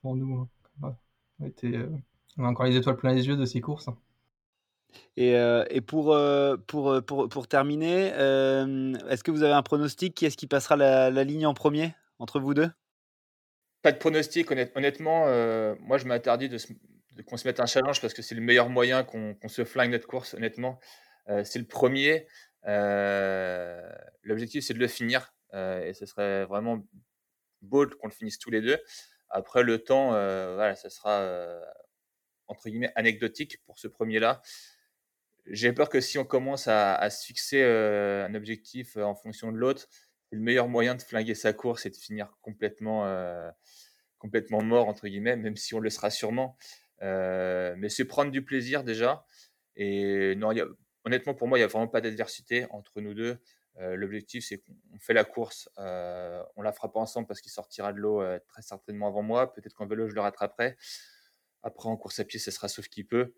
pour 0.00 0.16
nous. 0.16 0.48
Hein. 0.82 0.94
On, 1.40 1.50
on 2.38 2.44
a 2.44 2.48
encore 2.48 2.66
les 2.66 2.76
étoiles 2.76 2.96
plein 2.96 3.12
les 3.12 3.26
yeux 3.26 3.36
de 3.36 3.44
ces 3.44 3.60
courses. 3.60 3.88
Hein. 5.18 5.64
Et, 5.70 5.80
pour, 5.80 6.16
pour, 6.66 7.02
pour, 7.04 7.28
pour, 7.28 7.48
terminer, 7.48 8.08
est-ce 8.08 9.22
que 9.22 9.30
vous 9.30 9.42
avez 9.42 9.54
un 9.54 9.62
pronostic 9.62 10.14
Qui 10.14 10.26
est-ce 10.26 10.36
qui 10.36 10.46
passera 10.46 10.76
la, 10.76 11.24
ligne 11.24 11.46
en 11.46 11.54
premier 11.54 11.94
entre 12.18 12.40
vous 12.40 12.54
deux? 12.54 12.70
Pas 13.86 13.92
de 13.92 13.98
pronostic, 13.98 14.50
honnêtement. 14.50 15.26
Euh, 15.28 15.76
moi, 15.78 15.96
je 15.96 16.06
m'interdis 16.06 16.48
de, 16.48 16.58
qu'on 17.24 17.36
se 17.36 17.46
mette 17.46 17.60
un 17.60 17.66
challenge 17.66 18.00
parce 18.00 18.14
que 18.14 18.20
c'est 18.20 18.34
le 18.34 18.40
meilleur 18.40 18.68
moyen 18.68 19.04
qu'on 19.04 19.36
se 19.46 19.64
flingue 19.64 19.92
notre 19.92 20.08
course, 20.08 20.34
honnêtement. 20.34 20.80
Euh, 21.28 21.44
c'est 21.44 21.60
le 21.60 21.66
premier. 21.66 22.26
Euh, 22.66 23.80
l'objectif, 24.22 24.64
c'est 24.64 24.74
de 24.74 24.80
le 24.80 24.88
finir. 24.88 25.32
et 25.52 25.92
ce 25.94 26.04
serait 26.04 26.44
vraiment 26.46 26.84
beau 27.62 27.86
qu'on 27.86 28.08
le 28.08 28.12
finisse 28.12 28.40
tous 28.40 28.50
les 28.50 28.60
deux. 28.60 28.78
Après, 29.30 29.62
le 29.62 29.78
temps, 29.78 30.08
voilà, 30.08 30.74
ça 30.74 30.90
sera 30.90 31.24
entre 32.48 32.68
guillemets 32.68 32.92
anecdotique 32.96 33.62
pour 33.66 33.78
ce 33.78 33.86
premier-là. 33.86 34.42
J'ai 35.48 35.72
peur 35.72 35.88
que 35.88 36.00
si 36.00 36.18
on 36.18 36.24
commence 36.24 36.68
à, 36.68 37.08
se 37.10 37.24
fixer 37.24 37.62
un 37.62 38.34
objectif 38.34 38.96
en 38.96 39.14
fonction 39.14 39.52
de 39.52 39.56
l'autre, 39.56 39.88
le 40.30 40.40
meilleur 40.40 40.68
moyen 40.68 40.94
de 40.94 41.02
flinguer 41.02 41.34
sa 41.34 41.52
course 41.52 41.86
et 41.86 41.90
de 41.90 41.96
finir 41.96 42.32
complètement, 42.42 43.06
euh, 43.06 43.50
complètement 44.18 44.62
mort, 44.62 44.88
entre 44.88 45.08
guillemets, 45.08 45.36
même 45.36 45.56
si 45.56 45.74
on 45.74 45.80
le 45.80 45.90
sera 45.90 46.10
sûrement. 46.10 46.56
Euh, 47.02 47.74
mais 47.78 47.88
c'est 47.88 48.04
prendre 48.04 48.30
du 48.30 48.44
plaisir 48.44 48.84
déjà. 48.84 49.24
Et 49.76 50.34
non, 50.36 50.52
honnêtement, 51.04 51.34
pour 51.34 51.48
moi, 51.48 51.58
il 51.58 51.60
n'y 51.60 51.64
a 51.64 51.68
vraiment 51.68 51.88
pas 51.88 52.00
d'adversité 52.00 52.66
entre 52.70 53.00
nous 53.00 53.14
deux. 53.14 53.38
Euh, 53.78 53.94
l'objectif, 53.94 54.46
c'est 54.46 54.58
qu'on 54.58 54.98
fait 54.98 55.12
la 55.12 55.24
course. 55.24 55.68
on 55.76 56.62
la 56.62 56.72
fera 56.72 56.92
pas 56.92 57.00
ensemble 57.00 57.26
parce 57.26 57.40
qu'il 57.40 57.52
sortira 57.52 57.92
de 57.92 57.98
l'eau 57.98 58.22
très 58.48 58.62
certainement 58.62 59.08
avant 59.08 59.22
moi. 59.22 59.52
Peut-être 59.52 59.74
qu'en 59.74 59.86
vélo, 59.86 60.08
je 60.08 60.14
le 60.14 60.20
rattraperai. 60.20 60.76
Après, 61.62 61.88
en 61.88 61.96
course 61.96 62.20
à 62.20 62.24
pied, 62.24 62.38
ce 62.38 62.50
sera 62.50 62.68
sauf 62.68 62.88
qui 62.88 63.04
peut. 63.04 63.34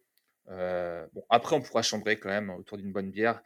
Bon, 0.49 1.25
après, 1.29 1.57
on 1.57 1.61
pourra 1.61 1.83
chambrer 1.83 2.19
quand 2.19 2.29
même 2.29 2.51
autour 2.51 2.79
d'une 2.79 2.93
bonne 2.93 3.11
bière. 3.11 3.43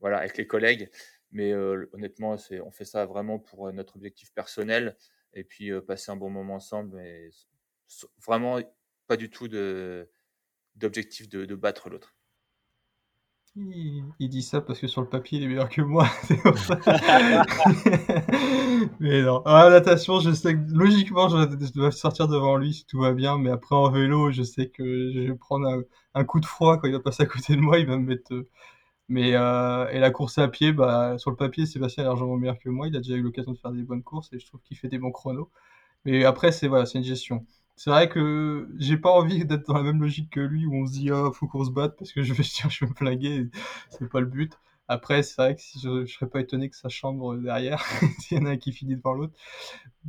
voilà, 0.00 0.18
avec 0.18 0.36
les 0.36 0.46
collègues. 0.46 0.90
Mais 1.30 1.54
honnêtement, 1.54 2.36
on 2.64 2.70
fait 2.70 2.84
ça 2.84 3.04
vraiment 3.04 3.38
pour 3.38 3.72
notre 3.72 3.96
objectif 3.96 4.32
personnel 4.32 4.96
et 5.34 5.44
puis 5.44 5.70
passer 5.82 6.10
un 6.10 6.16
bon 6.16 6.30
moment 6.30 6.54
ensemble. 6.54 6.96
Mais 6.96 7.28
vraiment, 8.24 8.58
pas 9.06 9.16
du 9.16 9.30
tout 9.30 9.48
d'objectif 10.76 11.28
de, 11.28 11.44
de, 11.44 11.54
battre 11.54 11.90
l'autre. 11.90 12.17
Il, 14.20 14.28
dit 14.28 14.42
ça 14.42 14.60
parce 14.60 14.78
que 14.78 14.86
sur 14.86 15.00
le 15.00 15.08
papier, 15.08 15.38
il 15.38 15.44
est 15.44 15.48
meilleur 15.48 15.68
que 15.68 15.82
moi. 15.82 16.06
mais 19.00 19.22
non. 19.22 19.42
En 19.44 19.70
natation, 19.70 20.20
je 20.20 20.32
sais 20.32 20.54
que 20.54 20.70
logiquement, 20.70 21.28
je 21.28 21.72
dois 21.72 21.90
sortir 21.90 22.28
devant 22.28 22.56
lui 22.56 22.72
si 22.72 22.86
tout 22.86 23.00
va 23.00 23.12
bien. 23.12 23.36
Mais 23.36 23.50
après, 23.50 23.74
en 23.74 23.90
vélo, 23.90 24.30
je 24.30 24.42
sais 24.42 24.68
que 24.68 25.12
je 25.12 25.20
vais 25.20 25.34
prendre 25.34 25.84
un, 26.14 26.24
coup 26.24 26.40
de 26.40 26.46
froid 26.46 26.78
quand 26.78 26.86
il 26.86 26.92
va 26.92 27.00
passer 27.00 27.24
à 27.24 27.26
côté 27.26 27.56
de 27.56 27.60
moi. 27.60 27.78
Il 27.78 27.86
va 27.86 27.96
me 27.96 28.06
mettre 28.06 28.32
mais 29.08 29.34
euh, 29.34 29.88
et 29.88 29.98
la 29.98 30.10
course 30.10 30.38
à 30.38 30.48
pied, 30.48 30.72
bah, 30.72 31.16
sur 31.18 31.30
le 31.30 31.36
papier, 31.36 31.66
Sébastien 31.66 32.04
est 32.04 32.06
largement 32.06 32.36
meilleur 32.36 32.58
que 32.58 32.68
moi. 32.68 32.88
Il 32.88 32.96
a 32.96 33.00
déjà 33.00 33.14
eu 33.14 33.22
l'occasion 33.22 33.52
de 33.52 33.58
faire 33.58 33.72
des 33.72 33.82
bonnes 33.82 34.02
courses 34.02 34.32
et 34.32 34.38
je 34.38 34.46
trouve 34.46 34.60
qu'il 34.62 34.76
fait 34.76 34.88
des 34.88 34.98
bons 34.98 35.12
chronos. 35.12 35.50
Mais 36.04 36.24
après, 36.24 36.52
c'est 36.52 36.68
voilà, 36.68 36.86
c'est 36.86 36.98
une 36.98 37.04
gestion. 37.04 37.46
C'est 37.78 37.90
vrai 37.90 38.08
que 38.08 38.68
j'ai 38.78 38.96
pas 38.98 39.10
envie 39.12 39.44
d'être 39.46 39.66
dans 39.68 39.74
la 39.74 39.82
même 39.84 40.00
logique 40.02 40.30
que 40.30 40.40
lui 40.40 40.66
où 40.66 40.74
on 40.74 40.86
se 40.86 40.92
dit 40.92 41.10
ah 41.10 41.30
faut 41.32 41.46
qu'on 41.46 41.64
se 41.64 41.70
batte 41.70 41.96
parce 41.96 42.12
que 42.12 42.22
je 42.22 42.34
vais 42.34 42.42
je 42.70 42.84
vais 42.84 42.88
me 42.90 42.94
plaguer. 42.94 43.48
C'est 43.90 44.08
pas 44.10 44.20
le 44.20 44.26
but. 44.26 44.52
Après, 44.88 45.22
c'est 45.22 45.36
vrai 45.40 45.54
que 45.56 45.62
je, 45.82 46.06
je 46.06 46.12
serais 46.14 46.28
pas 46.28 46.40
étonné 46.40 46.70
que 46.70 46.76
ça 46.76 46.88
chambre 46.88 47.36
derrière 47.36 47.82
s'il 48.20 48.38
y 48.38 48.40
en 48.40 48.46
a 48.46 48.56
qui 48.56 48.72
finit 48.72 48.96
devant 48.96 49.12
l'autre. 49.14 49.34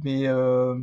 Mais 0.03 0.27
euh, 0.27 0.75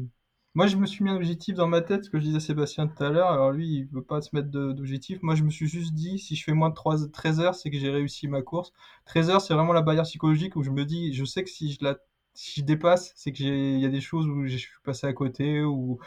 moi, 0.55 0.67
je 0.69 0.77
me 0.77 0.87
suis 0.87 1.05
mis 1.05 1.11
un 1.11 1.17
objectif 1.17 1.57
dans 1.57 1.69
ma 1.69 1.83
tête, 1.83 2.05
ce 2.05 2.11
que 2.11 2.19
je 2.19 2.25
disais 2.25 2.39
à 2.39 2.41
Sébastien 2.41 2.87
tout 2.89 3.03
à 3.05 3.11
l'heure. 3.11 3.29
Alors 3.31 3.53
lui, 3.53 3.69
il 3.69 3.87
veut 3.87 4.03
pas 4.03 4.21
se 4.23 4.35
mettre 4.37 4.49
d'objectif. 4.51 5.23
Moi, 5.23 5.35
je 5.35 5.43
me 5.45 5.51
suis 5.51 5.69
juste 5.69 5.95
dit, 5.95 6.19
si 6.19 6.37
je 6.37 6.45
fais 6.45 6.53
moins 6.55 6.71
de 6.71 6.75
3, 6.75 7.09
13 7.13 7.41
heures, 7.41 7.55
c'est 7.55 7.71
que 7.71 7.79
j'ai 7.79 7.91
réussi 7.91 8.29
ma 8.29 8.43
course. 8.43 8.73
13 9.07 9.31
heures, 9.31 9.41
c'est 9.43 9.55
vraiment 9.55 9.73
la 9.75 9.83
barrière 9.83 10.05
psychologique 10.05 10.57
où 10.57 10.63
je 10.63 10.71
me 10.71 10.85
dis, 10.85 11.13
je 11.15 11.25
sais 11.25 11.45
que 11.45 11.51
si 11.51 11.73
je 11.73 11.85
la 11.85 11.97
si 12.35 12.61
je 12.61 12.67
dépasse, 12.67 13.13
c'est 13.17 13.33
que 13.33 13.43
il 13.43 13.81
y 13.81 13.87
a 13.87 13.89
des 13.89 14.01
choses 14.03 14.27
où 14.29 14.47
je 14.47 14.57
suis 14.59 14.71
passé 14.85 15.07
à 15.07 15.13
côté, 15.15 15.63
ou 15.63 15.99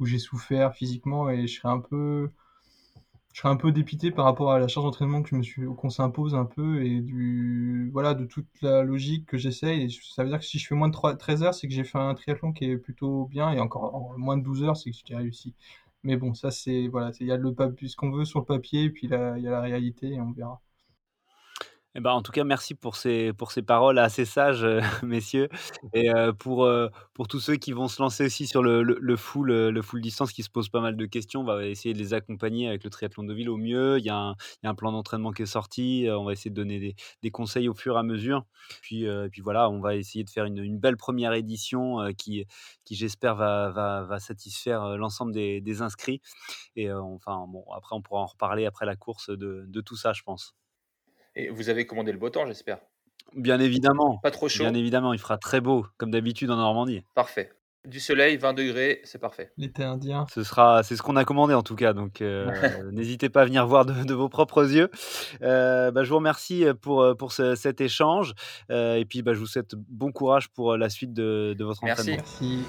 où 0.00 0.06
j'ai 0.06 0.18
souffert 0.18 0.74
physiquement 0.74 1.30
et 1.30 1.46
je 1.46 1.60
serais 1.60 1.68
un 1.72 1.80
peu, 1.80 2.30
je 3.32 3.40
serais 3.40 3.48
un 3.52 3.56
peu 3.56 3.72
dépité 3.72 4.10
par 4.10 4.24
rapport 4.26 4.52
à 4.52 4.58
la 4.58 4.68
charge 4.68 4.86
d'entraînement 4.86 5.22
que 5.22 5.28
je 5.30 5.34
me 5.36 5.42
suis, 5.42 5.62
qu'on 5.76 5.90
s'impose 5.90 6.34
un 6.34 6.44
peu 6.44 6.84
et 6.84 7.00
du, 7.00 7.90
voilà, 7.92 8.14
de 8.14 8.24
toute 8.24 8.46
la 8.62 8.82
logique 8.82 9.26
que 9.26 9.36
j'essaye. 9.38 9.90
ça 9.90 10.22
veut 10.22 10.28
dire 10.30 10.38
que 10.38 10.44
si 10.44 10.58
je 10.58 10.66
fais 10.68 10.74
moins 10.76 10.88
de 10.88 10.92
3, 10.92 11.16
13 11.16 11.42
heures, 11.42 11.54
c'est 11.54 11.66
que 11.68 11.74
j'ai 11.74 11.84
fait 11.84 11.98
un 11.98 12.14
triathlon 12.14 12.52
qui 12.52 12.66
est 12.66 12.76
plutôt 12.78 13.26
bien 13.26 13.50
et 13.52 13.60
encore 13.60 14.16
moins 14.18 14.36
de 14.36 14.42
12 14.44 14.62
heures, 14.64 14.76
c'est 14.76 14.90
que 14.90 14.96
j'ai 15.04 15.16
réussi. 15.16 15.54
Mais 16.04 16.16
bon, 16.16 16.34
ça 16.34 16.50
c'est, 16.50 16.88
voilà, 16.88 17.10
il 17.20 17.26
y 17.26 17.32
a 17.32 17.36
le 17.36 17.54
ce 17.86 17.96
qu'on 17.96 18.10
veut 18.12 18.24
sur 18.24 18.40
le 18.40 18.44
papier, 18.46 18.84
et 18.84 18.90
puis 18.90 19.06
il 19.08 19.10
y 19.10 19.14
a 19.14 19.36
la 19.50 19.60
réalité 19.60 20.08
et 20.14 20.20
on 20.20 20.32
verra. 20.32 20.60
Eh 21.96 22.00
ben, 22.00 22.10
en 22.10 22.22
tout 22.22 22.32
cas, 22.32 22.42
merci 22.42 22.74
pour 22.74 22.96
ces, 22.96 23.32
pour 23.32 23.52
ces 23.52 23.62
paroles 23.62 24.00
assez 24.00 24.24
sages, 24.24 24.64
euh, 24.64 24.80
messieurs. 25.04 25.48
Et 25.92 26.12
euh, 26.12 26.32
pour, 26.32 26.64
euh, 26.64 26.88
pour 27.12 27.28
tous 27.28 27.38
ceux 27.38 27.54
qui 27.54 27.70
vont 27.70 27.86
se 27.86 28.02
lancer 28.02 28.24
aussi 28.24 28.48
sur 28.48 28.64
le, 28.64 28.82
le, 28.82 29.16
full, 29.16 29.52
le 29.52 29.82
full 29.82 30.00
distance, 30.00 30.32
qui 30.32 30.42
se 30.42 30.50
posent 30.50 30.68
pas 30.68 30.80
mal 30.80 30.96
de 30.96 31.06
questions, 31.06 31.42
on 31.42 31.44
va 31.44 31.64
essayer 31.64 31.94
de 31.94 31.98
les 32.00 32.12
accompagner 32.12 32.66
avec 32.66 32.82
le 32.82 32.90
triathlon 32.90 33.22
de 33.22 33.32
ville 33.32 33.48
au 33.48 33.56
mieux. 33.56 34.00
Il 34.00 34.04
y 34.04 34.10
a 34.10 34.16
un, 34.16 34.32
il 34.32 34.64
y 34.64 34.66
a 34.66 34.70
un 34.70 34.74
plan 34.74 34.90
d'entraînement 34.90 35.30
qui 35.30 35.42
est 35.42 35.46
sorti. 35.46 36.08
On 36.10 36.24
va 36.24 36.32
essayer 36.32 36.50
de 36.50 36.56
donner 36.56 36.80
des, 36.80 36.96
des 37.22 37.30
conseils 37.30 37.68
au 37.68 37.74
fur 37.74 37.94
et 37.94 38.00
à 38.00 38.02
mesure. 38.02 38.44
Puis, 38.82 39.06
puis 39.30 39.40
voilà, 39.40 39.70
on 39.70 39.78
va 39.80 39.94
essayer 39.94 40.24
de 40.24 40.30
faire 40.30 40.46
une, 40.46 40.58
une 40.58 40.80
belle 40.80 40.96
première 40.96 41.32
édition 41.32 41.98
qui, 42.18 42.44
qui 42.84 42.96
j'espère, 42.96 43.36
va, 43.36 43.70
va, 43.70 44.02
va, 44.02 44.18
satisfaire 44.18 44.96
l'ensemble 44.96 45.32
des, 45.32 45.60
des, 45.60 45.80
inscrits. 45.82 46.20
Et 46.74 46.92
enfin, 46.92 47.46
bon, 47.48 47.64
après, 47.72 47.94
on 47.94 48.02
pourra 48.02 48.20
en 48.22 48.26
reparler 48.26 48.66
après 48.66 48.86
la 48.86 48.96
course 48.96 49.30
de, 49.30 49.64
de 49.68 49.80
tout 49.80 49.96
ça, 49.96 50.12
je 50.12 50.22
pense. 50.22 50.54
Et 51.36 51.48
vous 51.48 51.68
avez 51.68 51.86
commandé 51.86 52.12
le 52.12 52.18
beau 52.18 52.30
temps, 52.30 52.46
j'espère. 52.46 52.78
Bien 53.34 53.58
évidemment. 53.58 54.18
Pas 54.22 54.30
trop 54.30 54.48
chaud. 54.48 54.64
Bien 54.64 54.74
évidemment, 54.74 55.12
il 55.12 55.18
fera 55.18 55.38
très 55.38 55.60
beau, 55.60 55.86
comme 55.96 56.10
d'habitude 56.10 56.50
en 56.50 56.56
Normandie. 56.56 57.02
Parfait. 57.14 57.50
Du 57.84 58.00
soleil, 58.00 58.38
20 58.38 58.54
degrés, 58.54 59.02
c'est 59.04 59.18
parfait. 59.18 59.52
L'été 59.58 59.82
indien. 59.82 60.24
Ce 60.32 60.42
sera, 60.42 60.82
c'est 60.82 60.96
ce 60.96 61.02
qu'on 61.02 61.16
a 61.16 61.26
commandé 61.26 61.52
en 61.52 61.62
tout 61.62 61.76
cas, 61.76 61.92
donc 61.92 62.22
euh, 62.22 62.46
n'hésitez 62.92 63.28
pas 63.28 63.42
à 63.42 63.44
venir 63.44 63.66
voir 63.66 63.84
de, 63.84 64.14
vos 64.14 64.30
propres 64.30 64.72
yeux. 64.72 64.90
Euh, 65.42 65.90
bah, 65.90 66.02
je 66.02 66.08
vous 66.08 66.16
remercie 66.16 66.64
pour, 66.80 67.14
pour 67.18 67.32
cet 67.32 67.82
échange, 67.82 68.32
euh, 68.70 68.94
et 68.94 69.04
puis 69.04 69.20
bah, 69.20 69.34
je 69.34 69.38
vous 69.38 69.46
souhaite 69.46 69.74
bon 69.74 70.12
courage 70.12 70.48
pour 70.48 70.78
la 70.78 70.88
suite 70.88 71.12
de, 71.12 71.54
de 71.58 71.64
votre 71.64 71.84
Merci. 71.84 72.12
entraînement. 72.12 72.22
Merci. 72.40 72.64